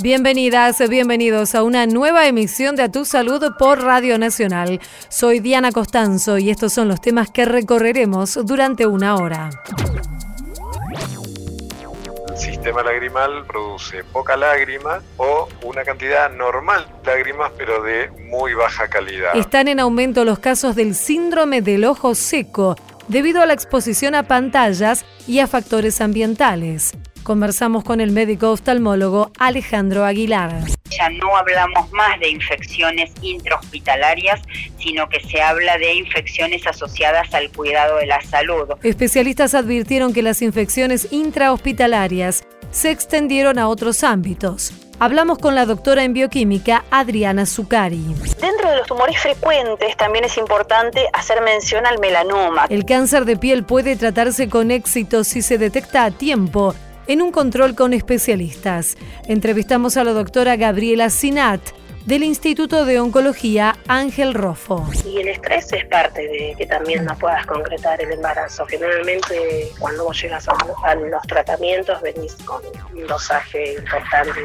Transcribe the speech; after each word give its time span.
Bienvenidas, 0.00 0.86
bienvenidos 0.88 1.54
a 1.54 1.62
una 1.62 1.86
nueva 1.86 2.26
emisión 2.26 2.74
de 2.74 2.82
A 2.82 2.90
Tu 2.90 3.04
Salud 3.04 3.42
por 3.58 3.80
Radio 3.80 4.18
Nacional. 4.18 4.80
Soy 5.08 5.38
Diana 5.38 5.70
Costanzo 5.70 6.36
y 6.38 6.50
estos 6.50 6.72
son 6.72 6.88
los 6.88 7.00
temas 7.00 7.30
que 7.30 7.44
recorreremos 7.44 8.38
durante 8.44 8.86
una 8.86 9.14
hora. 9.14 9.50
El 12.28 12.36
sistema 12.36 12.82
lagrimal 12.82 13.46
produce 13.46 14.02
poca 14.04 14.36
lágrima 14.36 15.00
o 15.16 15.48
una 15.62 15.84
cantidad 15.84 16.30
normal 16.30 16.86
de 17.04 17.10
lágrimas 17.10 17.52
pero 17.56 17.82
de 17.82 18.10
muy 18.30 18.52
baja 18.54 18.88
calidad. 18.88 19.36
Están 19.36 19.68
en 19.68 19.78
aumento 19.78 20.24
los 20.24 20.40
casos 20.40 20.74
del 20.74 20.96
síndrome 20.96 21.62
del 21.62 21.84
ojo 21.84 22.16
seco 22.16 22.74
debido 23.06 23.42
a 23.42 23.46
la 23.46 23.52
exposición 23.52 24.16
a 24.16 24.24
pantallas 24.24 25.04
y 25.28 25.38
a 25.38 25.46
factores 25.46 26.00
ambientales. 26.00 26.92
Conversamos 27.24 27.84
con 27.84 28.02
el 28.02 28.12
médico 28.12 28.50
oftalmólogo 28.50 29.32
Alejandro 29.38 30.04
Aguilar. 30.04 30.60
Ya 30.90 31.08
no 31.08 31.34
hablamos 31.34 31.90
más 31.90 32.20
de 32.20 32.28
infecciones 32.28 33.12
intrahospitalarias, 33.22 34.42
sino 34.78 35.08
que 35.08 35.20
se 35.20 35.40
habla 35.40 35.78
de 35.78 35.94
infecciones 35.94 36.66
asociadas 36.66 37.32
al 37.32 37.50
cuidado 37.50 37.96
de 37.96 38.06
la 38.06 38.20
salud. 38.20 38.68
Especialistas 38.82 39.54
advirtieron 39.54 40.12
que 40.12 40.20
las 40.20 40.42
infecciones 40.42 41.08
intrahospitalarias 41.12 42.44
se 42.70 42.90
extendieron 42.90 43.58
a 43.58 43.68
otros 43.68 44.04
ámbitos. 44.04 44.74
Hablamos 45.00 45.38
con 45.38 45.54
la 45.54 45.64
doctora 45.64 46.04
en 46.04 46.12
bioquímica 46.12 46.84
Adriana 46.90 47.46
Zucari. 47.46 48.04
Dentro 48.38 48.68
de 48.68 48.76
los 48.76 48.86
tumores 48.86 49.18
frecuentes 49.18 49.96
también 49.96 50.26
es 50.26 50.36
importante 50.36 51.08
hacer 51.14 51.40
mención 51.40 51.86
al 51.86 51.98
melanoma. 52.00 52.66
El 52.68 52.84
cáncer 52.84 53.24
de 53.24 53.38
piel 53.38 53.64
puede 53.64 53.96
tratarse 53.96 54.50
con 54.50 54.70
éxito 54.70 55.24
si 55.24 55.40
se 55.40 55.56
detecta 55.56 56.04
a 56.04 56.10
tiempo 56.10 56.74
en 57.06 57.22
un 57.22 57.32
control 57.32 57.74
con 57.74 57.92
especialistas. 57.92 58.96
Entrevistamos 59.26 59.96
a 59.96 60.04
la 60.04 60.12
doctora 60.12 60.56
Gabriela 60.56 61.10
Sinat 61.10 61.60
del 62.06 62.22
Instituto 62.22 62.84
de 62.84 63.00
Oncología 63.00 63.76
Ángel 63.88 64.34
Rofo. 64.34 64.86
Y 65.06 65.18
el 65.20 65.28
estrés 65.28 65.72
es 65.72 65.86
parte 65.86 66.22
de 66.22 66.54
que 66.58 66.66
también 66.66 67.04
no 67.04 67.16
puedas 67.16 67.46
concretar 67.46 68.00
el 68.02 68.12
embarazo. 68.12 68.66
Generalmente 68.66 69.70
cuando 69.78 70.04
vos 70.04 70.20
llegas 70.20 70.46
a, 70.48 70.94
los 70.94 71.22
tratamientos 71.26 72.00
venís 72.02 72.34
con 72.44 72.62
un 72.94 73.06
dosaje 73.06 73.74
importante 73.74 74.38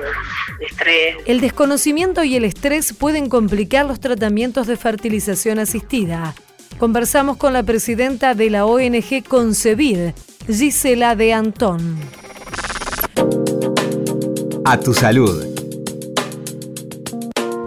de 0.59 0.65
estrés. 0.65 1.17
El 1.25 1.41
desconocimiento 1.41 2.23
y 2.23 2.35
el 2.37 2.45
estrés 2.45 2.93
pueden 2.93 3.27
complicar 3.27 3.85
los 3.85 3.99
tratamientos 3.99 4.67
de 4.67 4.77
fertilización 4.77 5.59
asistida. 5.59 6.33
Conversamos 6.77 7.35
con 7.35 7.51
la 7.51 7.63
presidenta 7.63 8.35
de 8.35 8.49
la 8.49 8.65
ONG 8.65 9.23
Concebir, 9.27 10.13
Gisela 10.47 11.15
de 11.17 11.33
Antón. 11.33 11.99
A 14.65 14.79
tu 14.79 14.93
salud. 14.93 15.45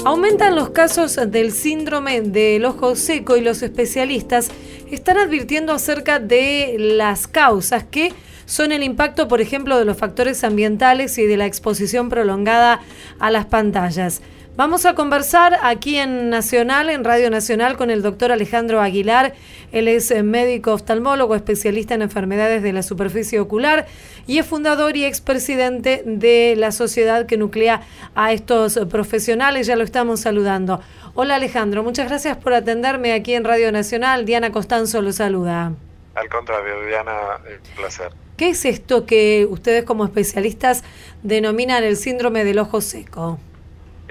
Aumentan 0.05 0.56
los 0.56 0.70
casos 0.70 1.19
del 1.28 1.53
síndrome 1.53 2.22
del 2.22 2.64
ojo 2.64 2.97
seco 2.97 3.36
y 3.36 3.41
los 3.41 3.62
especialistas 3.62 4.50
están 4.91 5.19
advirtiendo 5.19 5.72
acerca 5.72 6.19
de 6.19 6.77
las 6.78 7.27
causas 7.27 7.84
que 7.84 8.12
son 8.47 8.72
el 8.72 8.83
impacto, 8.83 9.28
por 9.28 9.41
ejemplo, 9.41 9.78
de 9.78 9.84
los 9.84 9.97
factores 9.97 10.44
ambientales 10.44 11.17
y 11.19 11.27
de 11.27 11.36
la 11.36 11.47
exposición 11.47 12.09
prolongada 12.09 12.81
a 13.19 13.31
las 13.31 13.47
pantallas. 13.47 14.20
Vamos 14.55 14.84
a 14.84 14.95
conversar 14.95 15.58
aquí 15.62 15.97
en 15.97 16.28
Nacional, 16.28 16.91
en 16.91 17.05
Radio 17.05 17.31
Nacional, 17.31 17.78
con 17.78 17.89
el 17.91 18.03
doctor 18.03 18.33
Alejandro 18.33 18.83
Aguilar. 18.83 19.33
Él 19.72 19.89
es 19.89 20.11
eh, 20.11 20.22
médico 20.22 20.75
oftalmólogo, 20.75 21.34
especialista 21.34 21.94
en 21.94 22.03
enfermedades 22.03 22.62
de 22.62 22.75
la 22.75 22.83
superficie 22.83 23.41
ocular 23.41 23.86
y 24.27 24.36
es 24.36 24.44
fundador 24.44 24.94
y 24.94 25.06
expresidente 25.06 26.03
de 26.05 26.55
la 26.59 26.70
sociedad 26.70 27.25
que 27.25 27.39
nuclea 27.39 27.81
a 28.14 28.34
estos 28.34 28.78
profesionales. 28.91 29.67
Ya 29.67 29.75
lo 29.75 29.84
estamos 29.84 30.20
saludando. 30.20 30.83
Hola 31.14 31.37
Alejandro, 31.37 31.83
muchas 31.83 32.11
gracias 32.11 32.37
por 32.37 32.53
atenderme 32.53 33.14
aquí 33.14 33.32
en 33.32 33.44
Radio 33.44 33.72
Nacional. 33.72 34.26
Diana 34.26 34.53
Costanzo 34.53 35.00
lo 35.00 35.12
saluda. 35.12 35.72
Al 36.15 36.28
contrario, 36.28 36.75
Diana, 36.87 37.12
un 37.38 37.76
placer. 37.76 38.12
¿Qué 38.37 38.50
es 38.50 38.66
esto 38.66 39.06
que 39.06 39.49
ustedes 39.49 39.84
como 39.84 40.05
especialistas 40.05 40.84
denominan 41.22 41.84
el 41.84 41.97
síndrome 41.97 42.44
del 42.44 42.59
ojo 42.59 42.82
seco? 42.82 43.38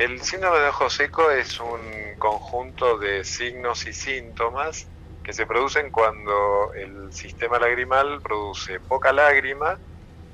El 0.02 0.20
síndrome 0.20 0.58
de 0.58 0.70
ojo 0.70 0.90
seco 0.90 1.30
es 1.30 1.60
un 1.60 2.16
conjunto 2.18 2.98
de 2.98 3.24
signos 3.24 3.86
y 3.86 3.94
síntomas 3.94 4.90
que 5.24 5.32
se 5.32 5.46
producen 5.46 5.92
cuando 5.92 6.74
el 6.74 7.14
sistema 7.14 7.60
lagrimal 7.60 8.20
produce 8.24 8.80
poca 8.80 9.14
lágrima 9.14 9.80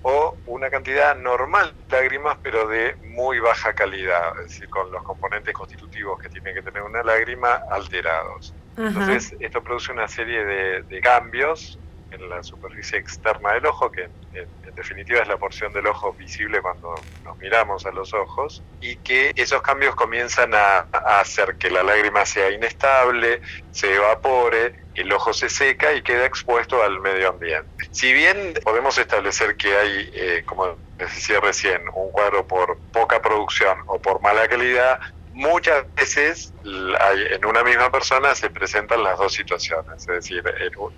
o 0.04 0.40
una 0.46 0.70
cantidad 0.70 1.18
normal 1.18 1.76
de 1.90 1.98
lágrimas 1.98 2.38
pero 2.42 2.66
de 2.70 2.96
muy 3.02 3.40
baja 3.40 3.74
calidad, 3.74 4.30
es 4.38 4.44
decir, 4.44 4.70
con 4.70 4.90
los 4.90 5.04
componentes 5.04 5.54
constitutivos 5.54 6.18
que 6.18 6.30
tiene 6.30 6.54
que 6.54 6.64
tener 6.64 6.82
una 6.82 7.04
lágrima 7.04 7.60
alterados. 7.70 8.56
Entonces, 8.78 9.36
esto 9.38 9.62
produce 9.62 9.92
una 9.92 10.08
serie 10.08 10.46
de, 10.46 10.84
de 10.84 11.02
cambios 11.02 11.82
en 12.12 12.29
la 12.29 12.44
superficie 12.44 13.00
externa 13.00 13.53
del 13.53 13.66
ojo, 13.66 13.91
que 13.91 14.03
en, 14.34 14.47
definitiva 14.75 15.22
es 15.22 15.28
la 15.28 15.38
porción 15.38 15.73
del 15.73 15.88
ojo 15.88 16.13
visible 16.13 16.62
cuando 16.62 16.94
nos 17.23 17.38
miramos 17.40 17.85
a 17.88 17.91
los 17.91 18.13
ojos, 18.13 18.63
y 18.79 18.95
que 18.97 19.31
esos 19.35 19.62
cambios 19.63 19.95
comienzan 19.95 20.53
a, 20.53 20.88
hacer 21.19 21.56
que 21.57 21.72
la 21.72 21.81
lágrima 21.81 22.25
sea 22.25 22.51
inestable, 22.51 23.41
se 23.72 23.95
evapore, 23.95 24.75
el 24.94 25.12
ojo 25.12 25.34
se 25.34 25.50
seca 25.50 25.94
y 25.94 26.03
queda 26.03 26.25
expuesto 26.25 26.84
al 26.84 27.00
medio 27.00 27.29
ambiente. 27.29 27.68
Si 27.91 28.13
bien 28.13 28.53
podemos 28.63 28.97
establecer 29.00 29.57
que 29.57 29.75
hay, 29.75 30.12
eh, 30.13 30.44
como 30.45 30.78
les 31.00 31.13
decía 31.16 31.39
recién, 31.39 31.81
un 31.95 32.12
cuadro 32.12 32.45
por 32.45 32.78
poca 32.91 33.22
producción 33.22 33.79
o 33.88 34.00
por 34.00 34.22
mala 34.22 34.47
calidad, 34.47 35.00
muchas 35.38 35.86
veces 35.96 36.52
en 36.64 37.46
una 37.46 37.64
misma 37.64 37.92
persona 37.92 38.34
se 38.34 38.50
presentan 38.50 39.03
las 39.03 39.20
dos 39.20 39.34
situaciones, 39.34 40.02
es 40.02 40.08
decir, 40.08 40.44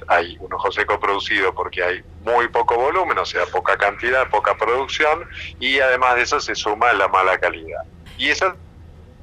hay 0.07 0.37
un 0.39 0.53
ojo 0.53 0.71
seco 0.71 0.97
producido 0.97 1.53
porque 1.53 1.83
hay 1.83 2.03
muy 2.23 2.47
poco 2.47 2.75
volumen, 2.75 3.17
o 3.17 3.25
sea, 3.25 3.45
poca 3.47 3.77
cantidad, 3.77 4.29
poca 4.29 4.55
producción, 4.55 5.25
y 5.59 5.79
además 5.79 6.15
de 6.15 6.21
eso 6.21 6.39
se 6.39 6.55
suma 6.55 6.93
la 6.93 7.09
mala 7.09 7.37
calidad. 7.37 7.83
Y 8.17 8.29
eso 8.29 8.55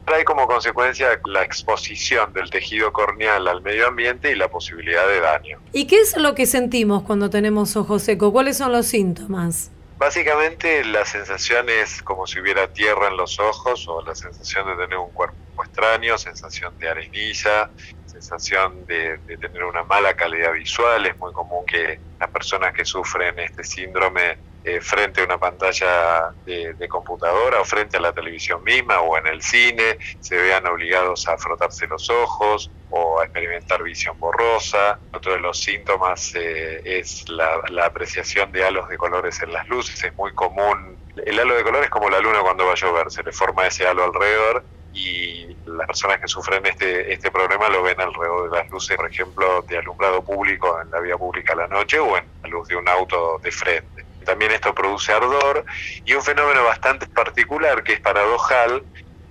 trae 0.05 0.25
como 0.25 0.47
consecuencia 0.47 1.19
la 1.25 1.43
exposición 1.43 2.35
del 2.35 2.51
tejido 2.51 2.93
corneal 2.93 3.49
al 3.49 3.63
medio 3.63 3.89
ambiente 3.89 4.31
y 4.31 4.35
la 4.35 4.49
posibilidad 4.49 5.09
de 5.09 5.21
daño. 5.21 5.59
¿Y 5.73 5.87
qué 5.87 5.97
es 5.97 6.15
lo 6.17 6.35
que 6.35 6.45
sentimos 6.45 7.03
cuando 7.05 7.31
tenemos 7.31 7.75
ojo 7.77 7.99
seco? 7.99 8.33
¿Cuáles 8.33 8.59
son 8.59 8.71
los 8.71 8.87
síntomas? 8.87 9.73
Básicamente 9.99 10.85
la 10.85 11.07
sensación 11.07 11.71
es 11.71 12.03
como 12.03 12.27
si 12.27 12.39
hubiera 12.39 12.71
tierra 12.71 13.09
en 13.09 13.17
los 13.17 13.41
ojos 13.41 13.89
o 13.89 14.03
la 14.03 14.15
sensación 14.15 14.67
de 14.67 14.85
tener 14.85 14.99
un 14.99 15.11
cuerpo 15.11 15.39
extraño, 15.63 16.19
sensación 16.19 16.77
de 16.79 16.89
arenilla, 16.89 17.73
sensación 18.05 18.85
de, 18.85 19.19
tener 19.41 19.65
una 19.65 19.85
mala 19.85 20.15
calidad 20.15 20.53
visual. 20.53 21.07
Es 21.07 21.19
muy 21.19 21.33
común 21.33 21.65
que 21.67 22.03
las 22.21 22.31
personas 22.31 22.75
que 22.75 22.85
sufren 22.85 23.39
este 23.39 23.65
síndrome 23.65 24.39
eh, 24.69 24.81
frente 24.81 25.21
a 25.21 25.25
una 25.25 25.39
pantalla 25.39 26.35
de, 26.45 26.89
computadora 26.89 27.61
o 27.61 27.65
frente 27.65 27.99
a 27.99 28.01
la 28.01 28.13
televisión 28.13 28.65
misma 28.65 29.01
o 29.01 29.17
en 29.17 29.29
el 29.29 29.41
cine 29.41 29.97
se 30.19 30.37
vean 30.37 30.67
obligados 30.67 31.29
a 31.29 31.39
frotarse 31.39 31.87
los 31.87 32.11
ojos 32.11 32.69
o 32.91 33.21
a 33.21 33.27
experimentar 33.27 33.81
visión 33.85 34.19
borrosa. 34.19 34.99
Otro 35.13 35.35
de 35.35 35.39
los 35.39 35.61
síntomas 35.61 36.35
eh, 36.35 36.83
es 36.85 37.29
la, 37.29 37.63
apreciación 37.85 38.51
de 38.51 38.65
halos 38.65 38.89
de 38.89 38.99
colores 38.99 39.41
en 39.41 39.53
las 39.53 39.69
luces. 39.69 40.03
Es 40.03 40.13
muy 40.17 40.33
común. 40.33 40.97
El 41.25 41.39
halo 41.39 41.55
de 41.55 41.63
color 41.63 41.85
es 41.85 41.91
como 41.91 42.11
la 42.11 42.19
luna 42.19 42.41
cuando 42.41 42.67
va 42.67 42.73
a 42.73 42.75
llover, 42.75 43.09
se 43.13 43.23
le 43.23 43.31
forma 43.31 43.69
ese 43.69 43.87
halo 43.87 44.03
alrededor 44.03 44.65
y 44.93 45.55
las 45.67 45.87
personas 45.87 46.19
que 46.19 46.27
sufren 46.27 46.67
este, 46.67 47.13
este 47.13 47.31
problema 47.31 47.69
lo 47.69 47.85
ven 47.85 48.01
alrededor 48.01 48.51
de 48.51 48.57
las 48.57 48.69
luces, 48.69 48.97
por 48.97 49.09
ejemplo, 49.09 49.63
de 49.69 49.79
alumbrado 49.79 50.25
público 50.25 50.81
en 50.81 50.91
la 50.91 50.99
vía 50.99 51.17
pública 51.17 51.53
a 51.53 51.57
la 51.57 51.69
noche 51.69 52.01
o 52.01 52.17
en 52.17 52.25
la 52.43 52.49
luz 52.49 52.67
de 52.67 52.75
un 52.75 52.89
auto 52.89 53.39
de 53.39 53.53
frente. 53.53 53.96
También 54.27 54.51
esto 54.51 54.75
produce 54.75 55.13
ardor 55.13 55.65
y 56.05 56.13
un 56.13 56.23
fenómeno 56.23 56.65
bastante 56.65 57.07
particular 57.07 57.83
que 57.85 57.95
es 57.95 58.01
paradojal, 58.01 58.83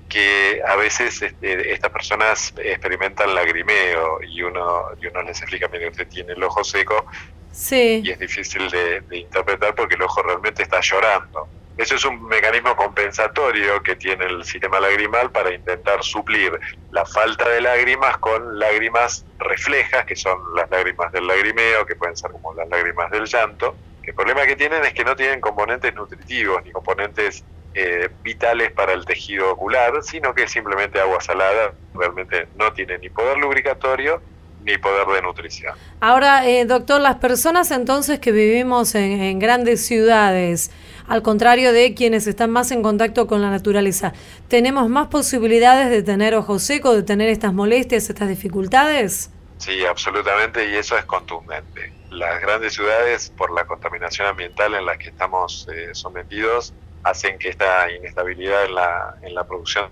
que 0.09 0.61
a 0.65 0.75
veces 0.77 1.21
este, 1.21 1.73
estas 1.73 1.91
personas 1.91 2.53
experimentan 2.57 3.35
lagrimeo 3.35 4.19
y 4.23 4.41
uno, 4.41 4.85
y 5.01 5.07
uno 5.07 5.21
les 5.23 5.41
explica, 5.41 5.67
mire, 5.67 5.89
usted 5.89 6.07
tiene 6.07 6.33
el 6.33 6.43
ojo 6.43 6.63
seco 6.63 7.05
sí. 7.51 8.01
y 8.03 8.11
es 8.11 8.19
difícil 8.19 8.69
de, 8.69 9.03
interpretar 9.11 9.75
porque 9.75 9.95
el 9.95 10.01
ojo 10.01 10.23
realmente 10.23 10.63
está 10.63 10.79
llorando. 10.79 11.49
Eso 11.77 11.95
es 11.95 12.05
un 12.05 12.23
mecanismo 12.27 12.73
compensatorio 12.77 13.83
que 13.83 13.97
tiene 13.97 14.25
el 14.25 14.45
sistema 14.45 14.79
lagrimal 14.79 15.29
para 15.31 15.53
intentar 15.53 16.01
suplir 16.01 16.57
la 16.91 17.05
falta 17.05 17.49
de 17.49 17.59
lágrimas 17.59 18.17
con 18.19 18.57
lágrimas 18.57 19.25
reflejas, 19.39 20.05
que 20.05 20.15
son 20.15 20.39
las 20.55 20.69
lágrimas 20.69 21.11
del 21.11 21.27
lagrimeo, 21.27 21.85
que 21.85 21.97
pueden 21.97 22.15
ser 22.15 22.31
como 22.31 22.53
las 22.53 22.69
lágrimas 22.69 23.11
del 23.11 23.25
llanto. 23.25 23.75
El 24.05 24.13
problema 24.13 24.45
que 24.45 24.55
tienen 24.55 24.83
es 24.83 24.93
que 24.93 25.03
no 25.03 25.15
tienen 25.15 25.41
componentes 25.41 25.93
nutritivos 25.95 26.63
ni 26.63 26.71
componentes 26.71 27.43
eh, 27.73 28.09
vitales 28.23 28.71
para 28.71 28.93
el 28.93 29.05
tejido 29.05 29.51
ocular, 29.51 29.91
sino 30.03 30.33
que 30.33 30.47
simplemente 30.47 30.99
agua 30.99 31.19
salada, 31.21 31.73
realmente 31.93 32.47
no 32.57 32.71
tiene 32.71 32.97
ni 32.99 33.09
poder 33.09 33.37
lubricatorio 33.37 34.21
ni 34.63 34.77
poder 34.77 35.07
de 35.07 35.21
nutrición. 35.21 35.75
Ahora, 35.99 36.47
eh, 36.47 36.65
doctor, 36.65 36.99
las 36.99 37.17
personas 37.17 37.71
entonces 37.71 38.19
que 38.19 38.31
vivimos 38.31 38.95
en, 38.95 39.37
grandes 39.39 39.85
ciudades, 39.85 40.71
al 41.07 41.21
contrario 41.21 41.71
de 41.71 41.93
quienes 41.93 42.27
están 42.27 42.49
más 42.49 42.71
en 42.71 42.81
contacto 42.81 43.27
con 43.27 43.41
la 43.41 43.51
naturaleza. 43.51 44.13
¿Tenemos 44.47 44.89
más 44.89 45.07
posibilidades 45.07 45.89
de 45.89 46.01
tener 46.01 46.33
ojo 46.33 46.59
seco, 46.59 46.95
de 46.95 47.03
tener 47.03 47.29
estas 47.29 47.53
molestias, 47.53 48.09
estas 48.09 48.27
dificultades? 48.27 49.29
Sí, 49.57 49.85
absolutamente, 49.85 50.67
y 50.69 50.75
eso 50.75 50.97
es 50.97 51.05
contundente. 51.05 51.93
Las 52.15 52.41
grandes 52.41 52.73
ciudades, 52.73 53.29
por 53.35 53.51
la 53.51 53.65
contaminación 53.65 54.27
ambiental 54.29 54.73
en 54.73 54.85
la 54.85 54.95
que 54.97 55.09
estamos 55.09 55.67
eh, 55.67 55.89
sometidos, 55.93 56.73
hacen 57.03 57.37
que 57.37 57.49
esta 57.49 57.91
inestabilidad 57.91 58.63
en 58.65 58.75
la, 58.75 59.15
en 59.21 59.35
la 59.35 59.45
producción 59.45 59.89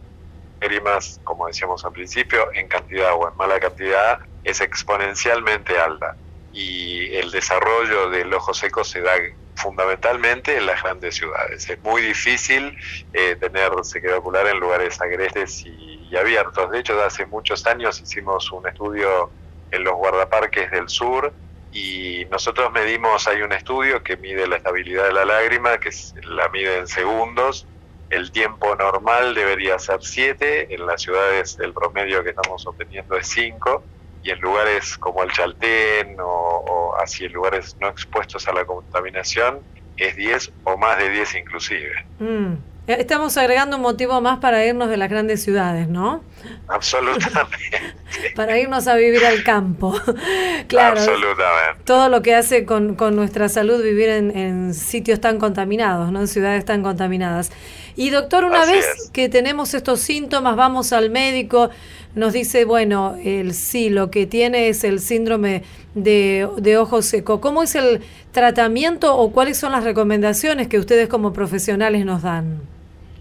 de 0.62 0.82
como 1.26 1.48
decíamos 1.48 1.84
al 1.84 1.92
principio, 1.92 2.48
en 2.54 2.70
cantidad 2.70 3.14
o 3.14 3.30
en 3.30 3.36
mala 3.36 3.60
cantidad, 3.60 4.20
es 4.46 4.62
exponencialmente 4.62 5.78
alta. 5.78 6.16
Y 6.54 7.14
el 7.16 7.30
desarrollo 7.30 8.10
del 8.10 8.34
ojo 8.34 8.54
seco 8.54 8.86
se 8.86 9.02
da 9.02 9.12
fundamentalmente 9.56 10.56
en 10.56 10.66
las 10.66 10.82
grandes 10.82 11.16
ciudades. 11.16 11.70
Es 11.70 11.84
muy 11.84 12.02
difícil 12.02 12.78
eh, 13.12 13.36
tener 13.36 13.72
sequedad 13.84 14.20
ocular 14.20 14.48
en 14.48 14.62
lugares 14.62 15.02
agrestes 15.02 15.66
y, 15.66 16.08
y 16.10 16.16
abiertos. 16.16 16.72
De 16.72 16.80
hecho, 16.80 17.02
hace 17.04 17.26
muchos 17.26 17.68
años 17.68 18.02
hicimos 18.02 18.50
un 18.54 18.66
estudio 18.66 19.34
en 19.72 19.84
los 19.84 19.96
guardaparques 19.96 20.72
del 20.72 20.88
sur 20.88 21.36
y 21.74 22.26
nosotros 22.26 22.72
medimos, 22.72 23.28
hay 23.28 23.42
un 23.42 23.52
estudio 23.52 24.04
que 24.04 24.16
mide 24.18 24.48
la 24.48 24.58
estabilidad 24.58 25.06
de 25.06 25.14
la 25.14 25.26
lágrima, 25.26 25.80
que 25.80 25.90
la 26.24 26.48
mide 26.50 26.78
en 26.78 26.88
segundos, 26.88 27.68
el 28.10 28.32
tiempo 28.32 28.76
normal 28.76 29.34
debería 29.34 29.80
ser 29.80 29.98
7, 30.00 30.76
en 30.76 30.86
las 30.86 31.02
ciudades 31.02 31.58
el 31.60 31.74
promedio 31.74 32.24
que 32.24 32.30
estamos 32.30 32.66
obteniendo 32.68 33.18
es 33.18 33.28
5, 33.28 33.88
y 34.22 34.30
en 34.30 34.40
lugares 34.40 34.98
como 35.00 35.24
el 35.24 35.32
Chaltén 35.32 36.16
o, 36.20 36.26
o 36.26 36.96
así 37.02 37.26
en 37.26 37.34
lugares 37.34 37.76
no 37.80 37.90
expuestos 37.90 38.48
a 38.48 38.54
la 38.54 38.66
contaminación 38.66 39.66
es 39.98 40.16
10 40.16 40.54
o 40.64 40.78
más 40.78 40.98
de 40.98 41.10
10 41.10 41.36
inclusive. 41.36 41.92
Mm. 42.20 42.54
Estamos 42.86 43.38
agregando 43.38 43.78
un 43.78 43.82
motivo 43.82 44.20
más 44.20 44.40
para 44.40 44.66
irnos 44.66 44.90
de 44.90 44.98
las 44.98 45.10
grandes 45.10 45.42
ciudades, 45.42 45.88
¿no? 45.88 46.22
Absolutamente. 46.68 47.58
para 48.36 48.60
irnos 48.60 48.88
a 48.88 48.96
vivir 48.96 49.26
al 49.26 49.42
campo. 49.46 49.98
claro. 50.68 51.00
Absolutamente. 51.00 51.84
Todo 51.86 52.10
lo 52.10 52.22
que 52.22 52.36
hace 52.36 52.66
con, 52.66 52.96
con 52.96 53.16
nuestra 53.16 53.48
salud 53.48 53.82
vivir 53.82 54.10
en, 54.10 54.38
en, 54.38 54.74
sitios 54.74 55.22
tan 55.22 55.40
contaminados, 55.40 56.12
¿no? 56.12 56.20
En 56.20 56.28
ciudades 56.28 56.66
tan 56.66 56.84
contaminadas. 56.84 57.54
Y 57.96 58.10
doctor, 58.10 58.44
una 58.44 58.64
Así 58.64 58.74
vez 58.74 58.86
es. 58.86 59.10
que 59.12 59.30
tenemos 59.30 59.74
estos 59.74 60.02
síntomas, 60.02 60.58
vamos 60.58 60.92
al 60.92 61.10
médico, 61.10 61.70
nos 62.16 62.34
dice, 62.34 62.66
bueno, 62.66 63.16
el 63.24 63.54
sí, 63.54 63.90
lo 63.90 64.12
que 64.12 64.26
tiene 64.26 64.68
es 64.68 64.84
el 64.84 65.00
síndrome 65.00 65.64
de, 65.96 66.50
de 66.58 66.78
ojo 66.78 67.02
seco. 67.02 67.40
¿Cómo 67.40 67.64
es 67.64 67.76
el 67.76 68.02
tratamiento 68.34 69.16
o 69.16 69.32
cuáles 69.32 69.58
son 69.58 69.72
las 69.72 69.86
recomendaciones 69.86 70.68
que 70.68 70.80
ustedes 70.80 71.08
como 71.08 71.32
profesionales 71.32 72.06
nos 72.06 72.24
dan? 72.24 72.73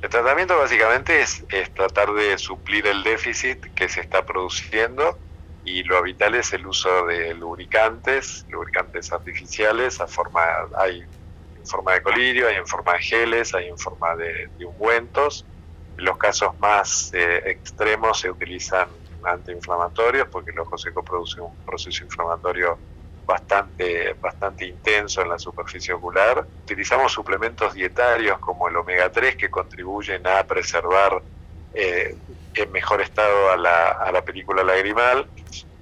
El 0.02 0.10
tratamiento 0.10 0.58
básicamente 0.58 1.20
es, 1.20 1.46
es, 1.48 1.72
tratar 1.72 2.12
de 2.12 2.36
suplir 2.36 2.88
el 2.88 3.04
déficit 3.04 3.64
que 3.72 3.88
se 3.88 4.00
está 4.00 4.26
produciendo 4.26 5.20
y 5.62 5.84
lo 5.84 5.96
habitual 5.96 6.34
es 6.34 6.52
el 6.52 6.66
uso 6.66 7.06
de 7.06 7.32
lubricantes, 7.34 8.44
lubricantes 8.48 9.12
artificiales, 9.12 10.00
a 10.00 10.08
forma, 10.08 10.42
hay 10.76 11.02
en 11.54 11.66
forma 11.66 11.92
de 11.92 12.02
colirio, 12.02 12.48
hay 12.48 12.56
en 12.56 12.66
forma 12.66 12.94
de 12.94 12.98
geles, 12.98 13.54
hay 13.54 13.68
en 13.68 13.78
forma 13.78 14.16
de, 14.16 14.50
ungüentos. 14.66 15.46
En 15.96 16.04
los 16.04 16.18
casos 16.18 16.58
más 16.58 17.10
eh, 17.12 17.40
extremos 17.46 18.18
se 18.18 18.28
utilizan 18.28 18.88
antiinflamatorios 19.22 20.26
porque 20.32 20.50
el 20.50 20.58
ojo 20.58 20.76
seco 20.76 21.04
produce 21.04 21.40
un 21.40 21.56
proceso 21.64 22.02
inflamatorio 22.02 22.80
bastante, 23.26 24.14
bastante 24.14 24.66
intenso 24.66 25.22
en 25.22 25.30
la 25.30 25.38
superficie 25.38 25.94
ocular. 25.94 26.46
Utilizamos 26.62 27.12
suplementos 27.12 27.74
dietarios 27.74 28.38
como 28.38 28.68
el 28.68 28.76
omega 28.76 29.10
3 29.10 29.36
que 29.36 29.50
contribuyen 29.50 30.26
a 30.26 30.46
preservar 30.46 31.22
eh, 31.72 32.18
en 32.54 32.72
mejor 32.72 33.00
estado 33.00 33.50
a 33.50 33.56
la, 33.56 33.88
a 33.88 34.12
la 34.12 34.24
película 34.24 34.62
lagrimal. 34.62 35.30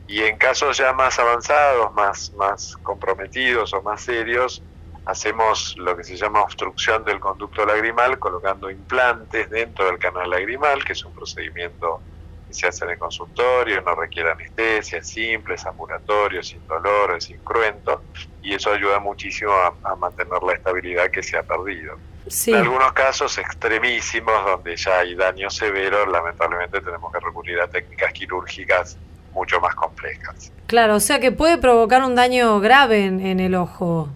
Y 0.06 0.22
en 0.22 0.36
casos 0.38 0.76
ya 0.76 0.92
más 0.92 1.18
avanzados, 1.18 1.92
más, 1.94 2.32
más 2.34 2.76
comprometidos 2.82 3.72
o 3.74 3.82
más 3.82 4.02
serios, 4.02 4.64
hacemos 5.04 5.74
lo 5.76 5.96
que 5.96 6.04
se 6.04 6.16
llama 6.16 6.42
obstrucción 6.42 7.04
del 7.04 7.20
conducto 7.20 7.64
lagrimal 7.64 8.18
colocando 8.18 8.70
implantes 8.70 9.48
dentro 9.50 9.86
del 9.86 9.98
canal 9.98 10.28
lagrimal, 10.28 10.84
que 10.84 10.92
es 10.92 11.04
un 11.04 11.12
procedimiento 11.12 12.04
que 12.50 12.54
se 12.54 12.66
hace 12.66 12.84
en 12.84 12.90
el 12.90 12.98
consultorio, 12.98 13.80
no 13.80 13.94
requiere 13.94 14.32
anestesia, 14.32 14.98
es 14.98 15.08
simple, 15.08 15.54
es 15.54 15.64
ambulatorio, 15.64 16.42
sin 16.42 16.66
dolor, 16.66 17.16
es 17.16 17.30
incruento, 17.30 18.02
y 18.42 18.54
eso 18.54 18.72
ayuda 18.72 18.98
muchísimo 18.98 19.52
a, 19.52 19.72
a 19.84 19.94
mantener 19.94 20.42
la 20.42 20.54
estabilidad 20.54 21.10
que 21.10 21.22
se 21.22 21.38
ha 21.38 21.42
perdido. 21.42 21.96
Sí. 22.26 22.50
En 22.50 22.58
algunos 22.58 22.92
casos 22.92 23.38
extremísimos, 23.38 24.44
donde 24.44 24.76
ya 24.76 24.98
hay 24.98 25.14
daño 25.14 25.48
severo, 25.48 26.06
lamentablemente 26.06 26.80
tenemos 26.80 27.12
que 27.12 27.20
recurrir 27.20 27.60
a 27.60 27.68
técnicas 27.68 28.12
quirúrgicas 28.12 28.98
mucho 29.32 29.60
más 29.60 29.74
complejas. 29.74 30.52
Claro, 30.66 30.96
o 30.96 31.00
sea 31.00 31.20
que 31.20 31.32
puede 31.32 31.58
provocar 31.58 32.02
un 32.02 32.14
daño 32.14 32.60
grave 32.60 33.04
en, 33.04 33.24
en 33.24 33.40
el 33.40 33.54
ojo. 33.54 34.08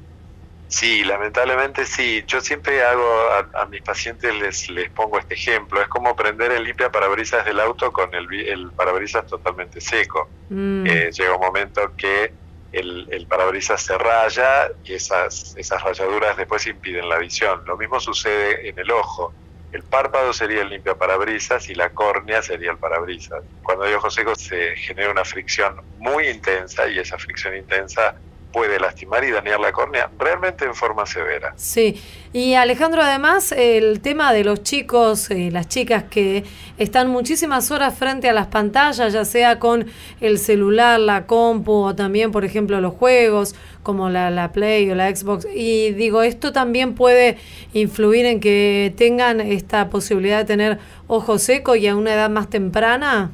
Sí, 0.74 1.04
lamentablemente 1.04 1.86
sí. 1.86 2.24
Yo 2.26 2.40
siempre 2.40 2.82
hago 2.82 3.06
a, 3.30 3.62
a, 3.62 3.66
mis 3.66 3.80
pacientes 3.80 4.34
les, 4.34 4.68
les 4.70 4.90
pongo 4.90 5.20
este 5.20 5.34
ejemplo. 5.34 5.80
Es 5.80 5.86
como 5.86 6.16
prender 6.16 6.50
el 6.50 6.64
limpia 6.64 6.90
parabrisas 6.90 7.44
del 7.44 7.60
auto 7.60 7.92
con 7.92 8.12
el, 8.12 8.26
el 8.48 8.72
parabrisas 8.72 9.24
totalmente 9.24 9.80
seco. 9.80 10.28
Mm. 10.48 10.84
Eh, 10.84 11.10
llega 11.12 11.36
un 11.36 11.40
momento 11.40 11.94
que 11.96 12.32
el, 12.72 13.06
el, 13.12 13.24
parabrisas 13.28 13.82
se 13.82 13.96
raya 13.96 14.68
y 14.82 14.94
esas, 14.94 15.54
esas 15.56 15.80
rayaduras 15.80 16.36
después 16.36 16.66
impiden 16.66 17.08
la 17.08 17.18
visión. 17.18 17.62
Lo 17.66 17.76
mismo 17.76 18.00
sucede 18.00 18.68
en 18.68 18.76
el 18.76 18.90
ojo. 18.90 19.32
El 19.70 19.84
párpado 19.84 20.32
sería 20.32 20.62
el 20.62 20.70
limpia 20.70 20.96
parabrisas 20.96 21.68
y 21.68 21.76
la 21.76 21.90
córnea 21.90 22.42
sería 22.42 22.72
el 22.72 22.78
parabrisas. 22.78 23.44
Cuando 23.62 23.84
hay 23.84 23.94
ojo 23.94 24.10
seco 24.10 24.34
se 24.34 24.74
genera 24.74 25.12
una 25.12 25.24
fricción 25.24 25.76
muy 25.98 26.26
intensa 26.26 26.88
y 26.88 26.98
esa 26.98 27.16
fricción 27.16 27.56
intensa 27.56 28.16
puede 28.54 28.78
lastimar 28.78 29.24
y 29.24 29.32
dañar 29.32 29.58
la 29.58 29.72
córnea 29.72 30.08
realmente 30.16 30.64
en 30.64 30.76
forma 30.76 31.04
severa. 31.06 31.52
Sí, 31.56 32.00
y 32.32 32.54
Alejandro, 32.54 33.02
además, 33.02 33.50
el 33.50 34.00
tema 34.00 34.32
de 34.32 34.44
los 34.44 34.62
chicos, 34.62 35.28
eh, 35.32 35.50
las 35.50 35.66
chicas 35.66 36.04
que 36.04 36.44
están 36.78 37.10
muchísimas 37.10 37.72
horas 37.72 37.98
frente 37.98 38.28
a 38.28 38.32
las 38.32 38.46
pantallas, 38.46 39.12
ya 39.12 39.24
sea 39.24 39.58
con 39.58 39.86
el 40.20 40.38
celular, 40.38 41.00
la 41.00 41.26
compu 41.26 41.72
o 41.72 41.96
también, 41.96 42.30
por 42.30 42.44
ejemplo, 42.44 42.80
los 42.80 42.94
juegos 42.94 43.56
como 43.82 44.08
la, 44.08 44.30
la 44.30 44.52
Play 44.52 44.88
o 44.88 44.94
la 44.94 45.14
Xbox. 45.14 45.48
Y 45.52 45.90
digo, 45.90 46.22
esto 46.22 46.52
también 46.52 46.94
puede 46.94 47.38
influir 47.72 48.24
en 48.24 48.38
que 48.38 48.94
tengan 48.96 49.40
esta 49.40 49.90
posibilidad 49.90 50.38
de 50.38 50.44
tener 50.44 50.78
ojo 51.08 51.38
seco 51.38 51.74
y 51.74 51.88
a 51.88 51.96
una 51.96 52.14
edad 52.14 52.30
más 52.30 52.48
temprana. 52.50 53.32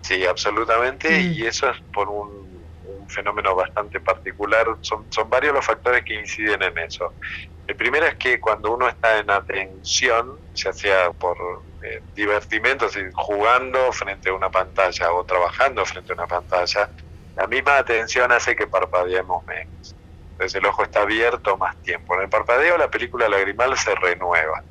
Sí, 0.00 0.24
absolutamente, 0.24 1.20
mm. 1.20 1.32
y 1.32 1.42
eso 1.42 1.68
es 1.68 1.76
por 1.92 2.08
un 2.08 2.41
fenómeno 3.12 3.54
bastante 3.54 4.00
particular. 4.00 4.66
Son, 4.80 5.06
son 5.10 5.30
varios 5.30 5.54
los 5.54 5.64
factores 5.64 6.02
que 6.04 6.14
inciden 6.14 6.62
en 6.62 6.78
eso. 6.78 7.14
El 7.66 7.76
primero 7.76 8.06
es 8.06 8.16
que 8.16 8.40
cuando 8.40 8.72
uno 8.72 8.88
está 8.88 9.18
en 9.18 9.30
atención, 9.30 10.40
ya 10.52 10.72
sea 10.72 11.12
por 11.12 11.36
eh, 11.82 12.02
divertimento, 12.14 12.86
decir, 12.86 13.10
jugando 13.14 13.92
frente 13.92 14.30
a 14.30 14.34
una 14.34 14.50
pantalla 14.50 15.12
o 15.12 15.24
trabajando 15.24 15.84
frente 15.84 16.12
a 16.12 16.16
una 16.16 16.26
pantalla, 16.26 16.90
la 17.36 17.46
misma 17.46 17.78
atención 17.78 18.32
hace 18.32 18.56
que 18.56 18.66
parpadeemos 18.66 19.44
menos. 19.46 19.96
Entonces 20.32 20.60
el 20.60 20.66
ojo 20.66 20.82
está 20.82 21.02
abierto 21.02 21.56
más 21.56 21.80
tiempo. 21.82 22.14
En 22.14 22.22
el 22.22 22.28
parpadeo 22.28 22.76
la 22.76 22.90
película 22.90 23.28
lagrimal 23.28 23.76
se 23.76 23.94
renueva. 23.94 24.64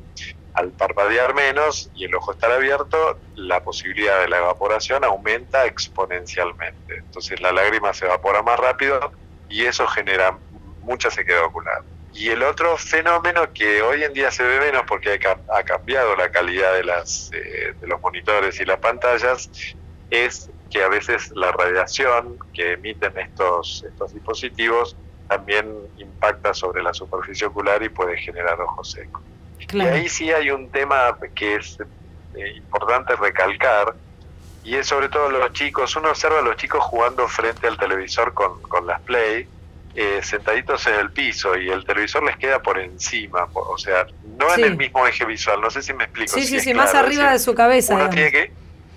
Al 0.54 0.74
parpadear 0.74 1.34
menos 1.34 1.90
y 1.94 2.06
el 2.06 2.16
ojo 2.16 2.32
estar 2.34 2.52
abierto, 2.52 3.22
la 3.36 3.64
posibilidad 3.64 4.20
de 4.22 4.30
la 4.30 4.40
evaporación 4.40 5.04
aumenta 5.04 5.66
exponencialmente. 5.66 6.98
Entonces 6.98 7.40
la 7.42 7.52
lágrima 7.52 7.94
se 7.94 8.06
evapora 8.06 8.44
más 8.44 8.60
rápido 8.60 9.14
y 9.48 9.66
eso 9.66 9.88
genera 9.88 10.38
mucha 10.82 11.10
sequedad 11.10 11.46
ocular. 11.46 11.84
Y 12.14 12.30
el 12.30 12.44
otro 12.44 12.78
fenómeno 12.78 13.54
que 13.54 13.82
hoy 13.82 14.04
en 14.04 14.12
día 14.12 14.32
se 14.32 14.44
ve 14.44 14.60
menos 14.60 14.84
porque 14.88 15.20
ha 15.48 15.64
cambiado 15.64 16.16
la 16.16 16.30
calidad 16.30 16.74
de, 16.74 16.84
las, 16.84 17.30
eh, 17.34 17.74
de 17.80 17.88
los 17.88 18.02
monitores 18.02 18.60
y 18.60 18.66
las 18.66 18.80
pantallas 18.80 19.50
es 20.10 20.52
que 20.70 20.84
a 20.84 20.90
veces 20.90 21.32
la 21.36 21.52
radiación 21.54 22.38
que 22.54 22.74
emiten 22.74 23.18
estos, 23.18 23.86
estos 23.88 24.14
dispositivos 24.14 24.98
también 25.28 25.74
impacta 25.98 26.54
sobre 26.54 26.84
la 26.84 26.94
superficie 26.94 27.48
ocular 27.48 27.82
y 27.82 27.90
puede 27.90 28.18
generar 28.18 28.60
ojo 28.60 28.84
seco. 28.84 29.24
Claro. 29.68 29.96
Y 29.96 30.00
ahí 30.00 30.10
sí 30.10 30.32
hay 30.32 30.52
un 30.52 30.70
tema 30.70 31.18
que 31.36 31.56
es 31.56 31.78
eh, 32.36 32.54
importante 32.56 33.16
recalcar, 33.16 33.94
y 34.64 34.76
es 34.76 34.88
sobre 34.88 35.10
todo 35.10 35.30
los 35.30 35.54
chicos, 35.54 35.96
uno 35.96 36.10
observa 36.10 36.40
a 36.40 36.42
los 36.42 36.56
chicos 36.58 36.84
jugando 36.84 37.28
frente 37.28 37.68
al 37.68 37.78
televisor 37.78 38.34
con, 38.34 38.62
con 38.62 38.86
las 38.86 39.02
Play, 39.02 39.48
eh, 39.96 40.20
sentaditos 40.24 40.86
en 40.88 40.96
el 40.96 41.12
piso, 41.12 41.58
y 41.58 41.70
el 41.70 41.84
televisor 41.84 42.24
les 42.24 42.38
queda 42.38 42.62
por 42.62 42.80
encima, 42.80 43.48
o 43.54 43.78
sea, 43.78 44.06
no 44.38 44.50
sí. 44.52 44.62
en 44.62 44.68
el 44.68 44.78
mismo 44.78 45.06
eje 45.08 45.26
visual, 45.26 45.60
no 45.62 45.70
sé 45.70 45.82
si 45.82 45.94
me 45.94 46.04
explico. 46.06 46.34
Sí, 46.34 46.42
si 46.42 46.48
sí, 46.48 46.60
sí, 46.60 46.74
claro, 46.74 46.86
más 46.86 46.96
arriba 46.96 47.24
decir, 47.24 47.34
de 47.34 47.40
su 47.40 47.56
cabeza. 47.56 47.96
Uno 47.96 48.10
tiene 48.10 48.32
que, 48.32 48.52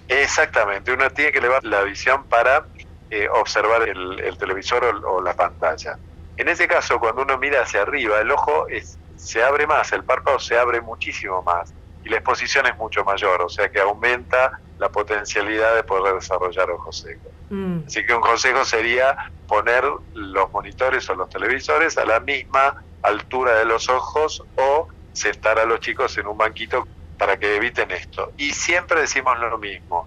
exactamente, 0.08 0.92
uno 0.92 1.10
tiene 1.10 1.32
que 1.32 1.38
elevar 1.38 1.64
la 1.64 1.82
visión 1.82 2.24
para 2.24 2.66
eh, 3.10 3.28
observar 3.28 3.88
el, 3.88 4.20
el 4.20 4.36
televisor 4.38 4.84
o, 4.84 5.14
o 5.14 5.22
la 5.22 5.34
pantalla. 5.34 5.98
En 6.36 6.48
ese 6.48 6.68
caso, 6.68 6.98
cuando 6.98 7.22
uno 7.22 7.38
mira 7.38 7.62
hacia 7.62 7.82
arriba, 7.82 8.20
el 8.20 8.30
ojo 8.30 8.66
es 8.68 8.98
se 9.24 9.42
abre 9.42 9.66
más, 9.66 9.90
el 9.92 10.04
párpado 10.04 10.38
se 10.38 10.58
abre 10.58 10.80
muchísimo 10.82 11.42
más 11.42 11.72
y 12.04 12.10
la 12.10 12.16
exposición 12.16 12.66
es 12.66 12.76
mucho 12.76 13.04
mayor, 13.04 13.40
o 13.42 13.48
sea 13.48 13.70
que 13.70 13.80
aumenta 13.80 14.60
la 14.78 14.90
potencialidad 14.90 15.74
de 15.74 15.82
poder 15.82 16.14
desarrollar 16.14 16.70
ojos 16.70 16.98
secos. 16.98 17.32
Mm. 17.48 17.78
Así 17.86 18.04
que 18.04 18.14
un 18.14 18.20
consejo 18.20 18.64
sería 18.64 19.30
poner 19.48 19.84
los 20.12 20.52
monitores 20.52 21.08
o 21.08 21.14
los 21.14 21.30
televisores 21.30 21.96
a 21.96 22.04
la 22.04 22.20
misma 22.20 22.82
altura 23.02 23.56
de 23.58 23.64
los 23.64 23.88
ojos 23.88 24.42
o 24.56 24.88
sentar 25.14 25.58
a 25.58 25.64
los 25.64 25.80
chicos 25.80 26.18
en 26.18 26.26
un 26.26 26.36
banquito 26.36 26.86
para 27.16 27.38
que 27.38 27.56
eviten 27.56 27.90
esto. 27.92 28.32
Y 28.36 28.50
siempre 28.50 29.00
decimos 29.00 29.38
lo 29.38 29.56
mismo, 29.56 30.06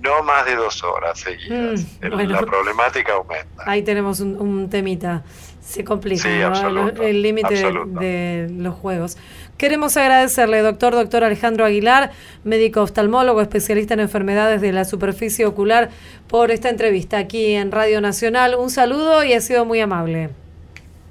no 0.00 0.22
más 0.22 0.44
de 0.46 0.56
dos 0.56 0.82
horas 0.82 1.18
seguidas. 1.20 1.86
Mm, 2.00 2.30
la 2.30 2.40
problemática 2.40 3.14
aumenta. 3.14 3.64
Ahí 3.66 3.82
tenemos 3.82 4.20
un, 4.20 4.68
temita. 4.68 5.22
Se 5.66 5.82
complica 5.84 6.28
el 7.02 7.22
límite 7.22 7.54
de, 7.54 8.48
los 8.50 8.74
juegos. 8.74 9.18
Queremos 9.58 9.96
agradecerle, 9.96 10.60
doctor, 10.60 10.94
doctor 10.94 11.24
Alejandro 11.24 11.64
Aguilar, 11.64 12.12
médico 12.44 12.82
oftalmólogo, 12.82 13.40
especialista 13.40 13.94
en 13.94 14.00
enfermedades 14.00 14.60
de 14.60 14.72
la 14.72 14.84
superficie 14.84 15.44
ocular, 15.44 15.90
por 16.28 16.50
esta 16.50 16.68
entrevista 16.68 17.18
aquí 17.18 17.54
en 17.54 17.72
Radio 17.72 18.00
Nacional. 18.00 18.54
Un 18.54 18.70
saludo 18.70 19.24
y 19.24 19.32
ha 19.32 19.40
sido 19.40 19.64
muy 19.64 19.80
amable. 19.80 20.30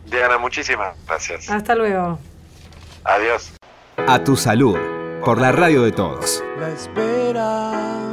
Diana, 0.09 0.37
muchísimas 0.37 0.95
gracias. 1.05 1.49
Hasta 1.49 1.75
luego. 1.75 2.17
Adiós. 3.03 3.53
A 4.07 4.23
tu 4.23 4.37
salud, 4.37 4.77
por 5.23 5.41
la 5.41 5.51
radio 5.51 5.83
de 5.83 5.91
todos. 5.91 6.43
La 6.59 6.69
espera 6.69 8.05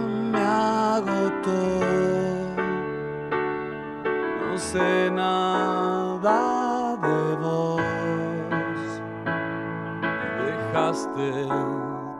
no 4.52 4.58
sé 4.58 5.10
nada 5.10 5.91
de 6.22 7.36
vos, 7.40 7.80
dejaste 10.46 11.48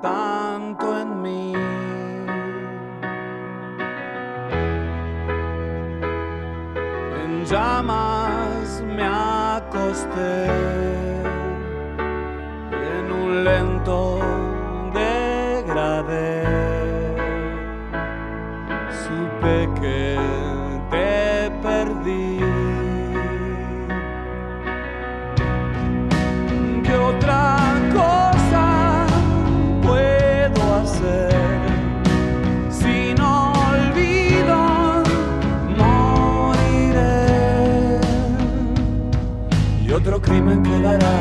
tanto 0.03 0.99
en 0.99 1.23
mí. 1.23 1.55
En 7.23 7.45
llamas 7.45 8.83
me 8.85 9.05
acosté 9.05 10.47
en 12.73 13.13
un 13.13 13.45
lento 13.45 14.19
degradé 14.93 16.43
que 19.81 20.19
te 20.91 21.51
perdí. 21.63 22.52
Crimen 40.33 40.62
quedará? 40.62 41.17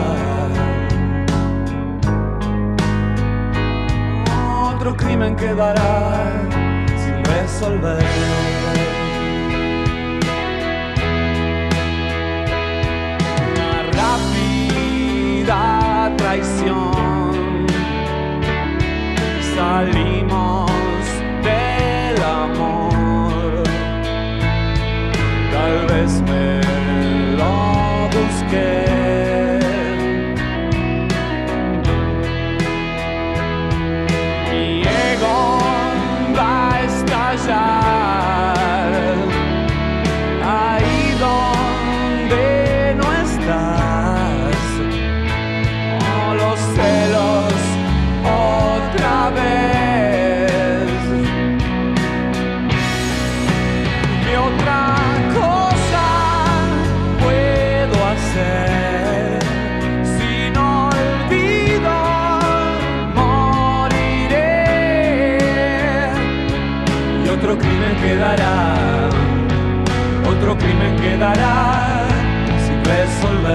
Otro 4.74 4.96
crimen 4.96 5.36
quedará 5.36 6.22
resolver. 7.26 8.04
Una 13.48 13.72
rápida 14.00 15.62
traición. 16.18 17.68
Salimos 19.56 20.11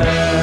resolver. 0.05 0.36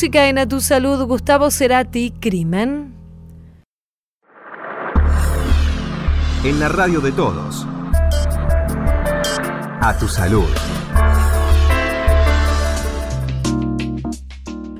Música 0.00 0.28
en 0.28 0.38
A 0.38 0.48
Tu 0.48 0.62
Salud, 0.62 1.04
Gustavo 1.04 1.50
Cerati, 1.50 2.10
Crimen. 2.10 2.94
En 6.42 6.58
la 6.58 6.70
radio 6.70 7.02
de 7.02 7.12
todos. 7.12 7.66
A 9.82 9.94
Tu 10.00 10.08
Salud. 10.08 10.48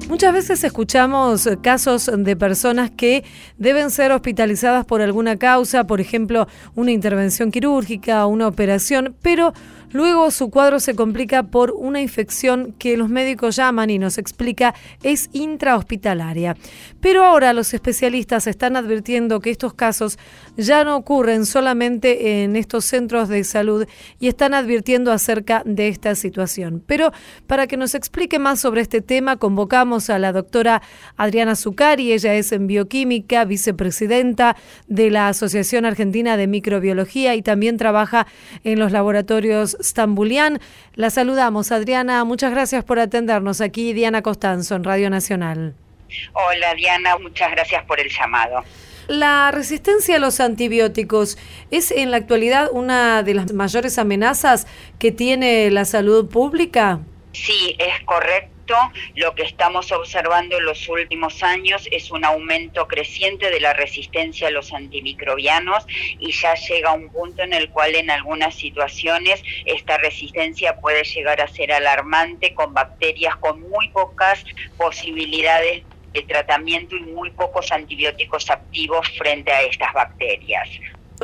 Muchas 0.09 0.33
veces 0.33 0.65
escuchamos 0.65 1.49
casos 1.63 2.11
de 2.15 2.37
personas 2.37 2.91
que 2.91 3.23
deben 3.59 3.91
ser 3.91 4.13
hospitalizadas 4.13 4.87
por 4.87 5.03
alguna 5.03 5.37
causa, 5.37 5.87
por 5.87 6.01
ejemplo, 6.01 6.49
una 6.75 6.93
intervención 6.93 7.51
quirúrgica 7.51 8.25
o 8.25 8.29
una 8.31 8.49
operación, 8.49 9.15
pero 9.21 9.53
Luego 9.93 10.31
su 10.31 10.51
cuadro 10.51 10.79
se 10.79 10.95
complica 10.95 11.43
por 11.43 11.73
una 11.73 12.01
infección 12.01 12.75
que 12.79 12.97
los 12.97 13.09
médicos 13.09 13.57
llaman 13.57 13.91
y 13.91 13.99
nos 13.99 14.19
explica 14.19 14.75
es 15.03 15.29
intrahospitalaria. 15.33 16.57
Pero 17.01 17.25
ahora 17.25 17.53
los 17.53 17.75
especialistas 17.75 18.47
están 18.47 18.77
advirtiendo 18.77 19.41
que 19.41 19.51
estos 19.51 19.75
casos 19.75 20.19
ya 20.57 20.85
no 20.85 20.97
ocurren 20.97 21.45
solamente 21.45 22.43
en 22.43 22.55
estos 22.55 22.85
centros 22.85 23.29
de 23.29 23.43
salud 23.43 23.87
y 24.21 24.29
están 24.29 24.55
advirtiendo 24.55 25.11
acerca 25.11 25.63
de 25.65 25.89
esta 25.89 26.15
situación. 26.15 26.83
Pero 26.87 27.13
para 27.49 27.67
que 27.67 27.77
nos 27.77 27.97
explique 27.97 28.39
más 28.39 28.61
sobre 28.61 28.83
este 28.83 29.01
tema, 29.01 29.39
convocamos 29.39 30.09
a 30.09 30.21
la 30.21 30.33
doctora 30.33 30.83
Adriana 31.17 31.57
Zucari, 31.57 32.13
ella 32.13 32.35
es 32.35 32.53
en 32.53 32.69
bioquímica, 32.69 33.45
vicepresidenta 33.45 34.57
de 34.87 35.11
la 35.11 35.29
Asociación 35.29 35.85
Argentina 35.85 36.37
de 36.37 36.47
Microbiología 36.47 37.35
y 37.35 37.43
también 37.43 37.77
trabaja 37.77 38.27
en 38.63 38.79
los 38.79 38.93
laboratorios 38.93 39.77
La 40.95 41.11
saludamos, 41.11 41.73
Adriana. 41.73 42.25
Muchas 42.25 42.51
gracias 42.51 42.85
por 42.85 42.99
atendernos 42.99 43.61
aquí, 43.61 43.93
Diana 43.93 44.23
Costanzo, 44.23 44.77
en 44.77 44.85
Radio 44.85 45.11
Nacional. 45.11 45.75
Hola 46.33 46.75
Diana, 46.75 47.17
muchas 47.19 47.51
gracias 47.53 47.85
por 47.85 48.01
el 48.01 48.09
llamado. 48.11 48.65
La 49.07 49.51
resistencia 49.51 50.17
a 50.17 50.19
los 50.19 50.39
antibióticos 50.41 51.37
es 51.71 51.91
en 51.91 52.11
la 52.11 52.19
actualidad 52.19 52.69
una 52.73 53.23
de 53.23 53.35
las 53.35 53.53
mayores 53.53 53.99
amenazas 53.99 54.67
que 54.99 55.11
tiene 55.11 55.71
la 55.71 55.85
salud 55.85 56.29
pública. 56.29 57.01
Sí, 57.33 57.77
es 57.79 58.05
correcto. 58.05 58.60
Lo 59.15 59.35
que 59.35 59.43
estamos 59.43 59.91
observando 59.91 60.59
en 60.59 60.65
los 60.65 60.89
últimos 60.89 61.43
años 61.43 61.89
es 61.91 62.11
un 62.11 62.25
aumento 62.25 62.87
creciente 62.87 63.51
de 63.51 63.61
la 63.61 63.73
resistencia 63.73 64.49
a 64.49 64.51
los 64.53 64.73
antimicrobianos 64.73 65.85
y 66.19 66.33
ya 66.33 66.55
llega 66.55 66.93
un 66.93 67.11
punto 67.11 67.43
en 67.43 67.53
el 67.53 67.71
cual 67.71 67.95
en 67.97 68.11
algunas 68.11 68.55
situaciones 68.55 69.43
esta 69.65 69.99
resistencia 69.99 70.79
puede 70.81 71.03
llegar 71.05 71.41
a 71.41 71.49
ser 71.49 71.73
alarmante 71.73 72.55
con 72.55 72.73
bacterias 72.73 73.37
con 73.37 73.61
muy 73.61 73.89
pocas 73.91 74.45
posibilidades 74.77 75.85
de 76.13 76.23
tratamiento 76.23 76.97
y 76.97 77.03
muy 77.03 77.31
pocos 77.31 77.71
antibióticos 77.73 78.51
activos 78.51 79.09
frente 79.17 79.53
a 79.53 79.63
estas 79.63 79.93
bacterias. 79.93 80.69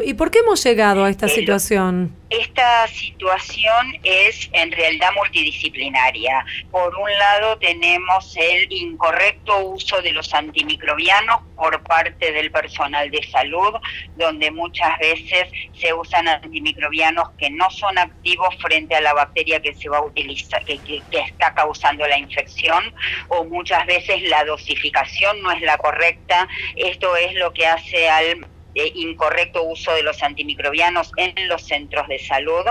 ¿Y 0.04 0.14
por 0.14 0.30
qué 0.30 0.40
hemos 0.40 0.62
llegado 0.64 1.04
a 1.04 1.10
esta 1.10 1.26
El- 1.26 1.32
situación? 1.32 2.16
Esta 2.28 2.88
situación 2.88 3.98
es 4.02 4.50
en 4.52 4.72
realidad 4.72 5.10
multidisciplinaria. 5.14 6.44
Por 6.72 6.92
un 6.96 7.08
lado 7.18 7.56
tenemos 7.58 8.36
el 8.36 8.66
incorrecto 8.72 9.58
uso 9.60 10.02
de 10.02 10.12
los 10.12 10.34
antimicrobianos 10.34 11.40
por 11.54 11.80
parte 11.84 12.32
del 12.32 12.50
personal 12.50 13.10
de 13.12 13.22
salud, 13.30 13.72
donde 14.16 14.50
muchas 14.50 14.98
veces 14.98 15.46
se 15.78 15.94
usan 15.94 16.26
antimicrobianos 16.26 17.30
que 17.38 17.48
no 17.50 17.70
son 17.70 17.96
activos 17.96 18.54
frente 18.60 18.96
a 18.96 19.00
la 19.00 19.14
bacteria 19.14 19.62
que 19.62 19.74
se 19.74 19.88
va 19.88 19.98
a 19.98 20.02
utilizar, 20.02 20.64
que, 20.64 20.78
que- 20.82 21.02
que 21.10 21.20
está 21.20 21.54
causando 21.54 22.06
la 22.08 22.18
infección, 22.18 22.92
o 23.28 23.44
muchas 23.44 23.86
veces 23.86 24.22
la 24.28 24.44
dosificación 24.44 25.40
no 25.42 25.52
es 25.52 25.62
la 25.62 25.78
correcta. 25.78 26.48
Esto 26.74 27.14
es 27.16 27.34
lo 27.34 27.52
que 27.52 27.66
hace 27.68 28.08
al 28.08 28.46
incorrecto 28.94 29.62
uso 29.64 29.92
de 29.94 30.02
los 30.02 30.22
antimicrobianos 30.22 31.12
en 31.16 31.48
los 31.48 31.62
centros 31.62 32.06
de 32.08 32.18
salud, 32.18 32.64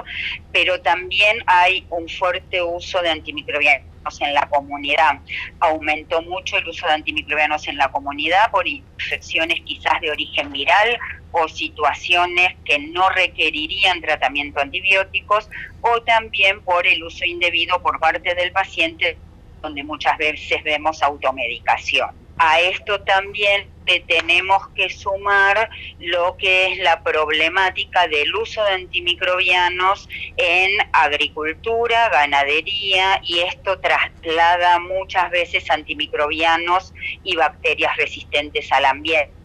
pero 0.52 0.82
también 0.82 1.38
hay 1.48 1.86
un 1.90 2.08
fuerte 2.08 2.62
uso 2.62 3.02
de 3.02 3.10
antimicrobianos 3.10 3.86
en 4.20 4.34
la 4.34 4.48
comunidad. 4.48 5.20
Aumentó 5.60 6.22
mucho 6.22 6.58
el 6.58 6.68
uso 6.68 6.86
de 6.88 6.94
antimicrobianos 6.94 7.68
en 7.68 7.78
la 7.78 7.92
comunidad 7.92 8.52
por 8.52 8.68
infecciones 8.68 9.62
quizás 9.62 10.00
de 10.02 10.12
origen 10.12 10.52
viral 10.52 11.00
o 11.32 11.48
situaciones 11.48 12.56
que 12.64 12.80
no 12.80 13.10
requerirían 13.10 14.02
tratamiento 14.02 14.62
antibióticos 14.62 15.50
o 15.82 16.02
también 16.04 16.62
por 16.62 16.86
el 16.88 17.04
uso 17.04 17.26
indebido 17.26 17.82
por 17.82 18.00
parte 18.00 18.36
del 18.36 18.52
paciente 18.52 19.18
donde 19.62 19.84
muchas 19.84 20.18
veces 20.18 20.64
vemos 20.64 21.02
automedicación. 21.02 22.10
A 22.38 22.60
esto 22.60 23.02
también 23.02 23.68
tenemos 24.08 24.68
que 24.70 24.90
sumar 24.90 25.70
lo 26.00 26.36
que 26.38 26.74
es 26.74 26.80
la 26.80 27.04
problemática 27.04 28.08
del 28.08 28.36
uso 28.36 28.64
de 28.64 28.72
antimicrobianos 28.72 30.10
en 30.38 30.72
agricultura, 30.92 32.10
ganadería 32.10 33.22
y 33.24 33.40
esto 33.40 33.80
traslada 33.80 34.80
muchas 34.80 35.30
veces 35.32 35.70
antimicrobianos 35.70 36.94
y 37.24 37.36
bacterias 37.36 37.96
resistentes 37.98 38.72
al 38.72 38.86
ambiente. 38.86 39.36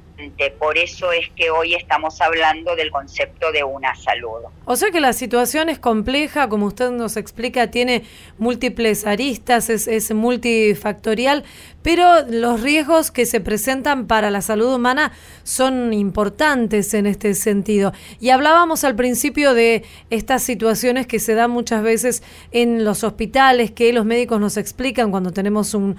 Por 0.58 0.76
eso 0.76 1.12
es 1.12 1.30
que 1.30 1.50
hoy 1.50 1.74
estamos 1.74 2.20
hablando 2.20 2.76
del 2.76 2.90
concepto 2.90 3.52
de 3.52 3.64
una 3.64 3.94
salud. 3.94 4.42
O 4.66 4.76
sea 4.76 4.90
que 4.90 5.00
la 5.00 5.14
situación 5.14 5.70
es 5.70 5.78
compleja, 5.78 6.48
como 6.50 6.66
usted 6.66 6.90
nos 6.90 7.16
explica, 7.16 7.70
tiene 7.70 8.02
múltiples 8.36 9.06
aristas, 9.06 9.70
es 9.70 10.12
multifactorial, 10.12 11.44
pero 11.82 12.26
los 12.28 12.60
riesgos 12.60 13.10
que 13.10 13.26
se 13.26 13.40
presentan 13.40 14.06
para 14.06 14.30
la 14.30 14.42
salud 14.42 14.74
humana 14.74 15.12
son 15.44 15.92
importantes 15.92 16.94
en 16.94 17.06
este 17.06 17.34
sentido. 17.34 17.92
Y 18.20 18.30
hablábamos 18.30 18.84
al 18.84 18.96
principio 18.96 19.54
de 19.54 19.84
estas 20.10 20.42
situaciones 20.42 21.06
que 21.06 21.18
se 21.18 21.34
dan 21.34 21.50
muchas 21.50 21.82
veces 21.82 22.22
en 22.52 22.84
los 22.84 23.04
hospitales, 23.04 23.70
que 23.70 23.92
los 23.92 24.04
médicos 24.04 24.40
nos 24.40 24.56
explican 24.56 25.10
cuando 25.10 25.32
tenemos 25.32 25.74
un, 25.74 25.96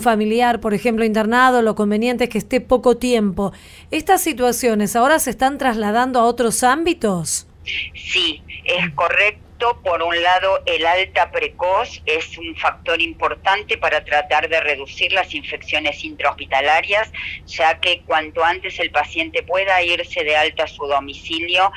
familiar, 0.00 0.60
por 0.60 0.74
ejemplo, 0.74 1.04
internado, 1.04 1.62
lo 1.62 1.74
conveniente 1.74 2.24
es 2.24 2.30
que 2.30 2.38
esté 2.38 2.60
poco 2.60 2.96
tiempo. 2.96 3.52
¿Estas 3.90 4.20
situaciones 4.20 4.96
ahora 4.96 5.18
se 5.18 5.30
están 5.30 5.58
trasladando 5.58 6.18
a 6.18 6.24
otros 6.24 6.62
ámbitos? 6.62 7.46
Sí, 7.64 8.42
es 8.64 8.90
correcto. 8.94 9.41
Por 9.62 10.02
un 10.02 10.20
lado, 10.20 10.60
el 10.66 10.84
alta 10.84 11.30
precoz 11.30 12.02
es 12.04 12.36
un 12.36 12.56
factor 12.56 13.00
importante 13.00 13.78
para 13.78 14.04
tratar 14.04 14.48
de 14.48 14.60
reducir 14.60 15.12
las 15.12 15.34
infecciones 15.36 16.02
intrahospitalarias, 16.02 17.12
ya 17.46 17.78
que 17.78 18.02
cuanto 18.04 18.44
antes 18.44 18.80
el 18.80 18.90
paciente 18.90 19.44
pueda 19.44 19.80
irse 19.80 20.24
de 20.24 20.36
alta 20.36 20.64
a 20.64 20.66
su 20.66 20.84
domicilio, 20.86 21.70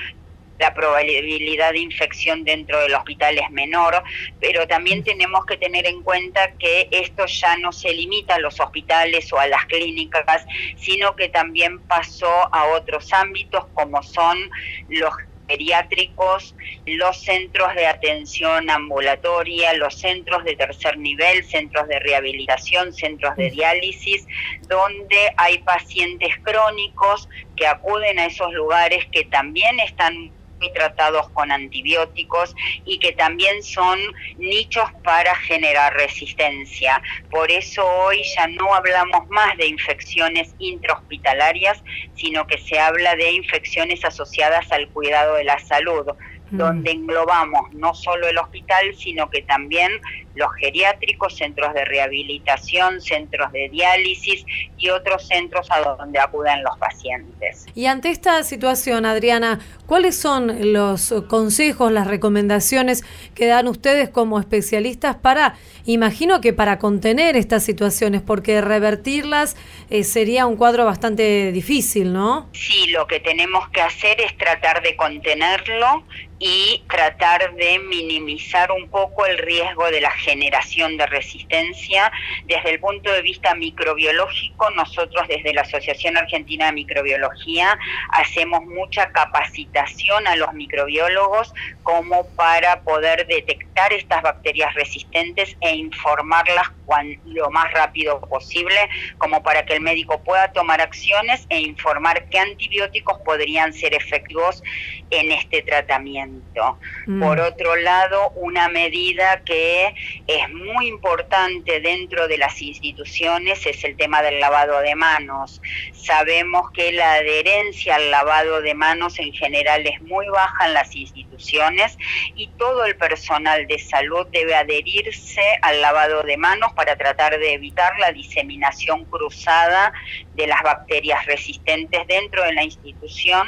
la 0.58 0.74
probabilidad 0.74 1.74
de 1.74 1.80
infección 1.80 2.44
dentro 2.44 2.80
del 2.80 2.96
hospital 2.96 3.38
es 3.38 3.52
menor, 3.52 4.02
pero 4.40 4.66
también 4.68 5.04
tenemos 5.04 5.46
que 5.46 5.58
tener 5.58 5.86
en 5.86 6.02
cuenta 6.02 6.54
que 6.58 6.88
esto 6.90 7.28
ya 7.28 7.56
no 7.58 7.72
se 7.72 7.94
limita 7.94 8.36
a 8.36 8.40
los 8.40 8.60
hospitales 8.60 9.32
o 9.32 9.40
a 9.40 9.46
las 9.46 9.64
clínicas, 9.66 10.44
sino 10.76 11.16
que 11.16 11.30
también 11.30 11.80
pasó 11.82 12.52
a 12.52 12.66
otros 12.70 13.14
ámbitos 13.14 13.68
como 13.74 14.02
son 14.02 14.50
los 14.88 15.14
geriátricos, 15.48 16.56
los 16.86 17.22
centros 17.24 17.74
de 17.76 17.88
atención 17.88 18.70
ambulatoria, 18.70 19.74
los 19.74 20.00
centros 20.00 20.44
de 20.44 20.56
tercer 20.56 20.98
nivel, 20.98 21.44
centros 21.44 21.88
de 21.88 22.00
rehabilitación, 22.00 22.94
centros 22.94 23.36
de 23.36 23.50
diálisis, 23.52 24.26
donde 24.62 25.32
hay 25.38 25.60
pacientes 25.60 26.34
crónicos 26.42 27.28
que 27.56 27.68
acuden 27.68 28.20
a 28.20 28.26
esos 28.26 28.52
lugares 28.54 29.06
que 29.12 29.24
también 29.26 29.80
están 29.80 30.35
muy 30.60 30.72
tratados 30.74 31.30
con 31.32 31.52
antibióticos 31.52 32.54
y 32.86 33.00
que 33.00 33.14
también 33.14 33.62
son 33.64 34.00
nichos 34.38 34.90
para 35.04 35.36
generar 35.36 35.94
resistencia. 35.94 37.02
Por 37.30 37.52
eso 37.52 37.86
hoy 37.86 38.22
ya 38.38 38.48
no 38.48 38.74
hablamos 38.74 39.28
más 39.30 39.58
de 39.58 39.68
infecciones 39.68 40.56
intrahospitalarias, 40.58 41.84
sino 42.14 42.48
que 42.48 42.58
se 42.58 42.80
habla 42.80 43.16
de 43.16 43.32
infecciones 43.32 44.04
asociadas 44.06 44.72
al 44.72 44.90
cuidado 44.90 45.36
de 45.36 45.44
la 45.44 45.60
salud, 45.60 46.06
donde 46.52 46.92
englobamos 46.92 47.74
no 47.74 47.94
solo 47.94 48.28
el 48.28 48.38
hospital, 48.38 48.96
sino 48.96 49.30
que 49.30 49.42
también 49.42 49.92
los 50.36 50.54
geriátricos, 50.54 51.36
centros 51.36 51.74
de 51.74 51.86
rehabilitación, 51.86 53.02
centros 53.02 53.52
de 53.52 53.70
diálisis 53.70 54.46
y 54.78 54.90
otros 54.90 55.28
centros 55.28 55.68
a 55.72 55.80
donde 55.82 56.20
acuden 56.20 56.64
los 56.64 56.78
pacientes. 56.78 57.66
Y 57.74 57.86
ante 57.86 58.10
esta 58.10 58.44
situación, 58.44 59.06
Adriana, 59.06 59.60
¿cuáles 59.86 60.18
son 60.18 60.74
los 60.74 61.14
consejos, 61.28 61.92
las 61.92 62.08
recomendaciones 62.08 63.04
que 63.34 63.48
dan 63.48 63.68
ustedes 63.68 64.10
como 64.10 64.40
especialistas 64.40 65.16
para, 65.16 65.56
imagino 65.86 66.42
que 66.42 66.54
para 66.54 66.80
contener 66.80 67.36
estas 67.36 67.64
situaciones, 67.64 68.22
porque 68.22 68.62
revertirlas 68.62 69.56
eh, 69.90 70.04
sería 70.04 70.46
un 70.46 70.58
cuadro 70.58 70.86
bastante 70.86 71.52
difícil, 71.52 72.14
¿no? 72.14 72.50
Sí, 72.54 72.88
lo 72.88 73.08
que 73.08 73.20
tenemos 73.20 73.70
que 73.70 73.82
hacer 73.82 74.20
es 74.22 74.38
tratar 74.38 74.82
de 74.82 74.96
contenerlo 74.96 76.04
y 76.40 76.84
tratar 76.90 77.56
de 77.56 77.80
minimizar 77.80 78.72
un 78.72 78.90
poco 78.90 79.26
el 79.26 79.38
riesgo 79.38 79.90
de 79.90 80.02
la 80.02 80.12
generación 80.12 80.98
de 80.98 81.06
resistencia. 81.06 82.12
Desde 82.46 82.72
el 82.72 82.80
punto 82.80 83.12
de 83.12 83.22
vista 83.22 83.56
microbiológico, 83.56 84.70
nosotros 84.72 85.28
desde 85.28 85.54
la 85.54 85.62
Asociación 85.62 86.18
Argentina 86.18 86.68
de 86.68 86.74
Microbiología 86.74 87.78
hacemos 88.12 88.66
mucha 88.66 89.12
capacitación 89.12 90.28
a 90.28 90.36
los 90.36 90.54
microbiólogos 90.54 91.54
como 91.84 92.28
para 92.36 92.82
poder 92.82 93.28
detectar 93.28 93.94
estas 93.94 94.22
bacterias 94.22 94.74
resistentes 94.74 95.56
e 95.62 95.75
informarlas 95.76 96.70
cuan, 96.86 97.20
lo 97.26 97.50
más 97.52 97.72
rápido 97.74 98.20
posible, 98.22 98.76
como 99.18 99.42
para 99.44 99.66
que 99.66 99.74
el 99.74 99.82
médico 99.82 100.22
pueda 100.24 100.52
tomar 100.52 100.82
acciones 100.82 101.46
e 101.50 101.60
informar 101.60 102.28
qué 102.30 102.40
antibióticos 102.40 103.20
podrían 103.26 103.74
ser 103.74 103.94
efectivos 103.94 104.64
en 105.10 105.32
este 105.32 105.62
tratamiento. 105.62 105.76
tratamiento. 105.76 106.80
Mm. 107.06 107.22
Por 107.22 107.40
otro 107.40 107.76
lado, 107.76 108.30
una 108.36 108.70
medida 108.70 109.42
que 109.44 109.94
es 110.28 110.50
muy 110.50 110.88
importante 110.88 111.80
dentro 111.82 112.28
de 112.28 112.38
las 112.38 112.62
instituciones 112.62 113.66
es 113.66 113.84
el 113.84 113.96
tema 113.98 114.22
del 114.22 114.40
lavado 114.40 114.80
de 114.80 114.96
manos. 114.96 115.62
Sabemos 115.94 116.72
que 116.72 116.92
la 116.92 117.14
adherencia 117.14 117.96
al 117.96 118.12
lavado 118.12 118.62
de 118.62 118.74
manos 118.74 119.20
en 119.20 119.34
general 119.34 119.86
es 119.86 120.02
muy 120.02 120.28
baja 120.28 120.68
en 120.68 120.74
las 120.74 120.96
instituciones 120.96 121.98
y 122.36 122.48
todo 122.58 122.86
el 122.86 122.96
personal 122.96 123.68
de 123.68 123.80
salud 123.80 124.28
debe 124.32 124.56
adherirse 124.56 125.44
al 125.66 125.82
lavado 125.82 126.22
de 126.22 126.38
manos 126.38 126.72
para 126.76 126.96
tratar 126.96 127.40
de 127.40 127.54
evitar 127.54 127.92
la 128.00 128.12
diseminación 128.12 129.06
cruzada 129.06 129.92
de 130.34 130.46
las 130.46 130.62
bacterias 130.62 131.26
resistentes 131.26 132.06
dentro 132.08 132.44
de 132.44 132.54
la 132.54 132.64
institución 132.64 133.48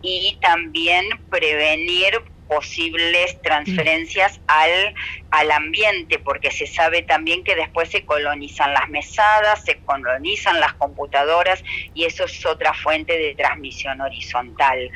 y 0.00 0.38
también 0.40 1.04
prevenir 1.28 2.22
posibles 2.48 3.40
transferencias 3.42 4.40
al, 4.46 4.94
al 5.30 5.50
ambiente, 5.50 6.18
porque 6.18 6.50
se 6.50 6.66
sabe 6.66 7.02
también 7.02 7.44
que 7.44 7.54
después 7.54 7.90
se 7.90 8.04
colonizan 8.04 8.72
las 8.72 8.88
mesadas, 8.88 9.64
se 9.64 9.78
colonizan 9.80 10.58
las 10.60 10.72
computadoras 10.74 11.62
y 11.94 12.04
eso 12.04 12.24
es 12.24 12.44
otra 12.46 12.72
fuente 12.74 13.16
de 13.18 13.34
transmisión 13.34 14.00
horizontal. 14.00 14.90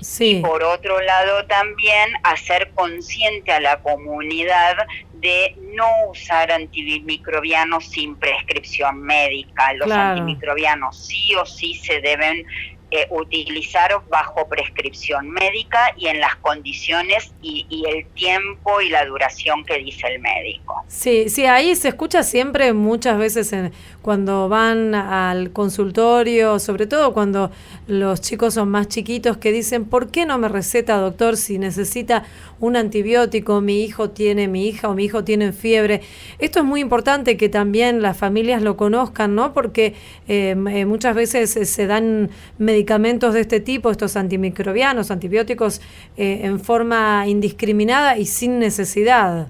Sí. 0.00 0.40
Por 0.44 0.62
otro 0.64 1.00
lado, 1.00 1.46
también 1.46 2.10
hacer 2.24 2.72
consciente 2.74 3.52
a 3.52 3.60
la 3.60 3.80
comunidad 3.80 4.76
de 5.14 5.54
no 5.74 5.86
usar 6.10 6.50
antimicrobianos 6.50 7.86
sin 7.86 8.16
prescripción 8.16 9.00
médica. 9.02 9.72
Los 9.74 9.86
Claro. 9.86 10.10
antimicrobianos 10.10 11.06
sí 11.06 11.34
o 11.36 11.46
sí 11.46 11.74
se 11.74 12.00
deben 12.00 12.46
eh, 12.90 13.06
utilizar 13.10 13.90
bajo 14.08 14.48
prescripción 14.48 15.30
médica 15.30 15.94
y 15.96 16.08
en 16.08 16.20
las 16.20 16.36
condiciones 16.36 17.32
y, 17.42 17.66
y 17.68 17.84
el 17.88 18.06
tiempo 18.14 18.80
y 18.80 18.88
la 18.88 19.04
duración 19.06 19.64
que 19.64 19.78
dice 19.78 20.06
el 20.08 20.20
médico. 20.20 20.74
Sí, 20.88 21.28
sí, 21.28 21.46
ahí 21.46 21.74
se 21.76 21.88
escucha 21.88 22.22
siempre 22.22 22.72
muchas 22.72 23.16
veces 23.18 23.52
en- 23.52 23.72
cuando 24.02 24.48
van 24.48 24.94
al 24.94 25.52
consultorio, 25.52 26.58
sobre 26.58 26.86
todo 26.86 27.12
cuando 27.12 27.50
los 27.86 28.20
chicos 28.20 28.54
son 28.54 28.70
más 28.70 28.88
chiquitos, 28.88 29.36
que 29.36 29.52
dicen, 29.52 29.84
¿por 29.84 30.08
qué 30.08 30.24
no 30.24 30.38
me 30.38 30.48
receta, 30.48 30.96
doctor, 30.96 31.36
si 31.36 31.58
necesita 31.58 32.24
un 32.60 32.76
antibiótico? 32.76 33.60
Mi 33.60 33.82
hijo 33.82 34.10
tiene, 34.10 34.48
mi 34.48 34.68
hija 34.68 34.88
o 34.88 34.94
mi 34.94 35.04
hijo 35.04 35.24
tiene 35.24 35.52
fiebre. 35.52 36.00
Esto 36.38 36.60
es 36.60 36.64
muy 36.64 36.80
importante 36.80 37.36
que 37.36 37.48
también 37.48 38.00
las 38.00 38.16
familias 38.16 38.62
lo 38.62 38.76
conozcan, 38.76 39.34
¿no? 39.34 39.52
Porque 39.52 39.94
eh, 40.28 40.56
eh, 40.70 40.84
muchas 40.86 41.14
veces 41.14 41.50
se 41.50 41.86
dan 41.86 42.30
medicamentos 42.58 43.34
de 43.34 43.40
este 43.40 43.60
tipo, 43.60 43.90
estos 43.90 44.16
antimicrobianos, 44.16 45.10
antibióticos, 45.10 45.80
eh, 46.16 46.40
en 46.44 46.60
forma 46.60 47.24
indiscriminada 47.26 48.16
y 48.16 48.26
sin 48.26 48.58
necesidad. 48.58 49.48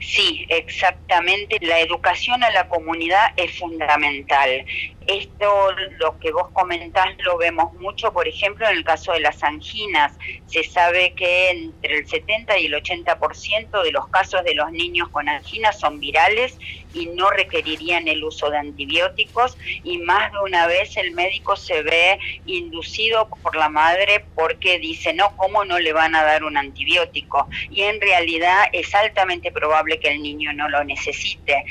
Sí, 0.00 0.46
exactamente. 0.48 1.58
La 1.60 1.80
educación 1.80 2.42
a 2.42 2.50
la 2.50 2.68
comunidad 2.68 3.32
es 3.36 3.58
fundamental. 3.58 4.64
Esto, 5.06 5.72
lo 5.98 6.18
que 6.18 6.32
vos 6.32 6.48
comentás, 6.52 7.06
lo 7.18 7.38
vemos 7.38 7.72
mucho, 7.74 8.12
por 8.12 8.28
ejemplo, 8.28 8.68
en 8.68 8.76
el 8.76 8.84
caso 8.84 9.12
de 9.12 9.20
las 9.20 9.42
anginas. 9.42 10.12
Se 10.46 10.64
sabe 10.64 11.14
que 11.14 11.50
entre 11.50 11.98
el 11.98 12.06
70 12.06 12.58
y 12.58 12.66
el 12.66 12.74
80% 12.74 13.82
de 13.82 13.92
los 13.92 14.08
casos 14.08 14.44
de 14.44 14.54
los 14.54 14.70
niños 14.70 15.08
con 15.08 15.28
anginas 15.28 15.78
son 15.78 15.98
virales 15.98 16.58
y 16.98 17.06
no 17.06 17.30
requerirían 17.30 18.08
el 18.08 18.24
uso 18.24 18.50
de 18.50 18.58
antibióticos 18.58 19.56
y 19.84 19.98
más 19.98 20.32
de 20.32 20.38
una 20.40 20.66
vez 20.66 20.96
el 20.96 21.12
médico 21.12 21.56
se 21.56 21.82
ve 21.82 22.18
inducido 22.46 23.28
por 23.28 23.56
la 23.56 23.68
madre 23.68 24.24
porque 24.34 24.78
dice, 24.78 25.12
no, 25.12 25.36
¿cómo 25.36 25.64
no 25.64 25.78
le 25.78 25.92
van 25.92 26.14
a 26.14 26.24
dar 26.24 26.44
un 26.44 26.56
antibiótico? 26.56 27.48
Y 27.70 27.82
en 27.82 28.00
realidad 28.00 28.64
es 28.72 28.94
altamente 28.94 29.52
probable 29.52 29.98
que 29.98 30.08
el 30.08 30.22
niño 30.22 30.52
no 30.52 30.68
lo 30.68 30.84
necesite. 30.84 31.64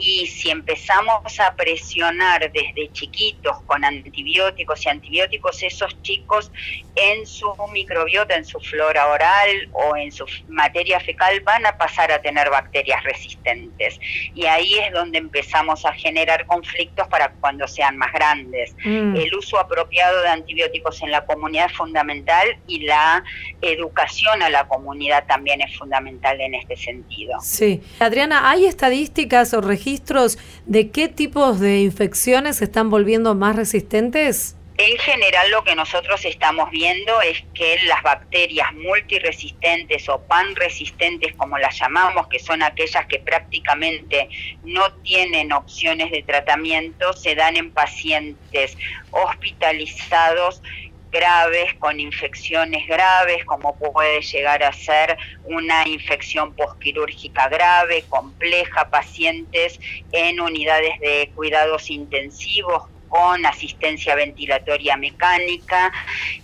Y 0.00 0.28
si 0.28 0.50
empezamos 0.50 1.40
a 1.40 1.56
presionar 1.56 2.52
desde 2.52 2.92
chiquitos 2.92 3.60
con 3.66 3.84
antibióticos 3.84 4.86
y 4.86 4.88
antibióticos, 4.88 5.60
esos 5.64 6.00
chicos 6.02 6.52
en 6.94 7.26
su 7.26 7.52
microbiota, 7.72 8.36
en 8.36 8.44
su 8.44 8.60
flora 8.60 9.08
oral 9.08 9.68
o 9.72 9.96
en 9.96 10.12
su 10.12 10.24
materia 10.46 11.00
fecal 11.00 11.40
van 11.40 11.66
a 11.66 11.76
pasar 11.76 12.12
a 12.12 12.22
tener 12.22 12.48
bacterias 12.48 13.02
resistentes. 13.02 13.98
Y 14.34 14.46
ahí 14.46 14.67
es 14.74 14.92
donde 14.92 15.18
empezamos 15.18 15.84
a 15.84 15.92
generar 15.92 16.46
conflictos 16.46 17.06
para 17.08 17.32
cuando 17.40 17.66
sean 17.66 17.96
más 17.96 18.12
grandes. 18.12 18.74
Mm. 18.84 19.16
El 19.16 19.34
uso 19.34 19.58
apropiado 19.58 20.20
de 20.22 20.28
antibióticos 20.28 21.02
en 21.02 21.10
la 21.10 21.24
comunidad 21.24 21.66
es 21.66 21.76
fundamental 21.76 22.46
y 22.66 22.80
la 22.80 23.24
educación 23.62 24.42
a 24.42 24.50
la 24.50 24.68
comunidad 24.68 25.24
también 25.26 25.60
es 25.60 25.76
fundamental 25.76 26.40
en 26.40 26.54
este 26.54 26.76
sentido. 26.76 27.38
Sí. 27.40 27.82
Adriana, 27.98 28.50
¿hay 28.50 28.66
estadísticas 28.66 29.54
o 29.54 29.60
registros 29.60 30.38
de 30.66 30.90
qué 30.90 31.08
tipos 31.08 31.60
de 31.60 31.80
infecciones 31.80 32.56
se 32.56 32.64
están 32.64 32.90
volviendo 32.90 33.34
más 33.34 33.56
resistentes? 33.56 34.57
En 34.80 34.96
general 34.96 35.50
lo 35.50 35.64
que 35.64 35.74
nosotros 35.74 36.24
estamos 36.24 36.70
viendo 36.70 37.20
es 37.20 37.42
que 37.52 37.80
las 37.86 38.00
bacterias 38.00 38.72
multiresistentes 38.74 40.08
o 40.08 40.24
panresistentes, 40.24 41.34
como 41.34 41.58
las 41.58 41.76
llamamos, 41.80 42.28
que 42.28 42.38
son 42.38 42.62
aquellas 42.62 43.04
que 43.08 43.18
prácticamente 43.18 44.28
no 44.62 44.88
tienen 45.02 45.52
opciones 45.52 46.12
de 46.12 46.22
tratamiento, 46.22 47.12
se 47.12 47.34
dan 47.34 47.56
en 47.56 47.72
pacientes 47.72 48.76
hospitalizados 49.10 50.62
graves, 51.10 51.74
con 51.80 51.98
infecciones 51.98 52.86
graves, 52.86 53.44
como 53.46 53.76
puede 53.80 54.20
llegar 54.20 54.62
a 54.62 54.72
ser 54.72 55.18
una 55.42 55.88
infección 55.88 56.54
posquirúrgica 56.54 57.48
grave, 57.48 58.06
compleja, 58.06 58.88
pacientes 58.90 59.80
en 60.12 60.40
unidades 60.40 61.00
de 61.00 61.32
cuidados 61.34 61.90
intensivos 61.90 62.84
con 63.08 63.44
asistencia 63.46 64.14
ventilatoria 64.14 64.96
mecánica 64.96 65.92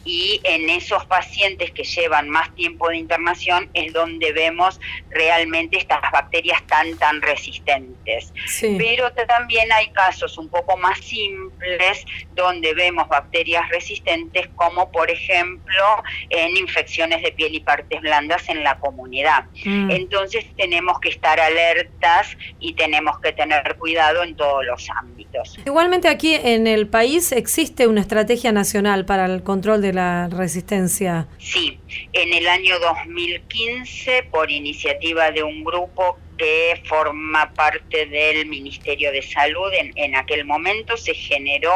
y 0.05 0.41
en 0.45 0.71
esos 0.71 1.05
pacientes 1.07 1.71
que 1.73 1.85
llevan 1.85 2.29
más 2.29 2.55
tiempo 2.55 2.89
de 2.89 2.97
internación 2.97 3.71
es 3.75 3.93
donde 3.93 4.33
vemos 4.33 4.81
realmente 5.11 5.79
estas 5.79 6.01
bacterias 6.13 6.63
tan 6.67 6.97
tan 6.99 7.23
resistentes. 7.23 8.33
Sí. 8.47 8.77
Pero 8.79 9.13
también 9.13 9.73
hay 9.73 9.89
casos 9.91 10.39
un 10.39 10.49
poco 10.49 10.77
más 10.77 10.99
simples 10.99 12.05
donde 12.35 12.75
vemos 12.75 13.09
bacterias 13.09 13.69
resistentes 13.71 14.49
como 14.57 14.91
por 14.91 15.11
ejemplo 15.11 16.03
en 16.31 16.57
infecciones 16.57 17.23
de 17.23 17.33
piel 17.33 17.55
y 17.55 17.61
partes 17.61 18.01
blandas 18.01 18.49
en 18.49 18.63
la 18.63 18.79
comunidad. 18.79 19.45
Mm. 19.65 19.91
Entonces 19.91 20.45
tenemos 20.57 20.99
que 21.01 21.09
estar 21.09 21.41
alertas 21.41 22.37
y 22.61 22.75
tenemos 22.75 23.19
que 23.21 23.33
tener 23.33 23.77
cuidado 23.77 24.23
en 24.23 24.37
todos 24.37 24.65
los 24.65 24.89
ámbitos. 24.91 25.59
Igualmente 25.65 26.09
aquí 26.09 26.35
en 26.35 26.54
el 26.67 26.87
país 26.87 27.33
existe 27.33 27.87
una 27.87 28.01
estrategia 28.01 28.53
nacional 28.53 29.05
para 29.05 29.27
el 29.27 29.43
control 29.43 29.83
de 29.83 29.93
la 29.93 30.29
resistencia. 30.29 31.27
Sí, 31.39 31.79
en 32.13 32.33
el 32.33 32.49
año 32.49 32.79
2015, 32.79 34.29
por 34.31 34.51
iniciativa 34.51 35.31
de 35.31 35.43
un 35.43 35.65
grupo 35.65 36.19
que 36.37 36.83
forma 36.87 37.53
parte 37.55 38.07
del 38.07 38.47
Ministerio 38.47 39.13
de 39.13 39.23
Salud, 39.23 39.73
en, 39.73 39.93
en 39.97 40.17
aquel 40.17 40.45
momento 40.45 40.97
se 40.97 41.15
generó 41.15 41.73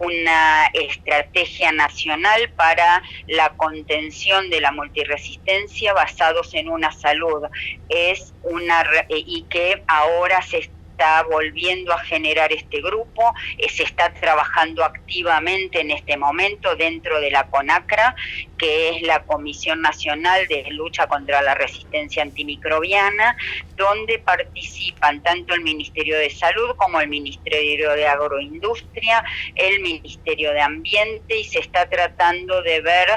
una 0.00 0.66
estrategia 0.72 1.72
nacional 1.72 2.50
para 2.56 3.02
la 3.26 3.50
contención 3.50 4.50
de 4.50 4.60
la 4.60 4.72
multiresistencia 4.72 5.92
basados 5.92 6.54
en 6.54 6.68
una 6.68 6.92
salud. 6.92 7.42
Es 7.88 8.32
una 8.42 8.84
y 9.08 9.44
que 9.48 9.82
ahora 9.86 10.42
se 10.42 10.58
está 10.58 10.81
volviendo 11.30 11.92
a 11.92 11.98
generar 11.98 12.52
este 12.52 12.80
grupo, 12.80 13.34
eh, 13.58 13.68
se 13.68 13.82
está 13.82 14.12
trabajando 14.12 14.84
activamente 14.84 15.80
en 15.80 15.90
este 15.90 16.16
momento 16.16 16.76
dentro 16.76 17.20
de 17.20 17.30
la 17.30 17.48
CONACRA, 17.48 18.14
que 18.56 18.90
es 18.90 19.02
la 19.02 19.24
Comisión 19.24 19.80
Nacional 19.80 20.46
de 20.46 20.64
Lucha 20.70 21.06
contra 21.06 21.42
la 21.42 21.54
Resistencia 21.54 22.22
Antimicrobiana, 22.22 23.36
donde 23.76 24.18
participan 24.20 25.22
tanto 25.22 25.54
el 25.54 25.62
Ministerio 25.62 26.16
de 26.18 26.30
Salud 26.30 26.70
como 26.76 27.00
el 27.00 27.08
Ministerio 27.08 27.92
de 27.92 28.06
Agroindustria, 28.06 29.24
el 29.54 29.80
Ministerio 29.80 30.52
de 30.52 30.60
Ambiente 30.60 31.38
y 31.38 31.44
se 31.44 31.58
está 31.58 31.88
tratando 31.88 32.62
de 32.62 32.80
ver 32.80 33.08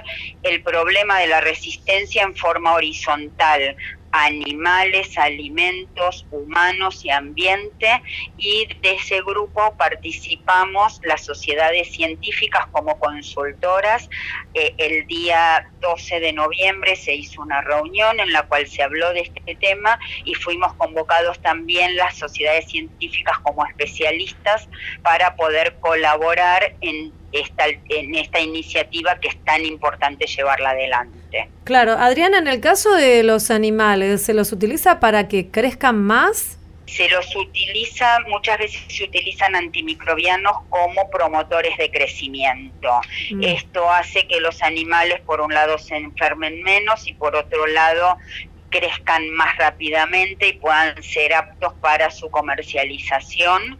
el 0.41 0.63
problema 0.63 1.19
de 1.19 1.27
la 1.27 1.41
resistencia 1.41 2.23
en 2.23 2.35
forma 2.35 2.73
horizontal 2.73 3.75
animales, 4.15 5.17
alimentos, 5.17 6.25
humanos 6.29 7.03
y 7.03 7.09
ambiente 7.09 8.01
y 8.37 8.65
de 8.81 8.93
ese 8.93 9.21
grupo 9.21 9.75
participamos 9.77 10.99
las 11.03 11.25
sociedades 11.25 11.91
científicas 11.93 12.65
como 12.71 12.97
consultoras. 12.97 14.07
Eh, 14.53 14.73
el 14.77 15.05
día 15.07 15.65
12 15.81 16.21
de 16.21 16.33
noviembre 16.33 16.95
se 16.95 17.13
hizo 17.13 17.41
una 17.41 17.61
reunión 17.61 18.19
en 18.21 18.31
la 18.31 18.43
cual 18.43 18.67
se 18.67 18.83
habló 18.83 19.11
de 19.13 19.21
este 19.21 19.55
tema 19.55 19.99
y 20.23 20.33
fuimos 20.35 20.73
convocados 20.75 21.41
también 21.41 21.95
las 21.97 22.17
sociedades 22.17 22.69
científicas 22.69 23.37
como 23.39 23.65
especialistas 23.65 24.69
para 25.03 25.35
poder 25.35 25.77
colaborar 25.81 26.77
en 26.79 27.13
esta, 27.35 27.65
en 27.67 28.15
esta 28.15 28.39
iniciativa 28.39 29.19
que 29.19 29.29
es 29.29 29.43
tan 29.43 29.65
importante 29.65 30.25
llevarla 30.25 30.71
adelante. 30.71 31.49
Claro, 31.63 31.93
Adriana, 31.93 32.37
en 32.37 32.47
el 32.47 32.61
caso 32.61 32.93
de 32.95 33.23
los 33.23 33.51
animales, 33.51 34.21
¿se 34.23 34.33
los 34.33 34.51
utiliza 34.51 34.99
para 34.99 35.27
que 35.27 35.49
crezcan 35.49 36.01
más? 36.01 36.59
Se 36.85 37.09
los 37.09 37.35
utiliza, 37.35 38.19
muchas 38.27 38.59
veces 38.59 38.81
se 38.87 39.03
utilizan 39.03 39.55
antimicrobianos 39.55 40.57
como 40.69 41.09
promotores 41.09 41.75
de 41.77 41.89
crecimiento. 41.89 42.89
Mm. 43.31 43.43
Esto 43.43 43.89
hace 43.89 44.27
que 44.27 44.39
los 44.39 44.61
animales, 44.61 45.19
por 45.21 45.41
un 45.41 45.53
lado, 45.53 45.77
se 45.79 45.97
enfermen 45.97 46.61
menos 46.61 47.07
y 47.07 47.13
por 47.13 47.35
otro 47.35 47.65
lado, 47.65 48.17
crezcan 48.75 49.29
más 49.31 49.55
rápidamente 49.57 50.47
y 50.47 50.53
puedan 50.53 51.01
ser 51.01 51.33
aptos 51.33 51.73
para 51.81 52.11
su 52.11 52.29
comercialización. 52.29 53.77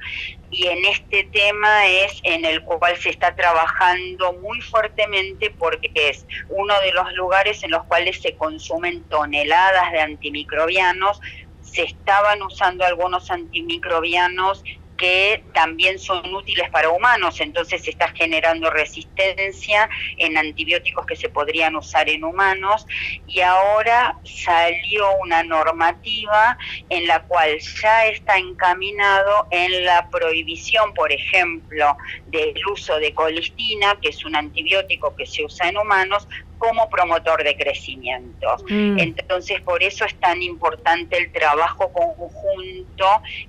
Y 0.49 0.67
en 0.67 0.85
este 0.85 1.25
tema 1.25 1.85
es 1.87 2.21
en 2.23 2.45
el 2.45 2.63
cual 2.63 2.95
se 2.95 3.09
está 3.09 3.35
trabajando 3.35 4.33
muy 4.33 4.61
fuertemente 4.61 5.53
porque 5.57 5.91
es 5.95 6.25
uno 6.47 6.79
de 6.81 6.93
los 6.93 7.11
lugares 7.13 7.63
en 7.63 7.71
los 7.71 7.83
cuales 7.85 8.21
se 8.21 8.35
consumen 8.37 9.03
toneladas 9.09 9.91
de 9.91 9.99
antimicrobianos. 9.99 11.19
Se 11.61 11.83
estaban 11.83 12.41
usando 12.41 12.85
algunos 12.85 13.29
antimicrobianos 13.29 14.63
que 14.97 15.43
también 15.53 15.99
son 15.99 16.33
útiles 16.33 16.69
para 16.69 16.89
humanos, 16.89 17.39
entonces 17.41 17.83
se 17.83 17.91
está 17.91 18.09
generando 18.09 18.69
resistencia 18.69 19.89
en 20.17 20.37
antibióticos 20.37 21.05
que 21.05 21.15
se 21.15 21.29
podrían 21.29 21.75
usar 21.75 22.09
en 22.09 22.23
humanos 22.23 22.85
y 23.27 23.41
ahora 23.41 24.17
salió 24.23 25.07
una 25.21 25.43
normativa 25.43 26.57
en 26.89 27.07
la 27.07 27.23
cual 27.23 27.57
ya 27.81 28.07
está 28.07 28.37
encaminado 28.37 29.47
en 29.51 29.85
la 29.85 30.09
prohibición, 30.09 30.93
por 30.93 31.11
ejemplo, 31.11 31.97
del 32.27 32.55
uso 32.71 32.97
de 32.99 33.13
colistina, 33.13 33.97
que 34.01 34.09
es 34.09 34.23
un 34.25 34.35
antibiótico 34.35 35.15
que 35.15 35.25
se 35.25 35.43
usa 35.43 35.69
en 35.69 35.77
humanos, 35.77 36.27
como 36.57 36.89
promotor 36.89 37.43
de 37.43 37.55
crecimiento. 37.57 38.47
Mm. 38.69 38.97
Entonces, 38.97 39.61
por 39.61 39.83
eso 39.83 40.05
es 40.05 40.15
tan 40.19 40.41
importante 40.41 41.17
el 41.17 41.31
trabajo 41.31 41.91
conjunto 41.91 42.44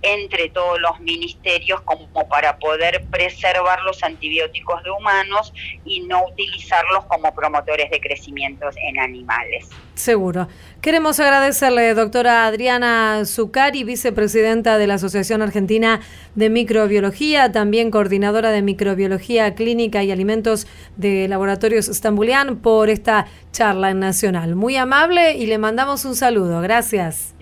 entre 0.03 0.51
todos 0.51 0.81
los 0.81 1.01
ministerios 1.01 1.81
como 1.83 2.29
para 2.29 2.59
poder 2.59 3.05
preservar 3.11 3.81
los 3.83 4.03
antibióticos 4.03 4.83
de 4.83 4.91
humanos 4.91 5.53
y 5.85 6.01
no 6.01 6.25
utilizarlos 6.27 7.05
como 7.07 7.35
promotores 7.35 7.91
de 7.91 8.01
crecimiento 8.01 8.67
en 8.77 8.99
animales. 8.99 9.69
Seguro. 9.95 10.49
Queremos 10.83 11.19
agradecerle, 11.19 11.95
doctora 11.95 12.47
Adriana 12.47 13.23
Zucari, 13.25 13.83
vicepresidenta 13.83 14.79
de 14.79 14.87
la 14.87 14.95
Asociación 14.95 15.43
Argentina 15.43 16.01
de 16.35 16.51
Microbiología, 16.51 17.51
también 17.51 17.91
coordinadora 17.91 18.51
de 18.51 18.63
Microbiología 18.63 19.55
Clínica 19.55 20.05
y 20.05 20.11
Alimentos 20.11 20.67
de 20.97 21.29
Laboratorios 21.29 21.89
Estambulián, 21.89 22.59
por 22.59 22.91
esta 22.91 23.27
charla 23.53 23.95
Nacional. 23.95 24.55
Muy 24.55 24.77
amable 24.77 25.35
y 25.37 25.47
le 25.47 25.59
mandamos 25.59 26.05
un 26.05 26.15
saludo. 26.15 26.61
Gracias. 26.61 27.36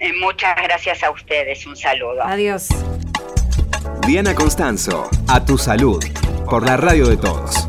Eh, 0.00 0.12
Muchas 0.18 0.56
gracias 0.56 1.02
a 1.02 1.10
ustedes. 1.10 1.66
Un 1.66 1.76
saludo. 1.76 2.22
Adiós. 2.22 2.68
Diana 4.06 4.34
Constanzo, 4.34 5.08
a 5.28 5.44
tu 5.44 5.58
salud, 5.58 6.02
por 6.48 6.66
la 6.66 6.76
radio 6.76 7.06
de 7.06 7.16
todos. 7.18 7.68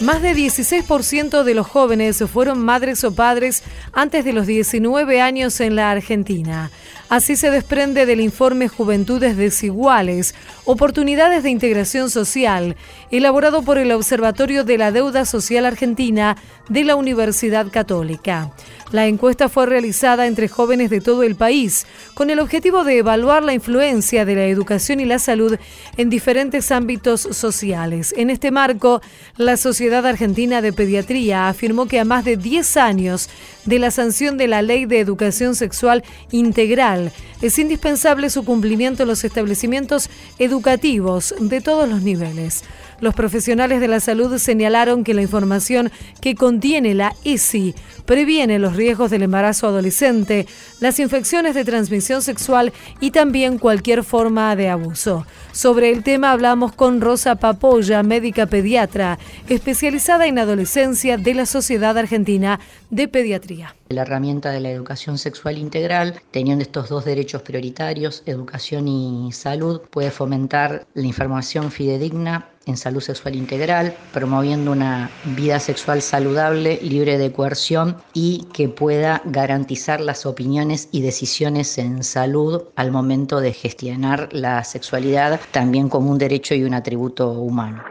Más 0.00 0.22
de 0.22 0.34
16% 0.34 1.44
de 1.44 1.54
los 1.54 1.66
jóvenes 1.66 2.24
fueron 2.32 2.58
madres 2.58 3.04
o 3.04 3.14
padres 3.14 3.62
antes 3.92 4.24
de 4.24 4.32
los 4.32 4.46
19 4.46 5.20
años 5.20 5.60
en 5.60 5.76
la 5.76 5.90
Argentina. 5.90 6.70
Así 7.10 7.36
se 7.36 7.50
desprende 7.50 8.06
del 8.06 8.20
informe 8.20 8.68
Juventudes 8.68 9.36
Desiguales, 9.36 10.34
Oportunidades 10.64 11.42
de 11.42 11.50
Integración 11.50 12.08
Social, 12.08 12.76
elaborado 13.10 13.62
por 13.62 13.76
el 13.76 13.92
Observatorio 13.92 14.64
de 14.64 14.78
la 14.78 14.90
Deuda 14.90 15.26
Social 15.26 15.66
Argentina 15.66 16.36
de 16.68 16.84
la 16.84 16.96
Universidad 16.96 17.66
Católica. 17.70 18.52
La 18.92 19.06
encuesta 19.06 19.48
fue 19.48 19.66
realizada 19.66 20.26
entre 20.26 20.48
jóvenes 20.48 20.90
de 20.90 21.00
todo 21.00 21.22
el 21.22 21.36
país, 21.36 21.86
con 22.14 22.28
el 22.28 22.40
objetivo 22.40 22.82
de 22.82 22.98
evaluar 22.98 23.44
la 23.44 23.54
influencia 23.54 24.24
de 24.24 24.34
la 24.34 24.46
educación 24.46 24.98
y 24.98 25.04
la 25.04 25.20
salud 25.20 25.56
en 25.96 26.10
diferentes 26.10 26.72
ámbitos 26.72 27.20
sociales. 27.20 28.12
En 28.16 28.30
este 28.30 28.50
marco, 28.50 29.00
la 29.36 29.56
Sociedad 29.56 30.04
Argentina 30.04 30.60
de 30.60 30.72
Pediatría 30.72 31.48
afirmó 31.48 31.86
que 31.86 32.00
a 32.00 32.04
más 32.04 32.24
de 32.24 32.36
10 32.36 32.76
años 32.78 33.30
de 33.64 33.78
la 33.78 33.92
sanción 33.92 34.36
de 34.36 34.48
la 34.48 34.60
Ley 34.60 34.86
de 34.86 34.98
Educación 34.98 35.54
Sexual 35.54 36.02
Integral, 36.32 37.12
es 37.42 37.58
indispensable 37.60 38.28
su 38.28 38.44
cumplimiento 38.44 39.04
en 39.04 39.08
los 39.08 39.22
establecimientos 39.22 40.10
educativos 40.38 41.32
de 41.38 41.60
todos 41.60 41.88
los 41.88 42.02
niveles. 42.02 42.64
Los 43.00 43.14
profesionales 43.14 43.80
de 43.80 43.88
la 43.88 43.98
salud 43.98 44.36
señalaron 44.36 45.04
que 45.04 45.14
la 45.14 45.22
información 45.22 45.90
que 46.20 46.34
contiene 46.34 46.94
la 46.94 47.14
ESI 47.24 47.74
previene 48.04 48.58
los 48.58 48.76
riesgos 48.76 49.10
del 49.10 49.22
embarazo 49.22 49.68
adolescente, 49.68 50.46
las 50.80 50.98
infecciones 50.98 51.54
de 51.54 51.64
transmisión 51.64 52.20
sexual 52.20 52.74
y 53.00 53.10
también 53.12 53.56
cualquier 53.58 54.04
forma 54.04 54.54
de 54.54 54.68
abuso. 54.68 55.26
Sobre 55.52 55.90
el 55.90 56.02
tema 56.04 56.32
hablamos 56.32 56.72
con 56.72 57.00
Rosa 57.00 57.36
Papoya, 57.36 58.02
médica 58.02 58.46
pediatra, 58.46 59.18
especializada 59.48 60.26
en 60.26 60.38
adolescencia 60.38 61.16
de 61.16 61.34
la 61.34 61.46
Sociedad 61.46 61.96
Argentina 61.96 62.60
de 62.90 63.08
Pediatría. 63.08 63.74
La 63.88 64.02
herramienta 64.02 64.50
de 64.50 64.60
la 64.60 64.70
educación 64.70 65.16
sexual 65.16 65.56
integral, 65.56 66.20
teniendo 66.30 66.62
estos 66.62 66.88
dos 66.90 67.04
derechos 67.04 67.42
prioritarios, 67.42 68.22
educación 68.26 68.86
y 68.88 69.32
salud, 69.32 69.80
puede 69.90 70.10
fomentar 70.10 70.86
la 70.94 71.06
información 71.06 71.70
fidedigna 71.70 72.50
en 72.70 72.76
salud 72.76 73.00
sexual 73.00 73.36
integral, 73.36 73.94
promoviendo 74.12 74.72
una 74.72 75.10
vida 75.36 75.60
sexual 75.60 76.00
saludable, 76.00 76.78
libre 76.82 77.18
de 77.18 77.32
coerción 77.32 77.96
y 78.14 78.46
que 78.52 78.68
pueda 78.68 79.20
garantizar 79.24 80.00
las 80.00 80.24
opiniones 80.24 80.88
y 80.92 81.02
decisiones 81.02 81.76
en 81.78 82.02
salud 82.02 82.62
al 82.76 82.90
momento 82.90 83.40
de 83.40 83.52
gestionar 83.52 84.28
la 84.32 84.64
sexualidad 84.64 85.40
también 85.50 85.88
como 85.88 86.10
un 86.10 86.18
derecho 86.18 86.54
y 86.54 86.64
un 86.64 86.74
atributo 86.74 87.30
humano. 87.32 87.82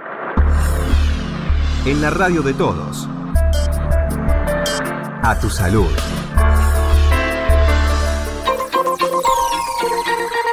En 1.86 2.02
la 2.02 2.10
radio 2.10 2.42
de 2.42 2.54
todos. 2.54 3.08
A 5.22 5.38
tu 5.40 5.50
salud. 5.50 5.88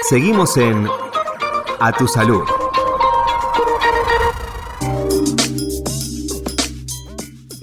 Seguimos 0.08 0.56
en 0.56 0.88
A 1.80 1.92
tu 1.92 2.06
salud. 2.06 2.44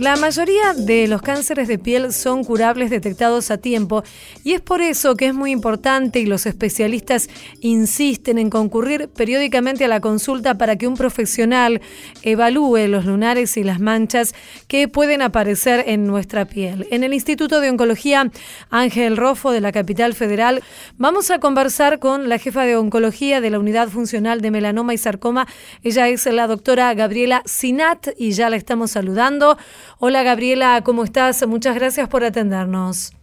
La 0.03 0.17
mayoría 0.17 0.73
de 0.73 1.07
los 1.07 1.21
cánceres 1.21 1.69
de 1.69 1.79
piel 1.79 2.11
son 2.11 2.43
curables 2.43 2.89
detectados 2.89 3.49
a 3.51 3.57
tiempo 3.57 4.03
y 4.43 4.51
es 4.51 4.59
por 4.59 4.81
eso 4.81 5.15
que 5.15 5.27
es 5.27 5.33
muy 5.33 5.51
importante 5.51 6.19
y 6.19 6.25
los 6.25 6.45
especialistas 6.45 7.29
insisten 7.61 8.37
en 8.37 8.49
concurrir 8.49 9.07
periódicamente 9.07 9.85
a 9.85 9.87
la 9.87 10.01
consulta 10.01 10.57
para 10.57 10.75
que 10.75 10.89
un 10.89 10.97
profesional 10.97 11.79
evalúe 12.21 12.89
los 12.89 13.05
lunares 13.05 13.55
y 13.55 13.63
las 13.63 13.79
manchas 13.79 14.35
que 14.67 14.89
pueden 14.89 15.21
aparecer 15.21 15.85
en 15.87 16.05
nuestra 16.05 16.43
piel. 16.43 16.85
En 16.91 17.05
el 17.05 17.13
Instituto 17.13 17.61
de 17.61 17.69
Oncología 17.69 18.29
Ángel 18.71 19.15
Rofo 19.15 19.51
de 19.51 19.61
la 19.61 19.71
capital 19.71 20.15
federal 20.15 20.63
vamos 20.97 21.31
a 21.31 21.39
conversar 21.39 21.99
con 21.99 22.27
la 22.27 22.39
jefa 22.39 22.65
de 22.65 22.75
oncología 22.75 23.39
de 23.39 23.51
la 23.51 23.59
Unidad 23.59 23.87
Funcional 23.87 24.41
de 24.41 24.51
Melanoma 24.51 24.93
y 24.93 24.97
Sarcoma. 24.97 25.47
Ella 25.81 26.09
es 26.09 26.25
la 26.25 26.47
doctora 26.47 26.93
Gabriela 26.93 27.41
Sinat 27.45 28.09
y 28.17 28.31
ya 28.31 28.49
la 28.49 28.57
estamos 28.57 28.91
saludando. 28.91 29.57
Hola 29.99 30.23
Gabriela, 30.23 30.81
¿cómo 30.83 31.03
estás? 31.03 31.45
Muchas 31.47 31.75
gracias 31.75 32.09
por 32.09 32.23
atendernos. 32.23 33.13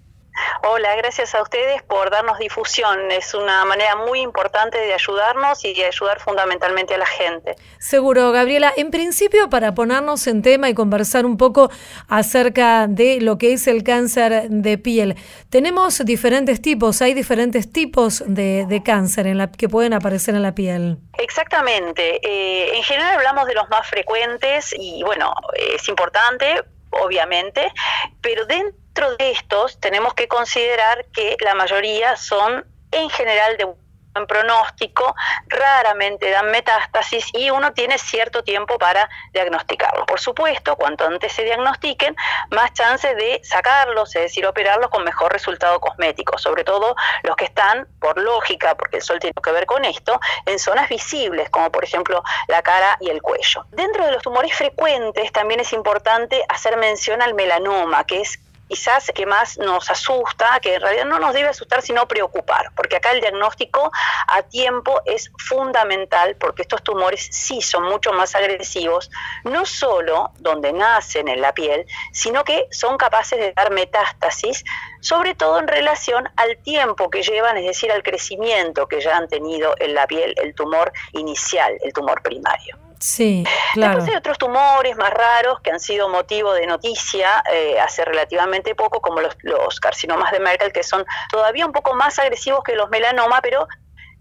Hola, 0.62 0.94
gracias 0.96 1.34
a 1.34 1.42
ustedes 1.42 1.82
por 1.82 2.10
darnos 2.10 2.38
difusión. 2.38 3.10
Es 3.10 3.34
una 3.34 3.64
manera 3.64 3.96
muy 3.96 4.20
importante 4.20 4.78
de 4.78 4.92
ayudarnos 4.92 5.64
y 5.64 5.74
de 5.74 5.86
ayudar 5.86 6.20
fundamentalmente 6.20 6.94
a 6.94 6.98
la 6.98 7.06
gente. 7.06 7.56
Seguro, 7.78 8.30
Gabriela. 8.32 8.72
En 8.76 8.90
principio, 8.90 9.48
para 9.48 9.74
ponernos 9.74 10.26
en 10.26 10.42
tema 10.42 10.68
y 10.68 10.74
conversar 10.74 11.24
un 11.26 11.36
poco 11.36 11.70
acerca 12.08 12.86
de 12.86 13.20
lo 13.20 13.38
que 13.38 13.52
es 13.54 13.66
el 13.66 13.82
cáncer 13.82 14.48
de 14.50 14.78
piel, 14.78 15.16
tenemos 15.48 16.04
diferentes 16.04 16.60
tipos, 16.60 17.02
hay 17.02 17.14
diferentes 17.14 17.72
tipos 17.72 18.22
de, 18.26 18.66
de 18.66 18.82
cáncer 18.82 19.26
en 19.26 19.38
la, 19.38 19.50
que 19.50 19.68
pueden 19.68 19.92
aparecer 19.92 20.34
en 20.34 20.42
la 20.42 20.54
piel. 20.54 20.98
Exactamente. 21.18 22.20
Eh, 22.22 22.76
en 22.76 22.82
general 22.82 23.16
hablamos 23.16 23.46
de 23.46 23.54
los 23.54 23.68
más 23.68 23.86
frecuentes 23.88 24.74
y 24.78 25.02
bueno, 25.04 25.32
es 25.54 25.88
importante, 25.88 26.62
obviamente, 26.90 27.72
pero 28.20 28.46
dentro 28.46 28.79
de 28.94 29.30
estos 29.30 29.80
tenemos 29.80 30.12
que 30.14 30.28
considerar 30.28 31.06
que 31.06 31.36
la 31.40 31.54
mayoría 31.54 32.16
son 32.16 32.66
en 32.90 33.08
general 33.08 33.56
de 33.56 33.64
buen 33.64 34.26
pronóstico, 34.26 35.14
raramente 35.46 36.30
dan 36.30 36.50
metástasis 36.50 37.26
y 37.32 37.48
uno 37.50 37.72
tiene 37.72 37.96
cierto 37.96 38.42
tiempo 38.42 38.76
para 38.76 39.08
diagnosticarlo. 39.32 40.04
Por 40.04 40.20
supuesto, 40.20 40.76
cuanto 40.76 41.06
antes 41.06 41.32
se 41.32 41.44
diagnostiquen, 41.44 42.14
más 42.50 42.74
chances 42.74 43.16
de 43.16 43.40
sacarlos, 43.44 44.14
es 44.16 44.22
decir, 44.22 44.44
operarlos 44.44 44.90
con 44.90 45.04
mejor 45.04 45.32
resultado 45.32 45.80
cosmético, 45.80 46.36
sobre 46.36 46.64
todo 46.64 46.96
los 47.22 47.36
que 47.36 47.44
están, 47.44 47.86
por 48.00 48.18
lógica, 48.18 48.74
porque 48.76 48.96
el 48.96 49.02
sol 49.02 49.20
tiene 49.20 49.32
que 49.42 49.52
ver 49.52 49.64
con 49.64 49.84
esto, 49.84 50.20
en 50.44 50.58
zonas 50.58 50.88
visibles, 50.88 51.48
como 51.48 51.70
por 51.70 51.84
ejemplo 51.84 52.22
la 52.48 52.62
cara 52.62 52.98
y 53.00 53.08
el 53.08 53.22
cuello. 53.22 53.64
Dentro 53.70 54.04
de 54.04 54.12
los 54.12 54.22
tumores 54.22 54.54
frecuentes 54.54 55.32
también 55.32 55.60
es 55.60 55.72
importante 55.72 56.44
hacer 56.48 56.76
mención 56.76 57.22
al 57.22 57.34
melanoma, 57.34 58.04
que 58.04 58.20
es 58.20 58.38
quizás 58.70 59.10
que 59.12 59.26
más 59.26 59.58
nos 59.58 59.90
asusta, 59.90 60.60
que 60.60 60.76
en 60.76 60.80
realidad 60.80 61.04
no 61.04 61.18
nos 61.18 61.34
debe 61.34 61.48
asustar 61.48 61.82
sino 61.82 62.06
preocupar, 62.06 62.70
porque 62.76 62.96
acá 62.96 63.10
el 63.10 63.20
diagnóstico 63.20 63.90
a 64.28 64.42
tiempo 64.42 65.02
es 65.06 65.32
fundamental 65.38 66.36
porque 66.36 66.62
estos 66.62 66.84
tumores 66.84 67.28
sí 67.32 67.62
son 67.62 67.82
mucho 67.82 68.12
más 68.12 68.36
agresivos, 68.36 69.10
no 69.42 69.66
solo 69.66 70.30
donde 70.38 70.72
nacen 70.72 71.26
en 71.26 71.40
la 71.40 71.52
piel, 71.52 71.84
sino 72.12 72.44
que 72.44 72.68
son 72.70 72.96
capaces 72.96 73.40
de 73.40 73.52
dar 73.54 73.72
metástasis, 73.72 74.64
sobre 75.00 75.34
todo 75.34 75.58
en 75.58 75.66
relación 75.66 76.28
al 76.36 76.56
tiempo 76.58 77.10
que 77.10 77.24
llevan, 77.24 77.56
es 77.56 77.66
decir, 77.66 77.90
al 77.90 78.04
crecimiento 78.04 78.86
que 78.86 79.00
ya 79.00 79.16
han 79.16 79.26
tenido 79.26 79.74
en 79.80 79.96
la 79.96 80.06
piel 80.06 80.32
el 80.36 80.54
tumor 80.54 80.92
inicial, 81.12 81.76
el 81.82 81.92
tumor 81.92 82.22
primario. 82.22 82.89
Sí, 83.00 83.44
claro. 83.72 83.94
Después 83.94 84.10
hay 84.12 84.18
otros 84.18 84.36
tumores 84.38 84.94
más 84.96 85.10
raros 85.10 85.60
que 85.62 85.70
han 85.70 85.80
sido 85.80 86.08
motivo 86.10 86.52
de 86.52 86.66
noticia 86.66 87.42
eh, 87.50 87.80
hace 87.80 88.04
relativamente 88.04 88.74
poco, 88.74 89.00
como 89.00 89.20
los, 89.20 89.34
los 89.42 89.80
carcinomas 89.80 90.30
de 90.32 90.40
Merkel, 90.40 90.70
que 90.72 90.82
son 90.82 91.04
todavía 91.30 91.64
un 91.64 91.72
poco 91.72 91.94
más 91.94 92.18
agresivos 92.18 92.62
que 92.62 92.74
los 92.74 92.90
melanomas, 92.90 93.40
pero 93.42 93.66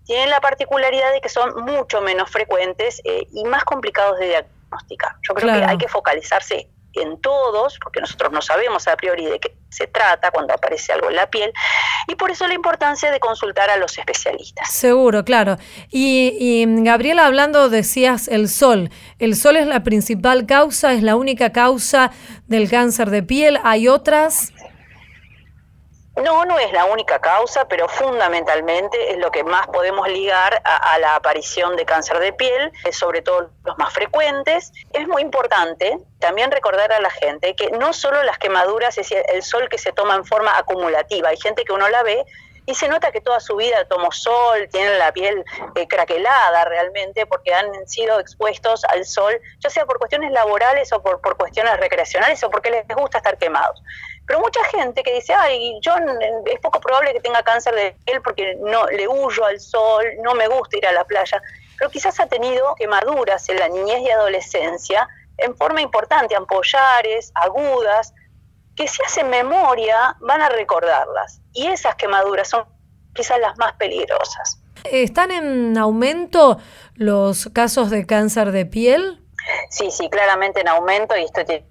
tienen 0.05 0.29
la 0.29 0.39
particularidad 0.39 1.11
de 1.11 1.19
que 1.21 1.29
son 1.29 1.63
mucho 1.65 2.01
menos 2.01 2.31
frecuentes 2.31 3.01
eh, 3.03 3.27
y 3.31 3.43
más 3.43 3.63
complicados 3.65 4.17
de 4.17 4.27
diagnosticar. 4.27 5.11
Yo 5.27 5.33
creo 5.35 5.49
Claro. 5.49 5.65
que 5.65 5.71
hay 5.71 5.77
que 5.77 5.87
focalizarse 5.87 6.69
en 6.93 7.19
todos, 7.21 7.77
porque 7.81 8.01
nosotros 8.01 8.31
no 8.31 8.41
sabemos 8.41 8.87
a 8.87 8.95
priori 8.95 9.25
de 9.25 9.39
qué 9.39 9.55
se 9.69 9.87
trata 9.87 10.31
cuando 10.31 10.53
aparece 10.53 10.91
algo 10.91 11.09
en 11.09 11.15
la 11.15 11.29
piel, 11.29 11.51
y 12.07 12.15
por 12.15 12.31
eso 12.31 12.47
la 12.47 12.53
importancia 12.53 13.11
de 13.11 13.19
consultar 13.19 13.69
a 13.69 13.77
los 13.77 13.97
especialistas. 13.97 14.71
Seguro, 14.71 15.23
claro. 15.23 15.57
Y, 15.89 16.35
y, 16.39 16.65
Gabriela, 16.83 17.25
hablando, 17.25 17.69
decías 17.69 18.27
el 18.27 18.49
sol. 18.49 18.89
¿El 19.19 19.35
sol 19.35 19.57
es 19.57 19.67
la 19.67 19.83
principal 19.83 20.45
causa? 20.45 20.93
¿Es 20.93 21.03
la 21.03 21.15
única 21.15 21.51
causa 21.51 22.11
del 22.47 22.69
cáncer 22.69 23.09
de 23.09 23.23
piel? 23.23 23.59
¿Hay 23.63 23.87
otras? 23.87 24.51
No, 26.23 26.43
no 26.43 26.59
es 26.59 26.71
la 26.73 26.85
única 26.85 27.19
causa, 27.19 27.65
pero 27.67 27.87
fundamentalmente 27.87 29.11
es 29.11 29.17
lo 29.17 29.31
que 29.31 29.43
más 29.43 29.67
podemos 29.67 30.07
ligar 30.09 30.61
a, 30.65 30.99
la 30.99 31.15
aparición 31.15 31.77
de 31.77 31.85
cáncer 31.85 32.19
de 32.19 32.33
piel, 32.33 32.71
sobre 32.91 33.21
todo 33.21 33.49
los 33.63 33.77
más 33.77 33.93
frecuentes. 33.93 34.73
Es 34.91 35.07
muy 35.07 35.21
importante 35.21 35.97
también 36.19 36.51
recordar 36.51 36.91
a 36.91 36.99
la 36.99 37.09
gente 37.09 37.55
que 37.55 37.71
no 37.71 37.93
solo 37.93 38.21
las 38.23 38.37
quemaduras, 38.37 38.97
es 38.97 39.11
el 39.11 39.41
sol 39.43 39.69
que 39.69 39.77
se 39.77 39.93
toma 39.93 40.15
en 40.15 40.25
forma 40.25 40.57
acumulativa, 40.57 41.29
hay 41.29 41.37
gente 41.37 41.63
que 41.63 41.71
uno 41.71 41.87
la 41.87 42.03
ve 42.03 42.25
y 42.65 42.75
se 42.75 42.87
nota 42.87 43.11
que 43.11 43.21
toda 43.21 43.39
su 43.39 43.55
vida 43.55 43.85
tomó 43.85 44.11
sol, 44.11 44.67
tienen 44.71 44.99
la 44.99 45.11
piel 45.11 45.43
eh, 45.73 45.87
craquelada 45.87 46.65
realmente 46.65 47.25
porque 47.25 47.51
han 47.51 47.87
sido 47.87 48.19
expuestos 48.19 48.85
al 48.85 49.05
sol, 49.05 49.39
ya 49.59 49.71
sea 49.71 49.87
por 49.87 49.97
cuestiones 49.97 50.31
laborales 50.31 50.93
o 50.93 51.01
por 51.01 51.19
cuestiones 51.37 51.77
recreacionales 51.77 52.43
o 52.43 52.51
porque 52.51 52.69
les 52.69 52.87
gusta 52.89 53.17
estar 53.17 53.39
quemados. 53.39 53.81
Pero 54.29 54.41
mucha 54.41 54.63
gente 54.65 55.01
que 55.01 55.15
dice, 55.15 55.33
ay, 55.33 55.79
yo 55.81 55.91
es 56.45 56.59
poco 56.59 56.79
probable 56.79 57.13
que 57.13 57.19
tenga 57.19 57.41
cáncer 57.41 57.73
de 57.73 57.95
piel 58.05 58.21
porque 58.21 58.55
no 58.61 58.85
le 58.85 59.07
huyo 59.07 59.43
al 59.43 59.59
sol, 59.59 60.05
no 60.21 60.35
me 60.35 60.47
gusta 60.47 60.77
ir 60.77 60.85
a 60.85 60.91
la 60.91 61.03
playa, 61.03 61.41
pero 61.79 61.89
quizás 61.89 62.19
ha 62.19 62.27
tenido 62.27 62.75
quemaduras 62.75 63.49
en 63.49 63.57
la 63.57 63.67
niñez 63.69 64.01
y 64.01 64.11
adolescencia 64.11 65.07
en 65.37 65.57
forma 65.57 65.81
importante, 65.81 66.35
ampollares, 66.35 67.31
agudas, 67.33 68.13
que 68.75 68.87
si 68.87 69.01
hacen 69.01 69.31
memoria 69.31 70.15
van 70.19 70.43
a 70.43 70.49
recordarlas. 70.49 71.41
Y 71.53 71.65
esas 71.65 71.95
quemaduras 71.95 72.49
son 72.49 72.65
quizás 73.15 73.39
las 73.39 73.57
más 73.57 73.73
peligrosas. 73.77 74.61
¿Están 74.83 75.31
en 75.31 75.75
aumento 75.75 76.59
los 76.93 77.49
casos 77.51 77.89
de 77.89 78.05
cáncer 78.05 78.51
de 78.51 78.67
piel? 78.67 79.25
Sí, 79.71 79.89
sí, 79.89 80.07
claramente 80.07 80.61
en 80.61 80.67
aumento 80.67 81.17
y 81.17 81.23
esto 81.23 81.43
tiene 81.43 81.65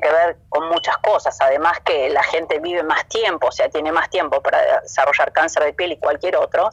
que 0.00 0.10
ver 0.10 0.36
con 0.48 0.68
muchas 0.68 0.96
cosas. 0.98 1.36
Además 1.40 1.78
que 1.84 2.10
la 2.10 2.22
gente 2.22 2.58
vive 2.58 2.82
más 2.82 3.06
tiempo, 3.08 3.48
o 3.48 3.52
sea, 3.52 3.68
tiene 3.68 3.92
más 3.92 4.08
tiempo 4.10 4.40
para 4.40 4.80
desarrollar 4.80 5.32
cáncer 5.32 5.64
de 5.64 5.72
piel 5.72 5.92
y 5.92 5.98
cualquier 5.98 6.36
otro. 6.36 6.70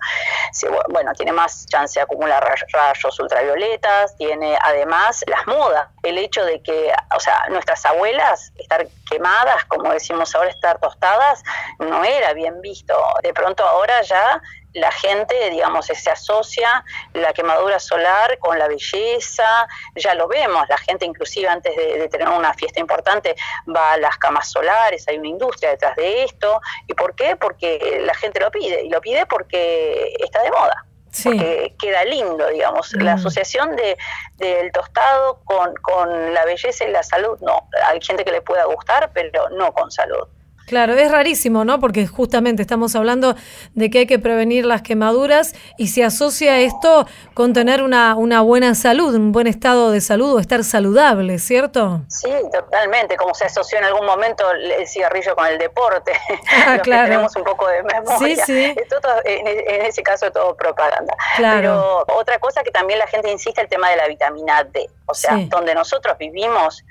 Bueno, 0.89 1.13
tiene 1.13 1.31
más 1.31 1.65
chance 1.67 1.99
de 1.99 2.03
acumular 2.03 2.43
ray- 2.43 2.67
rayos 2.71 3.19
ultravioletas, 3.19 4.15
tiene 4.17 4.57
además 4.61 5.23
las 5.27 5.45
modas. 5.47 5.87
El 6.03 6.17
hecho 6.17 6.43
de 6.45 6.61
que, 6.61 6.93
o 7.15 7.19
sea, 7.19 7.45
nuestras 7.49 7.85
abuelas 7.85 8.51
estar 8.55 8.87
quemadas, 9.09 9.65
como 9.65 9.91
decimos 9.91 10.33
ahora, 10.35 10.49
estar 10.49 10.79
tostadas, 10.79 11.43
no 11.79 12.03
era 12.03 12.33
bien 12.33 12.61
visto. 12.61 12.95
De 13.23 13.33
pronto 13.33 13.65
ahora 13.65 14.01
ya 14.01 14.41
la 14.73 14.91
gente, 14.91 15.49
digamos, 15.49 15.87
se 15.87 16.09
asocia 16.11 16.83
la 17.13 17.33
quemadura 17.33 17.79
solar 17.79 18.37
con 18.37 18.59
la 18.59 18.67
belleza, 18.67 19.67
ya 19.95 20.13
lo 20.13 20.27
vemos, 20.27 20.67
la 20.69 20.77
gente 20.77 21.05
inclusive 21.05 21.47
antes 21.47 21.75
de, 21.75 21.97
de 21.97 22.07
tener 22.07 22.29
una 22.29 22.53
fiesta 22.53 22.79
importante 22.79 23.35
va 23.75 23.93
a 23.93 23.97
las 23.97 24.17
camas 24.17 24.51
solares, 24.51 25.07
hay 25.07 25.17
una 25.17 25.29
industria 25.29 25.71
detrás 25.71 25.95
de 25.95 26.23
esto. 26.23 26.61
¿Y 26.87 26.93
por 26.93 27.15
qué? 27.15 27.35
Porque 27.35 27.99
la 28.03 28.13
gente 28.13 28.39
lo 28.39 28.51
pide, 28.51 28.83
y 28.83 28.89
lo 28.89 29.01
pide 29.01 29.25
porque 29.25 30.13
está 30.19 30.43
de 30.43 30.51
moda. 30.51 30.85
Sí. 31.11 31.29
Porque 31.29 31.73
queda 31.79 32.03
lindo, 32.03 32.47
digamos. 32.49 32.93
La 32.93 33.15
Mm. 33.15 33.19
asociación 33.19 33.75
de, 33.75 33.97
del 34.35 34.71
tostado 34.71 35.39
con, 35.45 35.73
con 35.77 36.33
la 36.35 36.45
belleza 36.45 36.85
y 36.85 36.91
la 36.91 37.01
salud, 37.01 37.39
no. 37.41 37.67
Hay 37.85 37.99
gente 38.01 38.23
que 38.23 38.31
le 38.31 38.41
pueda 38.43 38.65
gustar, 38.65 39.09
pero 39.13 39.49
no 39.49 39.73
con 39.73 39.89
salud. 39.89 40.27
Claro, 40.69 40.93
es 40.93 41.11
rarísimo, 41.11 41.65
¿no? 41.65 41.79
Porque 41.79 42.05
justamente 42.07 42.61
estamos 42.61 42.95
hablando 42.95 43.35
de 43.73 43.89
que 43.89 43.99
hay 43.99 44.05
que 44.07 44.19
prevenir 44.19 44.65
las 44.65 44.81
quemaduras 44.83 45.53
y 45.77 45.87
se 45.87 46.03
asocia 46.03 46.59
esto 46.59 47.07
con 47.33 47.53
tener 47.53 47.81
una, 47.81 48.15
una 48.15 48.41
buena 48.41 48.75
salud, 48.75 49.15
un 49.15 49.31
buen 49.31 49.47
estado 49.47 49.89
de 49.91 49.99
salud 49.99 50.35
o 50.35 50.39
estar 50.39 50.63
saludable, 50.63 51.39
¿cierto? 51.39 52.01
Sí, 52.07 52.29
totalmente, 52.53 53.17
como 53.17 53.33
se 53.33 53.45
asoció 53.45 53.79
en 53.79 53.85
algún 53.85 54.05
momento 54.05 54.45
el 54.51 54.87
cigarrillo 54.87 55.35
con 55.35 55.47
el 55.47 55.57
deporte, 55.57 56.11
Ah, 56.67 56.73
los 56.75 56.83
claro. 56.83 57.05
que 57.05 57.09
tenemos 57.11 57.35
un 57.35 57.43
poco 57.43 57.67
de 57.67 57.81
memoria. 57.83 58.17
Sí, 58.19 58.35
sí. 58.45 58.73
Esto 58.77 58.99
todo- 59.01 59.21
en, 59.25 59.47
en 59.47 59.85
ese 59.87 60.03
caso 60.03 60.27
es 60.27 60.33
todo 60.33 60.55
propaganda. 60.55 61.15
Claro. 61.35 62.05
Pero 62.07 62.19
otra 62.19 62.37
cosa 62.39 62.61
que 62.63 62.71
también 62.71 62.99
la 62.99 63.07
gente 63.07 63.31
insiste, 63.31 63.61
el 63.61 63.67
tema 63.67 63.89
de 63.89 63.95
la 63.97 64.07
vitamina 64.07 64.63
D. 64.63 64.87
O 65.07 65.13
sea, 65.15 65.35
Sí. 65.37 65.45
donde 65.49 65.73
nosotros 65.73 66.15
vivimos, 66.19 66.83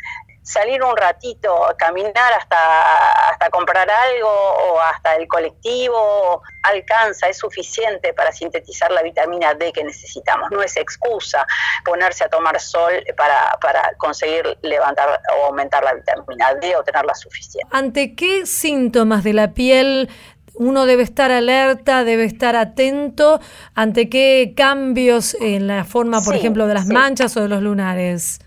salir 0.48 0.82
un 0.82 0.96
ratito, 0.96 1.54
caminar 1.76 2.32
hasta, 2.32 3.30
hasta 3.30 3.50
comprar 3.50 3.88
algo 3.90 4.28
o 4.28 4.80
hasta 4.80 5.14
el 5.16 5.28
colectivo, 5.28 6.42
alcanza, 6.62 7.28
es 7.28 7.36
suficiente 7.38 8.14
para 8.14 8.32
sintetizar 8.32 8.90
la 8.90 9.02
vitamina 9.02 9.52
D 9.54 9.72
que 9.72 9.84
necesitamos. 9.84 10.50
No 10.50 10.62
es 10.62 10.76
excusa 10.76 11.46
ponerse 11.84 12.24
a 12.24 12.28
tomar 12.28 12.58
sol 12.60 12.92
para, 13.16 13.58
para 13.60 13.92
conseguir 13.98 14.58
levantar 14.62 15.20
o 15.38 15.46
aumentar 15.46 15.84
la 15.84 15.94
vitamina 15.94 16.54
D 16.54 16.76
o 16.76 16.82
tenerla 16.82 17.14
suficiente. 17.14 17.68
¿Ante 17.70 18.14
qué 18.14 18.46
síntomas 18.46 19.24
de 19.24 19.34
la 19.34 19.52
piel 19.52 20.08
uno 20.54 20.86
debe 20.86 21.02
estar 21.02 21.30
alerta, 21.30 22.04
debe 22.04 22.24
estar 22.24 22.56
atento? 22.56 23.38
¿Ante 23.74 24.08
qué 24.08 24.54
cambios 24.56 25.34
en 25.40 25.66
la 25.66 25.84
forma, 25.84 26.22
por 26.22 26.32
Sí, 26.34 26.40
ejemplo, 26.40 26.66
de 26.66 26.74
las 26.74 26.86
sí. 26.86 26.92
manchas 26.92 27.36
o 27.36 27.42
de 27.42 27.48
los 27.48 27.60
lunares? 27.62 28.40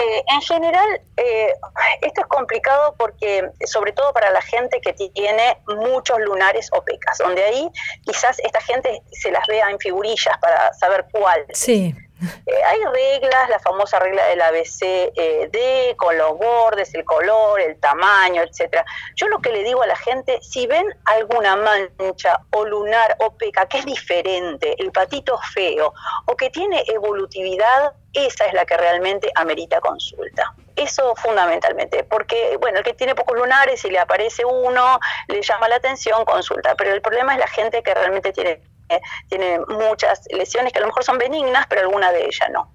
Eh, 0.00 0.24
en 0.26 0.40
general, 0.42 1.00
eh, 1.16 1.52
esto 2.02 2.20
es 2.20 2.26
complicado 2.28 2.94
porque, 2.98 3.50
sobre 3.64 3.92
todo 3.92 4.12
para 4.12 4.30
la 4.30 4.42
gente 4.42 4.80
que 4.80 4.92
tiene 4.92 5.58
muchos 5.66 6.18
lunares 6.20 6.68
o 6.72 6.82
pecas, 6.82 7.18
donde 7.18 7.42
ahí 7.42 7.68
quizás 8.04 8.38
esta 8.40 8.60
gente 8.60 9.02
se 9.12 9.30
las 9.30 9.46
vea 9.46 9.70
en 9.70 9.78
figurillas 9.78 10.38
para 10.38 10.72
saber 10.74 11.06
cuál. 11.12 11.44
Sí, 11.52 11.94
Eh, 12.20 12.62
hay 12.64 12.80
reglas, 12.84 13.48
la 13.48 13.58
famosa 13.58 13.98
regla 13.98 14.24
del 14.26 14.40
ABCD, 14.40 15.96
con 15.96 16.16
los 16.16 16.36
bordes, 16.38 16.94
el 16.94 17.04
color, 17.04 17.60
el 17.60 17.78
tamaño, 17.78 18.42
etcétera. 18.42 18.84
Yo 19.14 19.28
lo 19.28 19.38
que 19.40 19.50
le 19.50 19.62
digo 19.62 19.82
a 19.82 19.86
la 19.86 19.96
gente, 19.96 20.38
si 20.42 20.66
ven 20.66 20.86
alguna 21.04 21.56
mancha 21.56 22.40
o 22.52 22.64
lunar 22.64 23.16
o 23.20 23.36
peca 23.36 23.66
que 23.66 23.78
es 23.78 23.86
diferente, 23.86 24.74
el 24.78 24.90
patito 24.90 25.38
feo 25.52 25.92
o 26.26 26.36
que 26.36 26.50
tiene 26.50 26.82
evolutividad, 26.88 27.92
esa 28.12 28.46
es 28.46 28.54
la 28.54 28.64
que 28.64 28.76
realmente 28.76 29.30
amerita 29.34 29.80
consulta. 29.80 30.54
Eso 30.74 31.14
fundamentalmente, 31.16 32.04
porque 32.04 32.56
bueno, 32.60 32.78
el 32.78 32.84
que 32.84 32.94
tiene 32.94 33.14
pocos 33.14 33.36
lunares 33.36 33.84
y 33.84 33.90
le 33.90 33.98
aparece 33.98 34.44
uno, 34.44 34.98
le 35.28 35.42
llama 35.42 35.68
la 35.68 35.76
atención, 35.76 36.24
consulta, 36.24 36.74
pero 36.76 36.92
el 36.92 37.02
problema 37.02 37.34
es 37.34 37.40
la 37.40 37.48
gente 37.48 37.82
que 37.82 37.94
realmente 37.94 38.32
tiene 38.32 38.50
eh, 38.50 38.62
tiene 39.28 39.60
muchas 39.68 40.22
lesiones 40.30 40.72
que 40.72 40.78
a 40.78 40.82
lo 40.82 40.88
mejor 40.88 41.04
son 41.04 41.18
benignas, 41.18 41.66
pero 41.68 41.82
alguna 41.82 42.12
de 42.12 42.26
ellas 42.26 42.48
no. 42.50 42.72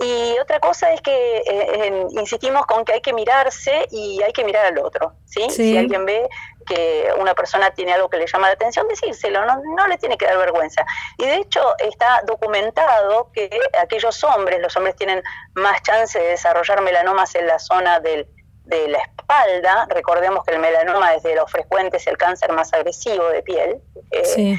Y 0.00 0.38
otra 0.38 0.60
cosa 0.60 0.92
es 0.92 1.00
que 1.00 1.42
eh, 1.44 2.06
insistimos 2.10 2.66
con 2.66 2.84
que 2.84 2.94
hay 2.94 3.00
que 3.00 3.12
mirarse 3.12 3.86
y 3.90 4.22
hay 4.22 4.32
que 4.32 4.44
mirar 4.44 4.66
al 4.66 4.78
otro. 4.78 5.14
¿sí? 5.24 5.42
Sí. 5.50 5.72
Si 5.72 5.78
alguien 5.78 6.06
ve 6.06 6.28
que 6.66 7.08
una 7.18 7.34
persona 7.34 7.70
tiene 7.70 7.94
algo 7.94 8.08
que 8.08 8.18
le 8.18 8.26
llama 8.26 8.48
la 8.48 8.54
atención, 8.54 8.86
decírselo, 8.88 9.44
no, 9.44 9.60
no 9.76 9.86
le 9.88 9.98
tiene 9.98 10.16
que 10.16 10.26
dar 10.26 10.38
vergüenza. 10.38 10.84
Y 11.16 11.24
de 11.24 11.36
hecho 11.36 11.62
está 11.78 12.22
documentado 12.26 13.30
que 13.32 13.50
aquellos 13.80 14.22
hombres, 14.22 14.60
los 14.60 14.76
hombres 14.76 14.94
tienen 14.94 15.22
más 15.54 15.82
chance 15.82 16.18
de 16.18 16.28
desarrollar 16.28 16.82
melanomas 16.82 17.34
en 17.34 17.46
la 17.46 17.58
zona 17.58 18.00
del, 18.00 18.28
de 18.68 18.88
la 18.88 18.98
espalda, 18.98 19.86
recordemos 19.88 20.44
que 20.44 20.54
el 20.54 20.60
melanoma 20.60 21.14
es 21.14 21.22
de 21.22 21.34
los 21.34 21.50
frecuentes 21.50 22.06
el 22.06 22.18
cáncer 22.18 22.52
más 22.52 22.72
agresivo 22.72 23.28
de 23.30 23.42
piel. 23.42 23.80
Eh, 24.10 24.24
Sí. 24.24 24.58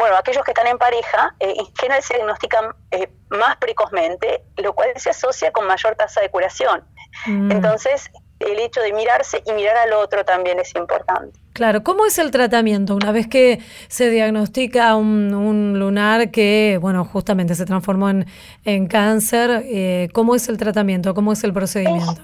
Bueno, 0.00 0.16
aquellos 0.16 0.42
que 0.44 0.52
están 0.52 0.66
en 0.66 0.78
pareja 0.78 1.34
eh, 1.40 1.54
en 1.58 1.66
general 1.78 2.02
se 2.02 2.14
diagnostican 2.14 2.74
eh, 2.90 3.10
más 3.28 3.58
precozmente, 3.58 4.42
lo 4.56 4.72
cual 4.72 4.88
se 4.96 5.10
asocia 5.10 5.52
con 5.52 5.66
mayor 5.66 5.94
tasa 5.94 6.22
de 6.22 6.30
curación. 6.30 6.82
Mm. 7.26 7.52
Entonces, 7.52 8.10
el 8.38 8.58
hecho 8.58 8.80
de 8.80 8.94
mirarse 8.94 9.42
y 9.44 9.52
mirar 9.52 9.76
al 9.76 9.92
otro 9.92 10.24
también 10.24 10.58
es 10.58 10.74
importante. 10.74 11.38
Claro, 11.52 11.82
¿cómo 11.82 12.06
es 12.06 12.18
el 12.18 12.30
tratamiento 12.30 12.94
una 12.94 13.12
vez 13.12 13.28
que 13.28 13.60
se 13.88 14.08
diagnostica 14.08 14.96
un, 14.96 15.34
un 15.34 15.78
lunar 15.78 16.30
que, 16.30 16.78
bueno, 16.80 17.04
justamente 17.04 17.54
se 17.54 17.66
transformó 17.66 18.08
en, 18.08 18.26
en 18.64 18.86
cáncer? 18.86 19.62
eh, 19.66 20.08
¿Cómo 20.14 20.34
es 20.34 20.48
el 20.48 20.56
tratamiento? 20.56 21.12
¿Cómo 21.12 21.32
es 21.32 21.44
el 21.44 21.52
procedimiento? 21.52 22.22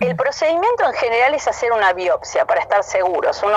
El 0.00 0.14
procedimiento 0.14 0.84
en 0.86 0.92
general 0.92 1.34
es 1.34 1.48
hacer 1.48 1.72
una 1.72 1.92
biopsia 1.92 2.44
para 2.44 2.60
estar 2.60 2.84
seguros. 2.84 3.42
Uno 3.42 3.56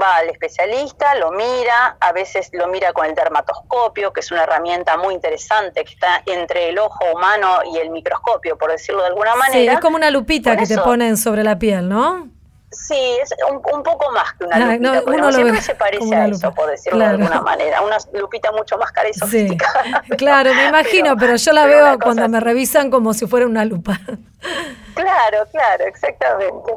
va 0.00 0.16
al 0.16 0.30
especialista, 0.30 1.14
lo 1.16 1.30
mira, 1.32 1.96
a 2.00 2.12
veces 2.12 2.48
lo 2.52 2.66
mira 2.68 2.92
con 2.94 3.04
el 3.06 3.14
dermatoscopio, 3.14 4.12
que 4.12 4.20
es 4.20 4.30
una 4.32 4.44
herramienta 4.44 4.96
muy 4.96 5.12
interesante 5.14 5.84
que 5.84 5.92
está 5.92 6.22
entre 6.26 6.70
el 6.70 6.78
ojo 6.78 7.04
humano 7.14 7.58
y 7.70 7.76
el 7.78 7.90
microscopio, 7.90 8.56
por 8.56 8.70
decirlo 8.70 9.02
de 9.02 9.08
alguna 9.08 9.32
Sí, 9.34 9.38
manera. 9.38 9.72
es 9.74 9.80
como 9.80 9.96
una 9.96 10.10
lupita 10.10 10.50
Por 10.54 10.60
que 10.60 10.66
te 10.74 10.80
ponen 10.80 11.16
sobre 11.18 11.44
la 11.44 11.58
piel, 11.58 11.88
¿no? 11.88 12.28
Sí, 12.70 13.18
es 13.22 13.34
un, 13.50 13.56
un 13.56 13.82
poco 13.82 14.10
más 14.12 14.32
que 14.32 14.44
una 14.46 14.56
Ah, 14.56 14.60
lupita, 14.60 14.78
no, 14.94 15.02
pero 15.04 15.16
uno 15.18 15.32
siempre 15.32 15.60
se 15.60 15.74
parece 15.74 16.14
a 16.16 16.26
eso, 16.26 16.54
por 16.54 16.70
decirlo 16.70 17.00
Claro. 17.00 17.18
de 17.18 17.24
alguna 17.24 17.42
manera. 17.42 17.82
Una 17.82 17.98
lupita 18.14 18.50
mucho 18.50 18.78
más 18.78 18.90
cara 18.92 19.10
y 19.10 19.12
Sí, 19.12 19.20
sofisticada. 19.20 20.02
claro, 20.16 20.54
me 20.54 20.64
imagino, 20.68 21.14
pero, 21.18 21.36
yo 21.36 21.52
la 21.52 21.64
pero 21.64 21.84
veo 21.84 21.98
cuando 21.98 22.26
me 22.30 22.40
revisan 22.40 22.90
como 22.90 23.12
si 23.12 23.26
fuera 23.26 23.44
una 23.46 23.66
lupa. 23.66 24.00
Claro, 24.94 25.46
claro, 25.50 25.84
exactamente. 25.86 26.72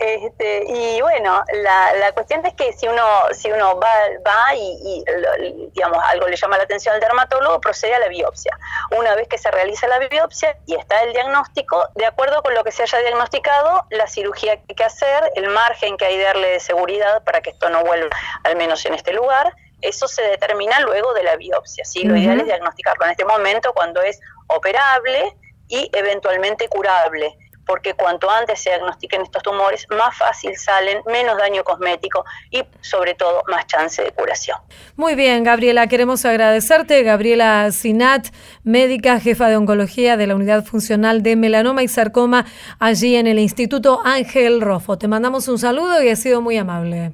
Este, 0.00 0.64
y 0.66 1.00
bueno, 1.00 1.44
la, 1.52 1.94
la 1.94 2.12
cuestión 2.12 2.44
es 2.44 2.54
que 2.54 2.72
si 2.72 2.88
uno 2.88 3.04
si 3.32 3.52
uno 3.52 3.78
va, 3.78 3.92
va 4.26 4.54
y, 4.54 4.78
y, 4.84 5.04
lo- 5.06 5.68
digamos 5.72 6.02
algo 6.04 6.26
le 6.26 6.36
llama 6.36 6.56
la 6.56 6.64
atención 6.64 6.94
al 6.94 7.00
dermatólogo, 7.00 7.60
procede 7.60 7.94
a 7.94 8.00
la 8.00 8.08
biopsia. 8.08 8.58
Una 8.98 9.14
vez 9.14 9.28
que 9.28 9.38
se 9.38 9.50
realiza 9.50 9.86
la 9.86 9.98
biopsia 10.00 10.56
y 10.66 10.74
está 10.74 11.02
el 11.02 11.12
diagnóstico, 11.12 11.88
de 11.94 12.06
acuerdo 12.06 12.42
con 12.42 12.54
lo 12.54 12.64
que 12.64 12.72
se 12.72 12.82
haya 12.82 12.98
diagnosticado, 12.98 13.86
la 13.90 14.06
cirugía 14.08 14.56
que 14.56 14.64
hay 14.70 14.74
que 14.74 14.84
hacer, 14.84 15.30
el 15.36 15.48
margen 15.48 15.96
que 15.96 16.06
hay 16.06 16.18
de 16.18 16.24
darle 16.24 16.48
de 16.48 16.60
seguridad 16.60 17.22
para 17.22 17.42
que 17.42 17.50
esto 17.50 17.68
no 17.70 17.84
vuelva, 17.84 18.10
al 18.44 18.56
menos 18.56 18.84
en 18.86 18.94
este 18.94 19.12
lugar, 19.12 19.54
eso 19.82 20.08
se 20.08 20.22
determina 20.22 20.80
luego 20.80 21.12
de 21.14 21.22
la 21.22 21.36
biopsia. 21.36 21.84
¿sí? 21.84 22.04
Lo 22.04 22.16
ideal 22.16 22.40
es 22.40 22.46
diagnosticarlo 22.46 23.04
en 23.04 23.10
este 23.12 23.24
momento 23.24 23.72
cuando 23.72 24.00
es 24.02 24.20
operable 24.48 25.36
y 25.72 25.88
eventualmente 25.94 26.68
curable, 26.68 27.34
porque 27.64 27.94
cuanto 27.94 28.30
antes 28.30 28.60
se 28.60 28.68
diagnostiquen 28.68 29.22
estos 29.22 29.42
tumores, 29.42 29.86
más 29.88 30.14
fácil 30.18 30.54
salen, 30.54 31.00
menos 31.06 31.38
daño 31.38 31.64
cosmético 31.64 32.24
y 32.50 32.62
sobre 32.82 33.14
todo 33.14 33.42
más 33.48 33.66
chance 33.66 34.02
de 34.02 34.12
curación. 34.12 34.58
Muy 34.96 35.14
bien, 35.14 35.44
Gabriela, 35.44 35.86
queremos 35.86 36.26
agradecerte. 36.26 37.02
Gabriela 37.04 37.70
Sinat, 37.72 38.26
médica, 38.64 39.18
jefa 39.18 39.48
de 39.48 39.56
oncología 39.56 40.18
de 40.18 40.26
la 40.26 40.34
Unidad 40.34 40.62
Funcional 40.62 41.22
de 41.22 41.36
Melanoma 41.36 41.82
y 41.82 41.88
Sarcoma, 41.88 42.44
allí 42.78 43.16
en 43.16 43.26
el 43.26 43.38
Instituto 43.38 44.00
Ángel 44.04 44.60
Rofo. 44.60 44.98
Te 44.98 45.08
mandamos 45.08 45.48
un 45.48 45.58
saludo 45.58 46.02
y 46.02 46.10
has 46.10 46.18
sido 46.18 46.42
muy 46.42 46.58
amable. 46.58 47.12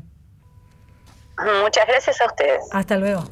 Muchas 1.63 1.87
gracias 1.87 2.21
a 2.21 2.27
ustedes. 2.27 2.69
Hasta 2.73 2.97
luego. 2.97 3.23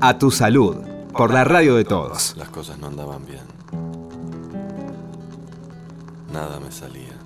A 0.00 0.18
tu 0.18 0.32
salud, 0.32 0.91
por 1.12 1.32
la 1.32 1.44
radio 1.44 1.74
de 1.76 1.84
todos. 1.84 2.34
Las 2.36 2.48
cosas 2.48 2.78
no 2.78 2.86
andaban 2.86 3.24
bien. 3.26 3.44
Nada 6.32 6.58
me 6.60 6.72
salía. 6.72 7.18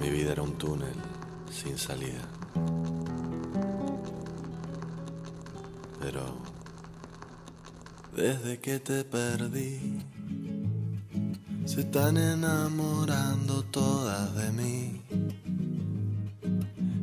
Mi 0.00 0.10
vida 0.10 0.32
era 0.32 0.42
un 0.42 0.52
túnel 0.52 0.94
sin 1.50 1.78
salida. 1.78 2.22
Pero 6.00 6.22
desde 8.14 8.58
que 8.58 8.80
te 8.80 9.04
perdí, 9.04 10.02
se 11.64 11.80
están 11.80 12.16
enamorando 12.16 13.62
todas 13.64 14.34
de 14.34 14.52
mí. 14.52 15.02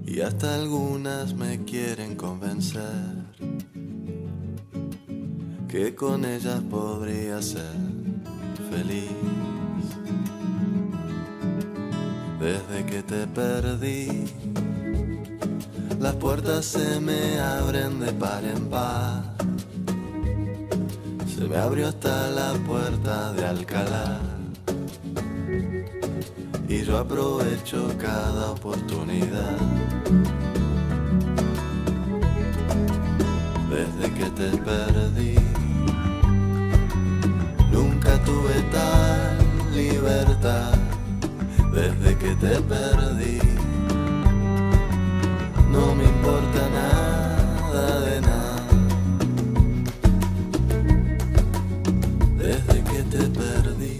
Y 0.06 0.22
hasta 0.22 0.56
algunas 0.56 1.34
me 1.34 1.64
quieren 1.64 2.16
convencer 2.16 3.24
que 5.74 5.96
con 5.96 6.24
ellas 6.24 6.62
podría 6.70 7.42
ser 7.42 7.76
feliz. 8.70 9.10
Desde 12.40 12.86
que 12.86 13.02
te 13.02 13.26
perdí, 13.26 14.26
las 16.00 16.14
puertas 16.18 16.64
se 16.66 17.00
me 17.00 17.40
abren 17.40 18.00
de 18.00 18.14
par 18.14 18.44
en 18.44 18.70
par. 18.70 19.34
Se 21.36 21.48
me 21.48 21.58
abrió 21.58 21.88
hasta 21.88 22.30
la 22.30 22.54
puerta 22.68 23.34
de 23.34 23.44
Alcalá. 23.44 24.20
Y 26.70 26.84
yo 26.84 27.00
aprovecho 27.00 27.92
cada 27.98 28.52
oportunidad. 28.52 29.58
Desde 33.72 34.14
que 34.14 34.26
te 34.30 34.58
perdí, 34.58 35.43
tuve 38.26 38.62
tal 38.72 39.38
libertad. 39.74 40.74
Desde 41.74 42.16
que 42.18 42.36
te 42.36 42.62
perdí, 42.62 43.40
no 45.72 45.96
me 45.96 46.04
importa 46.04 46.62
nada 46.80 48.00
de 48.02 48.22
nada. 48.22 48.68
Desde 52.38 52.84
que 52.84 53.04
te 53.14 53.24
perdí, 53.40 54.00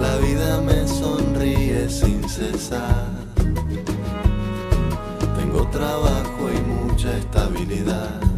la 0.00 0.16
vida 0.18 0.60
me 0.60 0.86
sonríe 0.86 1.88
sin 1.88 2.28
cesar. 2.28 3.10
Tengo 5.38 5.66
trabajo 5.68 6.42
y 6.54 6.60
mucha 6.70 7.16
estabilidad. 7.16 8.31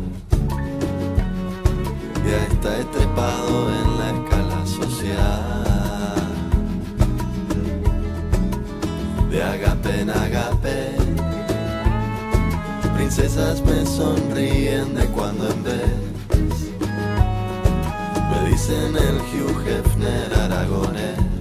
Ya 2.27 2.43
está 2.51 2.79
estrepado 2.79 3.70
en 3.70 3.99
la 3.99 4.11
escala 4.11 4.66
social. 4.66 5.55
De 9.31 9.43
agape 9.43 10.01
en 10.01 10.11
agape, 10.11 10.97
princesas 12.95 13.61
me 13.62 13.85
sonríen 13.85 14.95
de 14.95 15.05
cuando 15.07 15.51
en 15.51 15.64
vez. 15.64 16.72
Me 18.31 18.49
dicen 18.49 18.97
el 18.97 19.16
Hugh 19.31 19.68
Hefner 19.68 20.33
aragonés. 20.35 21.34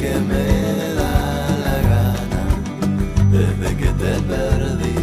Que 0.00 0.14
me 0.30 0.46
da 0.94 1.14
la 1.64 1.76
gana. 1.90 2.42
Desde 3.32 3.68
que 3.76 3.90
te 4.02 4.12
perdí, 4.32 4.98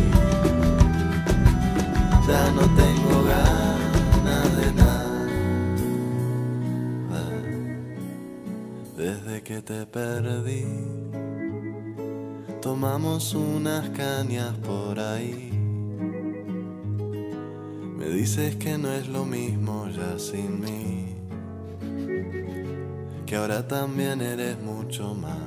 ya 2.27 2.43
no 2.57 2.63
tengo 2.81 3.17
ganas 3.33 4.47
de 4.59 4.67
nada. 4.81 5.25
Desde 8.97 9.43
que 9.43 9.61
te 9.61 9.85
perdí, 9.85 10.65
tomamos 12.61 13.33
unas 13.35 13.89
cañas 13.89 14.53
por 14.65 14.97
ahí. 14.99 15.51
Me 17.97 18.07
dices 18.09 18.55
que 18.55 18.77
no 18.77 18.91
es 18.91 19.07
lo 19.09 19.25
mismo 19.25 19.89
ya 19.89 20.17
sin 20.17 20.61
mí, 20.61 21.14
que 23.25 23.35
ahora 23.35 23.67
también 23.67 24.21
eres 24.21 24.61
mucho 24.61 25.15
más 25.15 25.37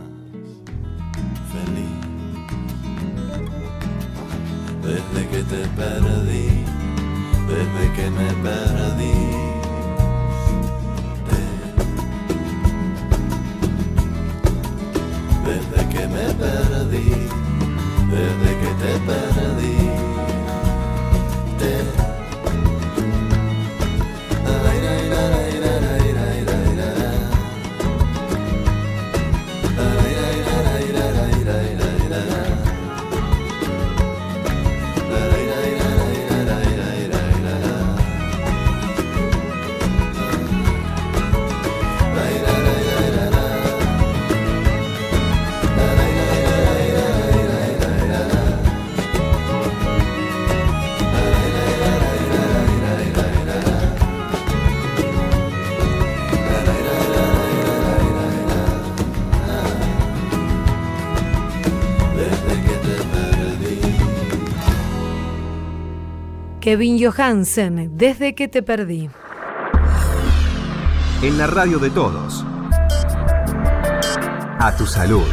feliz. 1.53 1.99
Desde 4.83 5.29
que 5.29 5.43
te 5.45 5.69
perdí, 5.77 6.65
desde 7.47 7.93
que 7.97 8.11
me 8.11 8.33
perdí. 8.43 9.39
Desde 15.47 15.89
que 15.89 16.09
me 16.09 16.35
perdí. 16.35 17.29
desde 18.11 18.51
que 18.61 18.71
te 18.83 18.93
perdí. 19.07 19.88
Kevin 66.69 67.03
Johansen, 67.03 67.97
desde 67.97 68.35
que 68.35 68.47
te 68.47 68.63
perdí. 68.63 69.09
En 71.23 71.39
la 71.39 71.47
radio 71.47 71.79
de 71.79 71.89
todos. 71.89 72.45
A 74.61 74.75
tu 74.77 74.85
salud. 74.85 75.25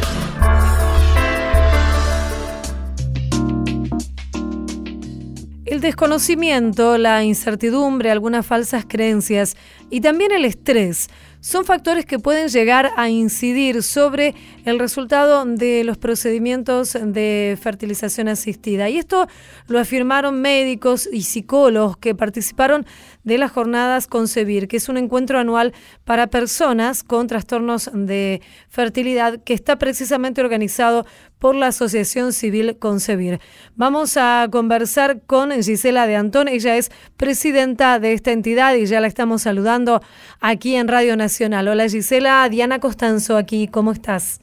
El 5.66 5.82
desconocimiento, 5.82 6.96
la 6.96 7.22
incertidumbre, 7.22 8.10
algunas 8.10 8.46
falsas 8.46 8.86
creencias 8.88 9.58
y 9.90 10.00
también 10.00 10.32
el 10.32 10.46
estrés 10.46 11.08
son 11.40 11.64
factores 11.64 12.06
que 12.06 12.18
pueden 12.18 12.48
llegar 12.48 12.90
a 12.96 13.08
incidir 13.08 13.82
sobre 13.82 14.34
el 14.64 14.78
resultado 14.78 15.44
de 15.44 15.84
los 15.84 15.98
procedimientos 15.98 16.96
de 17.00 17.58
fertilización 17.60 18.28
asistida. 18.28 18.88
Y 18.88 18.98
esto 18.98 19.28
lo 19.68 19.78
afirmaron 19.78 20.40
médicos 20.40 21.08
y 21.12 21.22
psicólogos 21.22 21.96
que 21.96 22.14
participaron 22.14 22.86
de 23.22 23.38
las 23.38 23.52
jornadas 23.52 24.06
Concebir, 24.06 24.68
que 24.68 24.78
es 24.78 24.88
un 24.88 24.96
encuentro 24.96 25.38
anual 25.38 25.74
para 26.04 26.28
personas 26.28 27.02
con 27.02 27.26
trastornos 27.26 27.90
de 27.92 28.40
fertilidad 28.68 29.42
que 29.42 29.54
está 29.54 29.76
precisamente 29.78 30.40
organizado 30.40 31.06
por 31.38 31.54
la 31.54 31.66
Asociación 31.66 32.32
Civil 32.32 32.78
Concebir. 32.78 33.40
Vamos 33.74 34.16
a 34.16 34.48
conversar 34.50 35.20
con 35.26 35.50
Gisela 35.50 36.06
de 36.06 36.16
Antón, 36.16 36.48
ella 36.48 36.76
es 36.76 36.90
presidenta 37.16 37.98
de 37.98 38.14
esta 38.14 38.32
entidad 38.32 38.74
y 38.74 38.86
ya 38.86 39.00
la 39.00 39.06
estamos 39.06 39.42
saludando 39.42 40.00
aquí 40.40 40.76
en 40.76 40.88
Radio 40.88 41.16
Nacional. 41.16 41.25
Hola 41.26 41.88
Gisela, 41.88 42.48
Diana 42.48 42.78
Costanzo 42.78 43.36
aquí, 43.36 43.66
¿cómo 43.66 43.90
estás? 43.90 44.40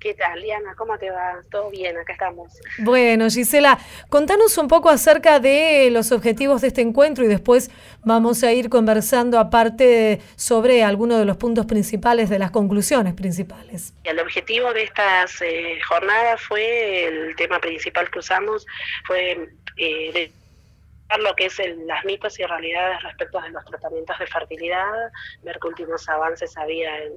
¿Qué 0.00 0.12
tal, 0.14 0.42
Diana? 0.42 0.74
¿Cómo 0.76 0.98
te 0.98 1.08
va? 1.08 1.36
Todo 1.52 1.70
bien, 1.70 1.96
acá 1.96 2.14
estamos. 2.14 2.52
Bueno, 2.78 3.30
Gisela, 3.30 3.78
contanos 4.08 4.58
un 4.58 4.66
poco 4.66 4.90
acerca 4.90 5.38
de 5.38 5.88
los 5.92 6.10
objetivos 6.10 6.62
de 6.62 6.68
este 6.68 6.80
encuentro 6.80 7.24
y 7.24 7.28
después 7.28 7.70
vamos 8.04 8.42
a 8.42 8.52
ir 8.52 8.70
conversando 8.70 9.38
aparte 9.38 10.20
sobre 10.34 10.82
algunos 10.82 11.20
de 11.20 11.26
los 11.26 11.36
puntos 11.36 11.66
principales, 11.66 12.28
de 12.28 12.40
las 12.40 12.50
conclusiones 12.50 13.14
principales. 13.14 13.94
El 14.02 14.18
objetivo 14.18 14.72
de 14.72 14.82
estas 14.82 15.40
eh, 15.42 15.78
jornadas 15.88 16.40
fue, 16.42 17.04
el 17.04 17.36
tema 17.36 17.60
principal 17.60 18.10
que 18.10 18.18
usamos 18.18 18.66
fue 19.06 19.48
eh, 19.76 20.12
de 20.12 20.32
lo 21.18 21.34
que 21.34 21.46
es 21.46 21.58
el, 21.60 21.86
las 21.86 22.04
mitos 22.04 22.38
y 22.38 22.44
realidades 22.44 23.02
respecto 23.02 23.40
de 23.40 23.50
los 23.50 23.64
tratamientos 23.64 24.18
de 24.18 24.26
fertilidad, 24.26 25.12
ver 25.42 25.58
qué 25.60 25.68
últimos 25.68 26.08
avances 26.08 26.56
había 26.56 27.02
en, 27.02 27.12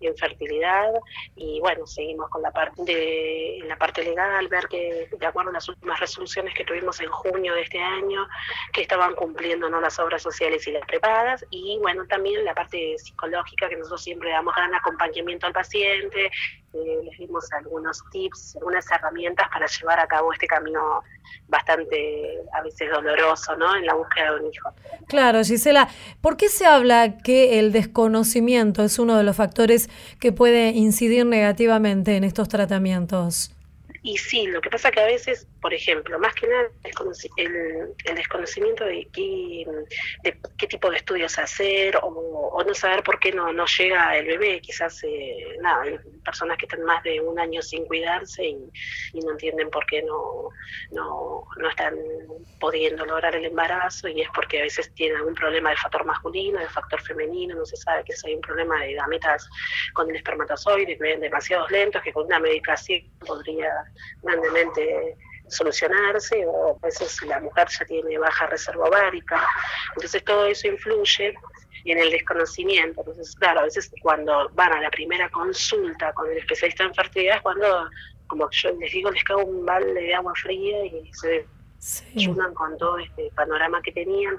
en 0.00 0.16
fertilidad. 0.16 0.90
Y 1.36 1.60
bueno, 1.60 1.86
seguimos 1.86 2.30
con 2.30 2.42
la 2.42 2.50
parte 2.50 2.82
de 2.84 3.64
la 3.66 3.76
parte 3.76 4.02
legal, 4.04 4.48
ver 4.48 4.68
que 4.68 5.08
de 5.10 5.26
acuerdo 5.26 5.50
a 5.50 5.54
las 5.54 5.68
últimas 5.68 6.00
resoluciones 6.00 6.54
que 6.54 6.64
tuvimos 6.64 7.00
en 7.00 7.08
junio 7.08 7.54
de 7.54 7.62
este 7.62 7.80
año, 7.80 8.26
que 8.72 8.82
estaban 8.82 9.14
cumpliendo 9.14 9.68
no 9.68 9.80
las 9.80 9.98
obras 9.98 10.22
sociales 10.22 10.66
y 10.66 10.72
las 10.72 10.86
prepagas 10.86 11.44
y 11.50 11.78
bueno, 11.80 12.06
también 12.06 12.44
la 12.44 12.54
parte 12.54 12.96
psicológica 12.98 13.68
que 13.68 13.76
nosotros 13.76 14.02
siempre 14.02 14.30
damos 14.30 14.54
gran 14.54 14.74
acompañamiento 14.74 15.46
al 15.46 15.52
paciente, 15.52 16.30
eh, 16.74 17.00
les 17.04 17.18
dimos 17.18 17.50
algunos 17.52 18.02
tips, 18.10 18.56
algunas 18.56 18.90
herramientas 18.90 19.48
para 19.52 19.66
llevar 19.66 20.00
a 20.00 20.06
cabo 20.06 20.32
este 20.32 20.46
camino 20.46 21.02
bastante 21.48 22.40
a 22.52 22.62
veces 22.62 22.90
doloroso, 22.90 23.56
¿no? 23.56 23.76
En 23.76 23.86
la 23.86 23.94
búsqueda 23.94 24.32
de 24.32 24.40
un 24.40 24.52
hijo. 24.52 24.70
Claro, 25.06 25.42
Gisela, 25.44 25.88
¿por 26.20 26.36
qué 26.36 26.48
se 26.48 26.66
habla 26.66 27.18
que 27.18 27.58
el 27.58 27.72
desconocimiento 27.72 28.82
es 28.82 28.98
uno 28.98 29.16
de 29.16 29.24
los 29.24 29.36
factores 29.36 29.88
que 30.18 30.32
puede 30.32 30.70
incidir 30.70 31.26
negativamente 31.26 32.16
en 32.16 32.24
estos 32.24 32.48
tratamientos? 32.48 33.52
Y 34.02 34.18
sí, 34.18 34.46
lo 34.46 34.60
que 34.60 34.68
pasa 34.68 34.90
que 34.90 35.00
a 35.00 35.06
veces, 35.06 35.46
por 35.64 35.72
ejemplo, 35.72 36.18
más 36.18 36.34
que 36.34 36.46
nada 36.46 36.68
el, 37.38 38.14
desconocimiento 38.14 38.84
de 38.84 39.08
qué, 39.10 39.64
de 40.22 40.38
qué 40.58 40.66
tipo 40.66 40.90
de 40.90 40.98
estudios 40.98 41.38
hacer 41.38 41.98
o, 42.02 42.62
no 42.62 42.74
saber 42.74 43.02
por 43.02 43.18
qué 43.18 43.32
no, 43.32 43.50
no 43.50 43.64
llega 43.64 44.14
el 44.18 44.26
bebé. 44.26 44.60
Quizás, 44.60 45.02
eh, 45.04 45.56
nada, 45.62 45.84
hay 45.84 45.98
personas 46.22 46.58
que 46.58 46.66
están 46.66 46.82
más 46.82 47.02
de 47.02 47.18
un 47.18 47.38
año 47.38 47.62
sin 47.62 47.86
cuidarse 47.86 48.44
y, 48.44 48.70
no 49.14 49.30
entienden 49.30 49.70
por 49.70 49.86
qué 49.86 50.02
no, 50.02 50.50
no, 50.90 51.46
no, 51.56 51.68
están 51.70 51.96
pudiendo 52.60 53.06
lograr 53.06 53.34
el 53.34 53.46
embarazo 53.46 54.08
y 54.08 54.20
es 54.20 54.28
porque 54.34 54.58
a 54.58 54.64
veces 54.64 54.92
tienen 54.94 55.16
algún 55.16 55.34
problema 55.34 55.70
de 55.70 55.76
factor 55.76 56.04
masculino, 56.04 56.60
de 56.60 56.68
factor 56.68 57.00
femenino, 57.00 57.54
no 57.54 57.64
se 57.64 57.78
sabe 57.78 58.04
que 58.04 58.12
es 58.12 58.22
hay 58.26 58.34
un 58.34 58.42
problema 58.42 58.82
de 58.82 58.92
gametas 58.92 59.48
con 59.94 60.10
el 60.10 60.16
espermatozoide, 60.16 60.98
que 60.98 61.02
ven 61.02 61.20
demasiados 61.20 61.70
lentos, 61.70 62.02
que 62.02 62.12
con 62.12 62.26
una 62.26 62.38
medicación 62.38 63.00
podría 63.26 63.72
grandemente 64.20 65.16
solucionarse 65.48 66.44
o 66.46 66.78
a 66.82 66.86
veces 66.86 67.20
la 67.22 67.40
mujer 67.40 67.68
ya 67.68 67.84
tiene 67.84 68.18
baja 68.18 68.46
reserva 68.46 68.86
ovárica. 68.86 69.46
Entonces 69.94 70.24
todo 70.24 70.46
eso 70.46 70.68
influye 70.68 71.34
en 71.84 71.98
el 71.98 72.10
desconocimiento. 72.10 73.00
Entonces, 73.00 73.34
claro, 73.36 73.60
a 73.60 73.64
veces 73.64 73.90
cuando 74.00 74.48
van 74.54 74.72
a 74.72 74.80
la 74.80 74.90
primera 74.90 75.28
consulta 75.30 76.12
con 76.12 76.30
el 76.30 76.38
especialista 76.38 76.84
en 76.84 76.94
fertilidad 76.94 77.36
es 77.36 77.42
cuando, 77.42 77.88
como 78.26 78.48
yo 78.50 78.72
les 78.72 78.92
digo, 78.92 79.10
les 79.10 79.24
cago 79.24 79.44
un 79.44 79.66
balde 79.66 79.92
de 79.92 80.14
agua 80.14 80.32
fría 80.34 80.86
y 80.86 81.10
se 81.12 81.46
sí. 81.84 82.34
con 82.54 82.78
todo 82.78 82.98
este 82.98 83.30
panorama 83.34 83.80
que 83.82 83.92
tenían. 83.92 84.36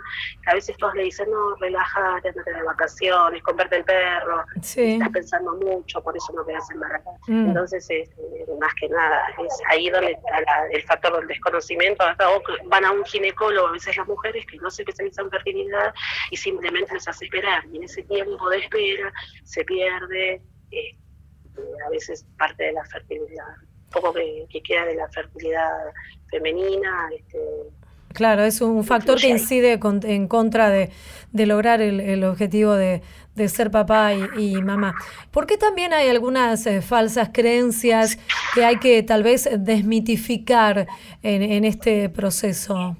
A 0.48 0.56
veces 0.56 0.76
todos 0.78 0.96
le 0.96 1.04
dicen, 1.04 1.30
no, 1.30 1.56
relájate, 1.56 2.30
andate 2.30 2.54
de 2.54 2.64
vacaciones, 2.64 3.44
comprate 3.44 3.78
el 3.78 3.84
perro, 3.84 4.44
estás 4.56 5.10
pensando 5.10 5.56
mucho, 5.56 6.02
por 6.02 6.18
eso 6.18 6.34
no 6.34 6.44
te 6.44 6.54
vas 6.54 6.70
a 6.70 6.74
embarazar. 6.74 7.14
Mm. 7.28 7.48
Entonces, 7.50 7.88
este, 7.90 8.22
más 8.60 8.74
que 8.76 8.90
nada, 8.90 9.28
es 9.38 9.62
ahí 9.70 9.90
donde 9.90 10.12
está 10.12 10.68
el 10.72 10.84
factor 10.84 11.18
del 11.20 11.28
desconocimiento. 11.28 12.04
Hasta 12.04 12.28
van 12.66 12.86
a 12.86 12.92
un 12.92 13.06
ginecólogo, 13.06 13.68
a 13.68 13.72
veces 13.72 13.96
las 13.96 14.08
mujeres 14.08 14.46
que 14.48 14.58
no 14.58 14.72
se 14.72 14.82
especializan 14.82 15.26
en 15.26 15.32
fertilidad 15.32 15.94
y 16.32 16.38
simplemente 16.38 16.94
les 16.94 17.08
hace 17.08 17.26
esperar. 17.26 17.64
Y 17.72 17.78
en 17.78 17.84
ese 17.84 18.04
tiempo 18.04 18.50
de 18.50 18.60
espera 18.60 19.14
se 19.44 19.64
pierde 19.64 20.42
este, 20.72 20.98
a 21.86 21.90
veces 21.90 22.26
parte 22.38 22.64
de 22.64 22.74
la 22.74 22.84
fertilidad 22.86 23.56
poco 23.92 24.14
que, 24.14 24.62
queda 24.62 24.86
de 24.86 24.96
la 24.96 25.08
fertilidad 25.10 25.70
femenina. 26.30 27.10
Este, 27.16 27.40
claro, 28.14 28.44
es 28.44 28.62
un 28.62 28.84
factor 28.84 29.20
que 29.20 29.30
incide 29.30 29.80
en 30.04 30.28
contra 30.28 30.70
de, 30.70 30.92
lograr 31.34 31.82
el, 31.82 32.24
objetivo 32.24 32.74
de, 32.74 33.02
ser 33.48 33.72
papá 33.72 34.14
y, 34.14 34.62
mamá. 34.62 34.96
¿Por 35.32 35.46
qué 35.46 35.58
también 35.58 35.94
hay 35.94 36.10
algunas 36.10 36.66
eh, 36.68 36.82
falsas 36.82 37.30
creencias 37.34 38.18
que 38.54 38.64
hay 38.64 38.78
que 38.80 39.04
tal 39.04 39.24
vez 39.24 39.50
desmitificar 39.58 40.88
en, 41.22 41.42
en 41.44 41.66
este 41.66 42.10
proceso? 42.10 42.96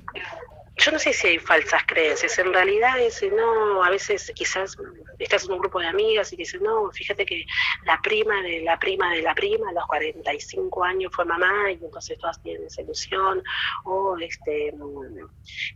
Yo 0.78 0.92
no 0.92 1.00
sé 1.00 1.14
si 1.14 1.28
hay 1.28 1.40
falsas 1.40 1.84
creencias, 1.86 2.38
en 2.38 2.54
realidad 2.54 3.00
es, 3.00 3.24
no, 3.32 3.84
a 3.84 3.90
veces 3.90 4.32
quizás 4.36 4.76
estás 5.20 5.46
en 5.46 5.54
un 5.54 5.60
grupo 5.60 5.80
de 5.80 5.88
amigas 5.88 6.34
y 6.34 6.36
dices, 6.36 6.62
no, 6.62 6.92
fíjate 6.92 7.26
que 7.26 7.46
la 7.86 8.00
prima 8.02 8.42
de 8.42 8.62
la 8.62 8.78
prima 8.78 9.14
de 9.14 9.22
la 9.22 9.34
prima 9.34 9.70
a 9.70 9.74
los 9.74 9.86
45 9.88 10.84
años 10.84 11.12
fue 11.16 11.24
mamá 11.24 11.72
y 11.72 11.76
entonces 11.76 12.18
todas 12.20 12.42
tienen 12.42 12.68
esa 12.68 12.82
ilusión, 12.82 13.42
o 13.86 14.18
este, 14.18 14.74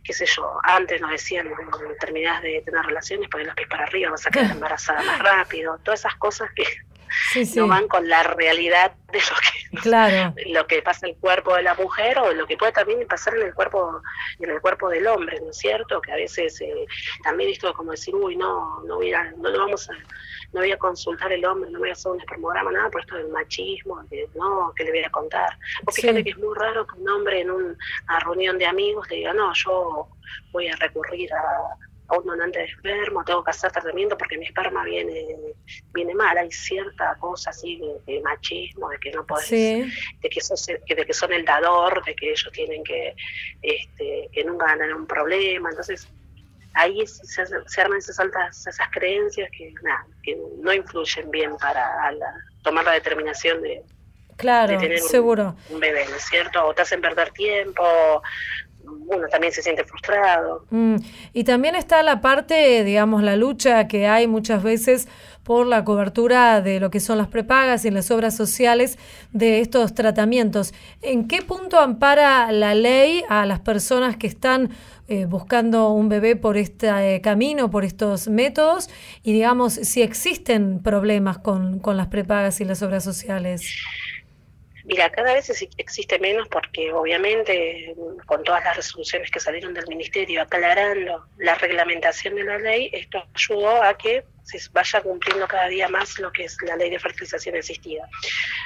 qué 0.04 0.12
sé 0.12 0.26
yo, 0.26 0.52
antes 0.64 1.00
nos 1.00 1.10
decían, 1.10 1.48
terminás 1.98 2.42
de 2.42 2.60
tener 2.62 2.84
relaciones, 2.84 3.28
poner 3.30 3.46
los 3.46 3.56
pies 3.56 3.68
para 3.68 3.84
arriba, 3.84 4.10
vas 4.10 4.26
a 4.26 4.30
quedar 4.30 4.50
embarazada 4.52 5.02
más 5.02 5.18
rápido, 5.18 5.78
todas 5.82 6.00
esas 6.00 6.16
cosas 6.16 6.50
que 6.54 6.64
no 7.56 7.68
van 7.68 7.88
con 7.88 8.08
la 8.08 8.22
realidad 8.22 8.92
de 9.12 9.18
lo 9.18 9.24
que 9.40 9.60
Claro. 9.82 10.34
lo 10.46 10.66
que 10.66 10.82
pasa 10.82 11.06
en 11.06 11.14
el 11.14 11.20
cuerpo 11.20 11.54
de 11.54 11.62
la 11.62 11.74
mujer 11.74 12.18
o 12.18 12.32
lo 12.32 12.46
que 12.46 12.56
puede 12.56 12.72
también 12.72 13.06
pasar 13.06 13.34
en 13.36 13.42
el 13.42 13.54
cuerpo 13.54 14.00
en 14.40 14.50
el 14.50 14.60
cuerpo 14.60 14.88
del 14.88 15.06
hombre, 15.06 15.40
¿no 15.40 15.50
es 15.50 15.58
cierto? 15.58 16.00
Que 16.00 16.12
a 16.12 16.16
veces 16.16 16.60
eh, 16.60 16.86
también 17.22 17.50
esto 17.50 17.72
como 17.74 17.92
decir, 17.92 18.14
uy, 18.14 18.36
no, 18.36 18.82
no 18.84 18.96
voy 18.96 19.12
a, 19.12 19.30
no 19.32 19.48
lo 19.48 19.58
vamos 19.60 19.88
a, 19.88 19.92
no 20.52 20.60
voy 20.60 20.72
a 20.72 20.76
consultar 20.78 21.32
el 21.32 21.44
hombre, 21.44 21.70
no 21.70 21.78
voy 21.78 21.90
a 21.90 21.92
hacer 21.92 22.10
un 22.12 22.20
espermograma, 22.20 22.72
nada, 22.72 22.90
por 22.90 23.00
esto 23.00 23.14
del 23.16 23.28
machismo, 23.28 24.02
que 24.10 24.28
no, 24.34 24.72
que 24.74 24.84
le 24.84 24.90
voy 24.90 25.04
a 25.04 25.10
contar. 25.10 25.56
O 25.86 25.92
fíjate 25.92 26.18
Sí. 26.18 26.24
que 26.24 26.30
es 26.30 26.38
muy 26.38 26.54
raro 26.56 26.84
que 26.86 26.98
un 26.98 27.08
hombre 27.08 27.40
en 27.42 27.50
un- 27.50 27.78
una 28.08 28.20
reunión 28.20 28.58
de 28.58 28.66
amigos 28.66 29.08
le 29.10 29.16
diga, 29.16 29.32
no, 29.32 29.52
yo 29.54 30.08
voy 30.52 30.66
a 30.68 30.74
recurrir 30.76 31.32
a, 31.32 31.40
a 32.10 32.18
un 32.18 32.26
donante 32.26 32.58
de 32.58 32.64
esperma, 32.66 33.24
tengo 33.24 33.42
que 33.44 33.50
hacer 33.50 33.70
tratamiento 33.72 34.16
porque 34.18 34.36
mi 34.36 34.44
esperma 34.46 34.84
viene 34.84 35.26
viene 35.92 36.14
mal, 36.14 36.36
hay 36.36 36.50
cierta 36.50 37.16
cosa 37.20 37.50
así 37.50 37.76
de, 37.78 38.12
de 38.12 38.20
machismo, 38.22 38.88
de 38.90 38.98
que 38.98 39.10
no 39.12 39.24
podés, 39.26 39.46
Sí. 39.46 39.84
de 40.20 40.28
que, 40.28 40.40
sos 40.40 40.66
de 40.66 40.80
que 41.06 41.12
son 41.14 41.32
el 41.32 41.44
dador, 41.44 42.04
de 42.04 42.14
que 42.14 42.30
ellos 42.30 42.50
tienen 42.52 42.82
que, 42.84 43.14
este, 43.62 44.28
que 44.32 44.44
nunca 44.44 44.66
van 44.66 44.74
a 44.76 44.78
tener 44.78 44.94
un 44.94 45.06
problema, 45.06 45.70
entonces 45.70 46.08
ahí 46.74 47.04
se, 47.06 47.44
se, 47.46 47.80
arman 47.80 47.98
esas 47.98 48.18
altas, 48.20 48.66
esas 48.66 48.88
creencias 48.90 49.50
que, 49.56 49.72
nada, 49.82 50.06
que 50.22 50.36
no 50.58 50.72
influyen 50.72 51.30
bien 51.30 51.56
para 51.56 52.10
la- 52.12 52.34
tomar 52.62 52.84
la 52.84 52.92
determinación 52.92 53.62
de, 53.62 53.82
Claro, 54.36 54.72
de 54.72 54.78
tener 54.78 55.02
un- 55.02 55.08
seguro. 55.08 55.54
un 55.68 55.80
bebé, 55.80 56.06
¿no 56.08 56.16
es 56.16 56.24
cierto? 56.24 56.64
O 56.66 56.72
te 56.74 56.82
hacen 56.82 57.00
perder 57.00 57.30
tiempo, 57.32 58.22
uno 58.84 59.28
también 59.28 59.52
se 59.52 59.62
siente 59.62 59.84
frustrado. 59.84 60.64
Mm, 60.70 60.96
Y 61.32 61.44
también 61.44 61.74
está 61.74 62.02
la 62.02 62.20
parte, 62.20 62.84
digamos, 62.84 63.22
la 63.22 63.36
lucha 63.36 63.88
que 63.88 64.06
hay 64.06 64.26
muchas 64.26 64.62
veces 64.62 65.08
por 65.42 65.66
la 65.66 65.84
cobertura 65.84 66.60
de 66.60 66.80
lo 66.80 66.90
que 66.90 67.00
son 67.00 67.18
las 67.18 67.28
prepagas 67.28 67.84
y 67.84 67.90
las 67.90 68.10
obras 68.10 68.36
sociales 68.36 68.98
de 69.32 69.60
estos 69.60 69.94
tratamientos. 69.94 70.74
¿En 71.02 71.26
qué 71.26 71.42
punto 71.42 71.80
ampara 71.80 72.52
la 72.52 72.74
ley 72.74 73.24
a 73.28 73.46
las 73.46 73.60
personas 73.60 74.16
que 74.16 74.26
están 74.26 74.70
eh, 75.08 75.24
buscando 75.24 75.90
un 75.90 76.08
bebé 76.08 76.36
por 76.36 76.56
este 76.56 76.88
eh, 77.16 77.20
camino, 77.20 77.70
por 77.70 77.84
estos 77.84 78.28
métodos? 78.28 78.90
Y 79.24 79.32
digamos, 79.32 79.72
si 79.72 80.02
existen 80.02 80.80
problemas 80.82 81.38
con, 81.38 81.80
con 81.80 81.96
las 81.96 82.06
prepagas 82.08 82.60
y 82.60 82.64
las 82.64 82.82
obras 82.82 83.02
sociales. 83.02 83.62
Mira, 84.90 85.08
cada 85.08 85.34
vez 85.34 85.48
ex- 85.48 85.72
existe 85.76 86.18
menos 86.18 86.48
porque 86.48 86.92
obviamente 86.92 87.94
con 88.26 88.42
todas 88.42 88.64
las 88.64 88.74
resoluciones 88.76 89.30
que 89.30 89.38
salieron 89.38 89.72
del 89.72 89.86
ministerio 89.86 90.42
aclarando 90.42 91.26
la 91.36 91.54
reglamentación 91.54 92.34
de 92.34 92.42
la 92.42 92.58
ley, 92.58 92.90
esto 92.92 93.24
ayudó 93.32 93.80
a 93.84 93.96
que 93.96 94.24
se 94.42 94.58
vaya 94.72 95.00
cumpliendo 95.00 95.46
cada 95.46 95.68
día 95.68 95.86
más 95.88 96.18
lo 96.18 96.32
que 96.32 96.42
es 96.42 96.56
la 96.66 96.74
ley 96.74 96.90
de 96.90 96.98
fertilización 96.98 97.54
asistida. 97.56 98.08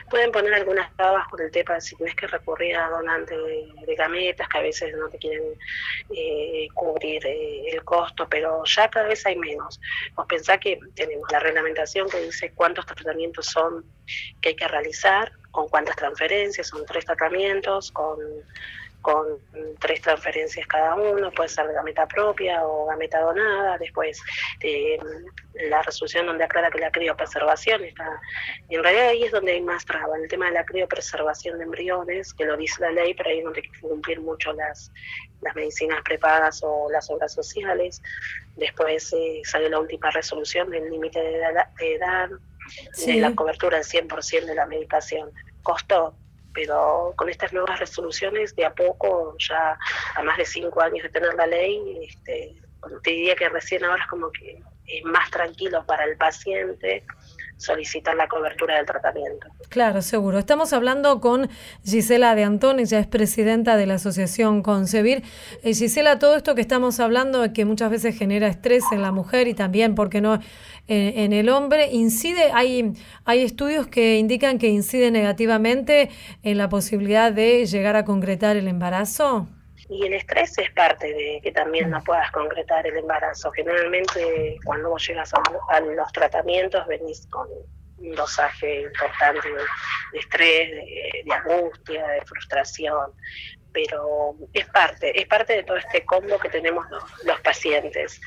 Pueden 0.09 0.33
poner 0.33 0.55
algunas 0.55 0.97
trabas 0.97 1.29
con 1.29 1.43
el 1.43 1.51
tema 1.51 1.75
de 1.75 1.83
si 1.83 1.95
tienes 1.95 2.15
que 2.15 2.27
recurrir 2.27 2.75
a 2.75 2.89
donantes 2.89 3.37
de, 3.37 3.67
de 3.87 3.95
gametas 3.95 4.49
que 4.49 4.59
a 4.59 4.63
veces 4.63 4.97
no 4.97 5.11
te 5.11 5.19
quieren 5.19 5.45
eh, 6.17 6.69
cubrir 6.73 7.27
eh, 7.27 7.67
el 7.71 7.85
costo, 7.85 8.27
pero 8.31 8.63
ya 8.65 8.89
cada 8.89 9.09
vez 9.09 9.27
hay 9.27 9.37
menos. 9.37 9.79
Vos 10.17 10.25
pensá 10.27 10.57
que 10.57 10.79
tenemos 10.95 11.31
la 11.31 11.41
reglamentación 11.41 12.09
que 12.09 12.21
dice 12.23 12.55
cuántos 12.55 12.87
tratamientos 12.87 13.45
son 13.45 13.85
que 14.41 14.51
hay 14.51 14.57
que 14.57 14.69
realizar, 14.69 15.31
con 15.55 15.69
cuántas 15.69 15.95
transferencias, 15.95 16.67
son 16.67 16.85
tres 16.85 17.05
tratamientos, 17.05 17.93
con, 17.93 18.19
con 19.01 19.39
tres 19.79 20.01
transferencias 20.01 20.67
cada 20.67 20.97
uno, 20.97 21.31
puede 21.31 21.49
ser 21.49 21.73
gameta 21.73 22.09
propia 22.09 22.67
o 22.67 22.87
gameta 22.87 23.21
donada, 23.21 23.79
después 23.79 24.21
eh, 24.61 24.99
la 25.71 25.81
resolución 25.83 26.27
donde 26.27 26.43
aclara 26.43 26.73
que 26.73 26.81
la 26.81 26.91
criopreservación 26.91 27.85
está, 27.85 28.21
en 28.69 28.83
realidad 28.83 29.09
ahí 29.11 29.23
es 29.23 29.31
donde 29.31 29.53
hay 29.53 29.61
más 29.61 29.85
traba, 29.85 30.17
el 30.17 30.27
tema 30.27 30.47
de 30.47 30.55
la 30.55 30.65
criopreservación 30.65 31.59
de 31.59 31.65
embriones, 31.65 32.35
que 32.35 32.47
lo 32.47 32.57
dice 32.57 32.81
la 32.81 32.91
ley, 32.91 33.15
pero 33.15 33.31
ahí 33.31 33.41
no 33.41 33.53
hay 33.55 33.63
que 33.63 33.81
cumplir 33.81 34.21
mucho 34.21 34.53
las, 34.55 34.91
las 35.41 35.55
medicinas 35.55 36.03
prepagas 36.03 36.63
o 36.65 36.91
las 36.91 37.09
obras 37.11 37.33
sociales, 37.33 38.03
después 38.57 39.13
eh, 39.13 39.41
salió 39.45 39.69
la 39.69 39.79
última 39.79 40.11
resolución 40.11 40.69
del 40.71 40.91
límite 40.91 41.21
de 41.21 41.95
edad 41.95 42.29
De 43.07 43.15
la 43.21 43.35
cobertura 43.35 43.79
del 43.79 43.87
100% 43.87 44.45
de 44.45 44.55
la 44.55 44.67
medicación. 44.67 45.31
Costó, 45.63 46.17
pero 46.53 47.13
con 47.17 47.29
estas 47.29 47.53
nuevas 47.53 47.79
resoluciones, 47.79 48.55
de 48.57 48.65
a 48.65 48.75
poco, 48.75 49.37
ya 49.39 49.79
a 50.15 50.23
más 50.23 50.39
de 50.39 50.45
cinco 50.45 50.81
años 50.81 51.03
de 51.03 51.09
tener 51.11 51.35
la 51.35 51.47
ley, 51.47 52.07
este, 52.09 52.55
te 53.03 53.11
diría 53.11 53.35
que 53.35 53.49
recién 53.49 53.85
ahora 53.85 54.03
es 54.03 54.09
como 54.09 54.31
que 54.31 54.63
es 54.87 55.05
más 55.05 55.31
tranquilo 55.31 55.85
para 55.87 56.05
el 56.05 56.17
paciente 56.17 57.05
solicitar 57.57 58.15
la 58.17 58.29
cobertura 58.29 58.77
del 58.77 58.87
tratamiento. 58.87 59.49
Claro, 59.69 60.03
seguro. 60.03 60.39
Estamos 60.39 60.73
hablando 60.73 61.21
con 61.21 61.49
Gisela 61.85 62.35
de 62.35 62.45
Antón, 62.45 62.81
ella 62.81 62.99
es 62.99 63.07
presidenta 63.07 63.77
de 63.77 63.87
la 63.87 63.95
Asociación 63.95 64.63
Concebir. 64.63 65.23
Eh, 65.63 65.75
Gisela, 65.75 66.19
todo 66.19 66.37
esto 66.37 66.55
que 66.55 66.61
estamos 66.61 67.01
hablando, 67.01 67.53
que 67.53 67.65
muchas 67.65 67.91
veces 67.91 68.17
genera 68.17 68.49
estrés 68.49 68.85
en 68.93 69.03
la 69.03 69.13
mujer 69.13 69.49
y 69.49 69.55
también, 69.55 69.95
¿por 69.95 70.11
qué 70.11 70.21
no?, 70.21 70.41
en, 70.87 71.19
en 71.19 71.33
el 71.33 71.49
hombre, 71.49 71.91
incide, 71.93 72.51
hay, 72.53 72.93
hay 73.25 73.43
estudios 73.43 73.87
que 73.87 74.19
indican 74.19 74.59
que 74.59 74.69
incide 74.69 75.11
negativamente 75.11 76.11
en 76.43 76.59
la 76.59 76.69
posibilidad 76.69 77.33
de 77.33 77.65
llegar 77.67 77.97
a 77.97 78.05
concretar 78.05 78.57
el 78.57 78.69
embarazo. 78.69 79.49
Y 79.89 80.07
el 80.07 80.15
estrés 80.15 80.57
es 80.59 80.71
parte 80.73 81.07
de 81.13 81.41
que 81.43 81.53
también 81.53 81.91
no 81.91 82.03
puedas 82.03 82.31
concretar 82.31 82.87
el 82.87 82.97
embarazo. 82.97 83.53
Generalmente 83.53 84.57
cuando 84.65 84.91
vos 84.91 85.07
llegas 85.07 85.33
a, 85.35 85.43
a 85.69 85.81
los 85.81 86.13
tratamientos 86.13 86.87
venís 86.87 87.27
con 87.31 87.49
un 87.99 88.15
dosaje 88.15 88.83
importante 88.83 89.49
de, 89.49 89.55
de 90.13 90.19
estrés, 90.19 90.71
de, 90.71 91.23
de 91.25 91.33
angustia, 91.35 92.07
de 92.09 92.21
frustración, 92.23 93.13
pero 93.73 94.37
es 94.53 94.67
parte, 94.67 95.21
es 95.21 95.27
parte 95.27 95.55
de 95.55 95.65
todo 95.65 95.77
este 95.77 96.05
combo 96.05 96.39
que 96.39 96.49
tenemos 96.49 96.89
los, 96.91 97.25
los 97.25 97.41
pacientes. 97.41 98.21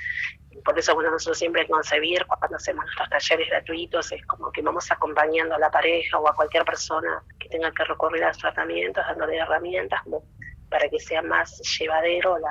Por 0.64 0.78
eso, 0.78 0.96
bueno, 0.96 1.12
nosotros 1.12 1.38
siempre 1.38 1.62
en 1.62 1.68
Concebir, 1.68 2.26
cuando 2.26 2.58
hacemos 2.58 2.84
nuestros 2.86 3.10
talleres 3.10 3.50
gratuitos, 3.50 4.12
es 4.12 4.26
como 4.26 4.52
que 4.52 4.62
vamos 4.62 4.92
acompañando 4.92 5.56
a 5.56 5.60
la 5.60 5.70
pareja 5.70 6.20
o 6.20 6.28
a 6.28 6.36
cualquier 6.36 6.66
persona 6.66 7.24
que 7.40 7.48
tenga 7.50 7.72
que 7.72 7.84
recurrir 7.84 8.24
a 8.24 8.30
los 8.30 8.38
tratamientos, 8.40 9.06
dándole 9.08 9.38
herramientas 9.38 10.02
como 10.04 10.24
para 10.70 10.90
que 10.90 11.00
sea 11.00 11.22
más 11.22 11.62
llevadero 11.80 12.38
la, 12.40 12.50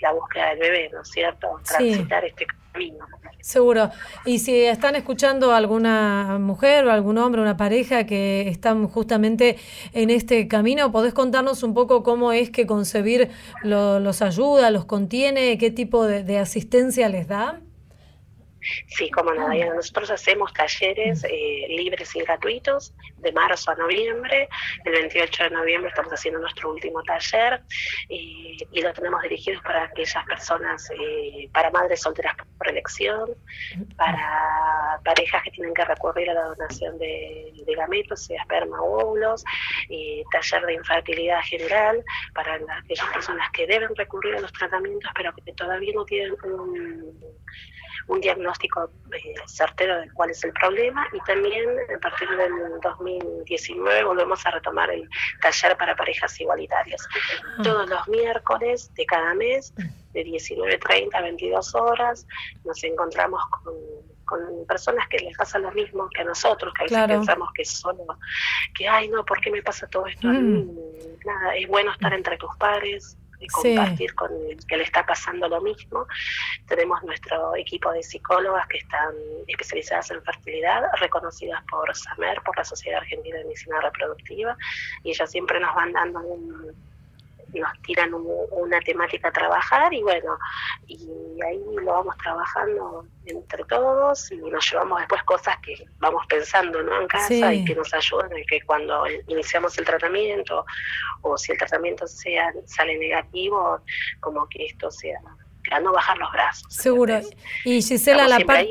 la 0.00 0.12
búsqueda 0.12 0.50
del 0.50 0.58
bebé, 0.58 0.90
¿no 0.92 1.02
es 1.02 1.08
cierto? 1.10 1.48
Sí. 1.64 1.74
Transitar 1.74 2.24
este 2.24 2.46
camino. 2.72 3.06
Seguro. 3.40 3.90
Y 4.24 4.40
si 4.40 4.64
están 4.64 4.96
escuchando 4.96 5.52
alguna 5.52 6.36
mujer 6.40 6.84
o 6.86 6.90
algún 6.90 7.16
hombre, 7.18 7.40
una 7.40 7.56
pareja 7.56 8.04
que 8.04 8.48
están 8.48 8.88
justamente 8.88 9.56
en 9.92 10.10
este 10.10 10.48
camino, 10.48 10.90
¿podés 10.90 11.14
contarnos 11.14 11.62
un 11.62 11.72
poco 11.72 12.02
cómo 12.02 12.32
es 12.32 12.50
que 12.50 12.66
concebir 12.66 13.30
lo- 13.62 14.00
los 14.00 14.20
ayuda, 14.20 14.70
los 14.72 14.84
contiene, 14.84 15.58
qué 15.58 15.70
tipo 15.70 16.06
de, 16.06 16.24
de 16.24 16.38
asistencia 16.38 17.08
les 17.08 17.28
da? 17.28 17.60
Sí, 18.88 19.10
como 19.10 19.30
Diana, 19.32 19.74
nosotros 19.76 20.10
hacemos 20.10 20.52
talleres 20.52 21.22
eh, 21.22 21.66
libres 21.68 22.16
y 22.16 22.20
gratuitos 22.20 22.92
de 23.26 23.32
marzo 23.32 23.70
a 23.70 23.74
noviembre. 23.74 24.48
El 24.84 24.92
28 24.92 25.44
de 25.44 25.50
noviembre 25.50 25.88
estamos 25.90 26.12
haciendo 26.12 26.40
nuestro 26.40 26.70
último 26.70 27.02
taller 27.02 27.60
eh, 28.08 28.56
y 28.72 28.80
lo 28.82 28.92
tenemos 28.92 29.20
dirigidos 29.22 29.62
para 29.62 29.84
aquellas 29.84 30.24
personas, 30.26 30.88
eh, 30.90 31.48
para 31.52 31.70
madres 31.70 32.00
solteras 32.02 32.34
por 32.58 32.68
elección, 32.68 33.30
para 33.96 35.00
parejas 35.04 35.42
que 35.42 35.50
tienen 35.50 35.74
que 35.74 35.84
recurrir 35.84 36.30
a 36.30 36.34
la 36.34 36.42
donación 36.44 36.98
de, 36.98 37.52
de 37.66 37.74
gametos, 37.74 38.22
sea 38.24 38.40
esperma 38.42 38.80
o 38.80 39.00
óvulos, 39.02 39.44
eh, 39.90 40.22
taller 40.30 40.66
de 40.66 40.74
infertilidad 40.74 41.40
general 41.42 42.02
para 42.34 42.58
las- 42.58 42.84
aquellas 42.84 43.06
personas 43.12 43.50
que 43.52 43.66
deben 43.66 43.94
recurrir 43.96 44.36
a 44.36 44.40
los 44.40 44.52
tratamientos 44.52 45.10
pero 45.16 45.32
que 45.34 45.52
todavía 45.52 45.92
no 45.94 46.04
tienen 46.04 46.34
un 46.44 47.16
un 48.08 48.20
diagnóstico 48.20 48.88
eh, 49.12 49.34
certero 49.46 50.00
de 50.00 50.08
cuál 50.12 50.30
es 50.30 50.44
el 50.44 50.52
problema 50.52 51.08
y 51.12 51.18
también 51.24 51.68
a 51.92 51.98
partir 51.98 52.28
del 52.36 52.52
2019 53.18 54.04
volvemos 54.04 54.44
a 54.46 54.50
retomar 54.50 54.90
el 54.90 55.08
taller 55.40 55.76
para 55.76 55.94
parejas 55.96 56.38
igualitarias. 56.40 57.06
Todos 57.62 57.88
los 57.88 58.08
miércoles 58.08 58.92
de 58.94 59.06
cada 59.06 59.34
mes, 59.34 59.72
de 60.12 60.24
19.30 60.24 61.14
a 61.14 61.20
22 61.22 61.74
horas, 61.74 62.26
nos 62.64 62.82
encontramos 62.84 63.40
con, 63.62 63.74
con 64.24 64.66
personas 64.66 65.06
que 65.08 65.18
les 65.18 65.36
pasa 65.36 65.58
lo 65.58 65.70
mismo 65.72 66.08
que 66.08 66.22
a 66.22 66.24
nosotros, 66.24 66.72
que 66.74 66.82
a 66.82 66.84
veces 66.84 66.96
Claro. 66.98 67.14
pensamos 67.20 67.48
que 67.54 67.64
solo, 67.64 68.04
que 68.74 68.88
ay 68.88 69.08
no, 69.08 69.24
¿por 69.24 69.40
qué 69.40 69.50
me 69.50 69.62
pasa 69.62 69.86
todo 69.88 70.06
esto 70.06 70.28
mí? 70.28 70.66
Nada, 71.24 71.56
es 71.56 71.68
bueno 71.68 71.92
estar 71.92 72.12
entre 72.12 72.36
tus 72.36 72.54
pares, 72.56 73.16
y 73.40 73.48
Sí. 73.48 73.74
compartir 73.74 74.14
con 74.14 74.30
el 74.50 74.66
que 74.66 74.76
le 74.76 74.84
está 74.84 75.04
pasando 75.04 75.48
lo 75.48 75.60
mismo. 75.60 76.06
Tenemos 76.66 77.02
nuestro 77.04 77.54
equipo 77.56 77.92
de 77.92 78.02
psicólogas 78.02 78.66
que 78.68 78.78
están 78.78 79.14
especializadas 79.46 80.10
en 80.10 80.22
fertilidad, 80.22 80.82
reconocidas 81.00 81.62
por 81.70 81.94
SAMER, 81.94 82.40
por 82.42 82.56
la 82.56 82.64
Sociedad 82.64 83.00
Argentina 83.00 83.38
de 83.38 83.44
Medicina 83.44 83.80
Reproductiva, 83.80 84.56
y 85.02 85.10
ellas 85.10 85.30
siempre 85.30 85.60
nos 85.60 85.74
van 85.74 85.92
dando 85.92 86.20
un, 86.20 86.74
nos 87.60 87.70
tiran 87.82 88.12
un- 88.14 88.26
una 88.50 88.80
temática 88.80 89.28
a 89.28 89.32
trabajar 89.32 89.92
y 89.92 90.02
bueno, 90.02 90.38
y 90.86 91.08
ahí 91.46 91.60
lo 91.82 91.92
vamos 91.92 92.16
trabajando 92.18 93.06
entre 93.26 93.64
todos 93.64 94.30
y 94.30 94.36
nos 94.36 94.70
llevamos 94.70 94.98
después 95.00 95.22
cosas 95.24 95.56
que 95.58 95.74
vamos 95.98 96.24
pensando 96.28 96.82
¿no? 96.82 97.00
en 97.00 97.08
casa 97.08 97.28
Sí. 97.28 97.42
y 97.44 97.64
que 97.64 97.74
nos 97.74 97.92
ayudan 97.92 98.36
y 98.38 98.44
que 98.46 98.60
cuando 98.62 99.04
iniciamos 99.28 99.76
el 99.78 99.84
tratamiento 99.84 100.64
o 101.22 101.36
si 101.36 101.52
el 101.52 101.58
tratamiento 101.58 102.06
sea 102.06 102.52
sale 102.66 102.96
negativo, 102.98 103.80
como 104.20 104.48
que 104.48 104.66
esto 104.66 104.90
sea, 104.90 105.20
a 105.70 105.80
no 105.80 105.92
bajar 105.92 106.18
los 106.18 106.30
brazos. 106.32 106.72
Seguro. 106.72 107.14
¿entendés? 107.14 107.38
Y 107.64 107.82
Gisela, 107.82 108.28
la, 108.28 108.40
par- 108.40 108.64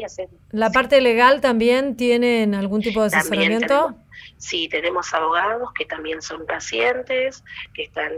la 0.51 0.71
parte 0.71 1.01
legal 1.01 1.41
también 1.41 1.95
tienen 1.97 2.55
algún 2.55 2.81
tipo 2.81 3.01
de 3.01 3.07
asesoramiento. 3.07 3.67
tenemos- 3.67 3.95
Sí, 4.37 4.67
tenemos 4.69 5.13
abogados 5.13 5.69
que 5.73 5.85
también 5.85 6.21
son 6.21 6.45
pacientes, 6.45 7.43
que 7.73 7.83
están 7.83 8.11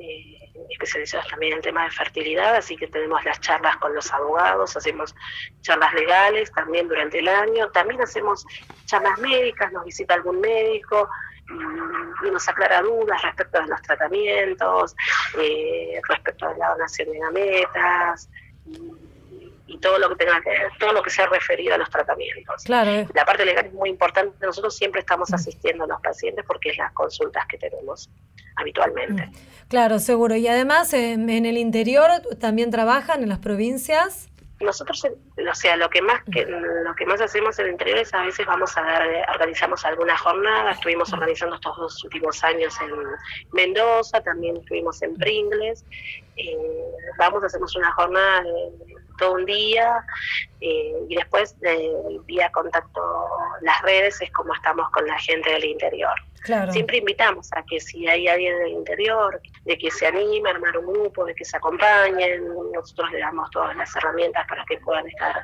eh, 0.00 0.38
especializados 0.70 1.26
también 1.28 1.52
en 1.52 1.58
el 1.58 1.64
tema 1.64 1.84
de 1.84 1.90
fertilidad, 1.90 2.54
así 2.56 2.76
que 2.76 2.86
tenemos 2.86 3.24
las 3.24 3.40
charlas 3.40 3.76
con 3.78 3.94
los 3.94 4.12
abogados, 4.12 4.76
hacemos 4.76 5.14
charlas 5.62 5.92
legales 5.94 6.52
también 6.52 6.88
durante 6.88 7.18
el 7.18 7.28
año, 7.28 7.68
también 7.70 8.00
hacemos 8.00 8.46
charlas 8.86 9.18
médicas, 9.18 9.72
nos 9.72 9.84
visita 9.84 10.14
algún 10.14 10.40
médico 10.40 11.08
y, 11.48 12.26
y 12.26 12.30
nos 12.30 12.48
aclara 12.48 12.82
dudas 12.82 13.20
respecto 13.22 13.60
de 13.60 13.66
los 13.68 13.82
tratamientos, 13.82 14.94
eh, 15.38 16.00
respecto 16.08 16.48
de 16.48 16.58
la 16.58 16.70
donación 16.70 17.12
de 17.12 17.18
gametas 17.18 18.28
y, 18.66 18.80
y 19.66 19.78
todo 19.78 19.98
lo 19.98 20.10
que 20.10 20.16
tenga 20.16 20.40
que 20.40 20.50
todo 20.78 20.92
lo 20.92 21.02
que 21.02 21.10
sea 21.10 21.26
referido 21.26 21.74
a 21.74 21.78
los 21.78 21.90
tratamientos. 21.90 22.64
Claro, 22.64 22.90
eh. 22.90 23.08
La 23.14 23.24
parte 23.24 23.44
legal 23.44 23.66
es 23.66 23.72
muy 23.72 23.90
importante. 23.90 24.36
Nosotros 24.44 24.76
siempre 24.76 25.00
estamos 25.00 25.32
asistiendo 25.32 25.84
a 25.84 25.86
los 25.86 26.00
pacientes 26.00 26.44
porque 26.46 26.70
es 26.70 26.78
las 26.78 26.92
consultas 26.92 27.46
que 27.46 27.58
tenemos 27.58 28.10
habitualmente. 28.56 29.30
Claro, 29.68 29.98
seguro. 29.98 30.36
Y 30.36 30.46
además, 30.48 30.92
en, 30.92 31.28
en 31.30 31.46
el 31.46 31.56
interior 31.56 32.10
también 32.38 32.70
trabajan 32.70 33.22
en 33.22 33.28
las 33.28 33.38
provincias. 33.38 34.28
Nosotros, 34.64 35.04
eh, 35.04 35.48
o 35.48 35.54
sea, 35.54 35.76
lo 35.76 35.88
que 35.88 36.02
más 36.02 36.22
que 36.32 36.44
lo 36.46 36.94
que 36.94 37.06
más 37.06 37.20
hacemos 37.20 37.58
en 37.58 37.66
el 37.66 37.72
interior 37.72 37.98
es 37.98 38.12
a 38.14 38.22
veces 38.22 38.46
vamos 38.46 38.76
a 38.76 38.82
dar, 38.82 39.06
eh, 39.06 39.22
organizamos 39.32 39.84
alguna 39.84 40.16
jornada. 40.16 40.72
Estuvimos 40.72 41.12
organizando 41.12 41.56
estos 41.56 41.76
dos 41.76 42.04
últimos 42.04 42.42
años 42.42 42.74
en 42.80 42.90
Mendoza, 43.52 44.20
también 44.22 44.56
estuvimos 44.56 45.00
en 45.02 45.14
Pringles. 45.16 45.84
Eh, 46.36 46.56
vamos, 47.18 47.44
hacemos 47.44 47.74
una 47.76 47.92
jornada 47.92 48.42
de, 48.42 48.50
de 48.50 48.94
todo 49.18 49.34
un 49.34 49.44
día 49.44 50.04
y 50.60 51.14
después 51.14 51.54
eh, 51.62 51.92
vía 52.24 52.50
contacto 52.50 53.00
las 53.60 53.82
redes 53.82 54.20
es 54.20 54.30
como 54.32 54.54
estamos 54.54 54.90
con 54.90 55.06
la 55.06 55.18
gente 55.18 55.50
del 55.50 55.64
interior. 55.64 56.14
Claro. 56.44 56.72
Siempre 56.72 56.98
invitamos 56.98 57.48
a 57.52 57.64
que 57.64 57.80
si 57.80 58.06
hay 58.06 58.28
alguien 58.28 58.58
del 58.58 58.72
interior, 58.72 59.40
de 59.64 59.78
que 59.78 59.90
se 59.90 60.06
anime 60.06 60.50
a 60.50 60.52
armar 60.52 60.76
un 60.76 60.92
grupo, 60.92 61.24
de 61.24 61.34
que 61.34 61.42
se 61.42 61.56
acompañen, 61.56 62.44
nosotros 62.70 63.10
le 63.12 63.20
damos 63.20 63.50
todas 63.50 63.74
las 63.74 63.96
herramientas 63.96 64.46
para 64.46 64.62
que 64.66 64.76
puedan 64.76 65.08
estar 65.08 65.42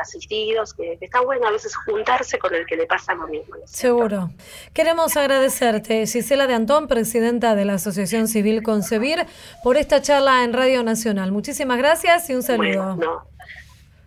asistidos, 0.00 0.72
que, 0.72 0.96
que 0.98 1.04
está 1.04 1.20
bueno 1.20 1.48
a 1.48 1.50
veces 1.50 1.76
juntarse 1.76 2.38
con 2.38 2.54
el 2.54 2.64
que 2.64 2.76
le 2.76 2.86
pasa 2.86 3.14
lo 3.14 3.28
mismo. 3.28 3.56
¿no? 3.56 3.66
Seguro. 3.66 4.30
Queremos 4.72 5.18
agradecerte, 5.18 6.06
Gisela 6.06 6.46
de 6.46 6.54
Antón, 6.54 6.88
presidenta 6.88 7.54
de 7.54 7.66
la 7.66 7.74
Asociación 7.74 8.26
Civil 8.26 8.62
Concebir, 8.62 9.26
por 9.62 9.76
esta 9.76 10.00
charla 10.00 10.44
en 10.44 10.54
Radio 10.54 10.82
Nacional. 10.82 11.30
Muchísimas 11.30 11.76
gracias 11.76 12.30
y 12.30 12.34
un 12.34 12.42
saludo. 12.42 12.94
Bueno, 12.94 12.96
no. 12.96 13.37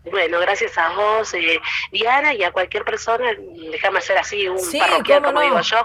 Bueno, 0.04 0.40
gracias 0.40 0.76
a 0.80 0.96
vos, 0.96 1.32
eh, 1.36 1.62
Diana, 1.92 2.34
y 2.34 2.42
a 2.44 2.52
cualquier 2.52 2.84
persona, 2.84 3.36
déjame 3.72 4.00
hacer 4.00 4.18
así 4.18 4.48
un 4.48 4.58
Sí, 4.58 4.80
parroquial, 4.80 5.22
como 5.22 5.34
no, 5.34 5.42
digo 5.42 5.62
yo, 5.62 5.78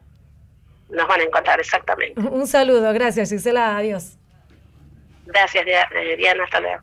nos 0.89 1.07
van 1.07 1.21
a 1.21 1.23
encontrar 1.23 1.59
exactamente. 1.59 2.19
Un 2.31 2.47
saludo, 2.47 2.91
gracias 2.93 3.29
Gisela, 3.29 3.77
adiós. 3.77 4.17
Gracias, 5.25 5.65
eh, 5.65 6.15
Diana, 6.17 6.43
hasta 6.43 6.59
luego. 6.59 6.81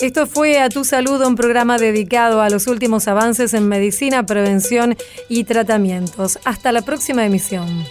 Esto 0.00 0.26
fue 0.26 0.60
A 0.60 0.68
Tu 0.68 0.84
Salud, 0.84 1.24
un 1.24 1.34
programa 1.36 1.78
dedicado 1.78 2.42
a 2.42 2.50
los 2.50 2.66
últimos 2.66 3.06
avances 3.08 3.54
en 3.54 3.68
medicina, 3.68 4.26
prevención 4.26 4.96
y 5.28 5.44
tratamientos. 5.44 6.38
Hasta 6.44 6.72
la 6.72 6.82
próxima 6.82 7.24
emisión. 7.24 7.84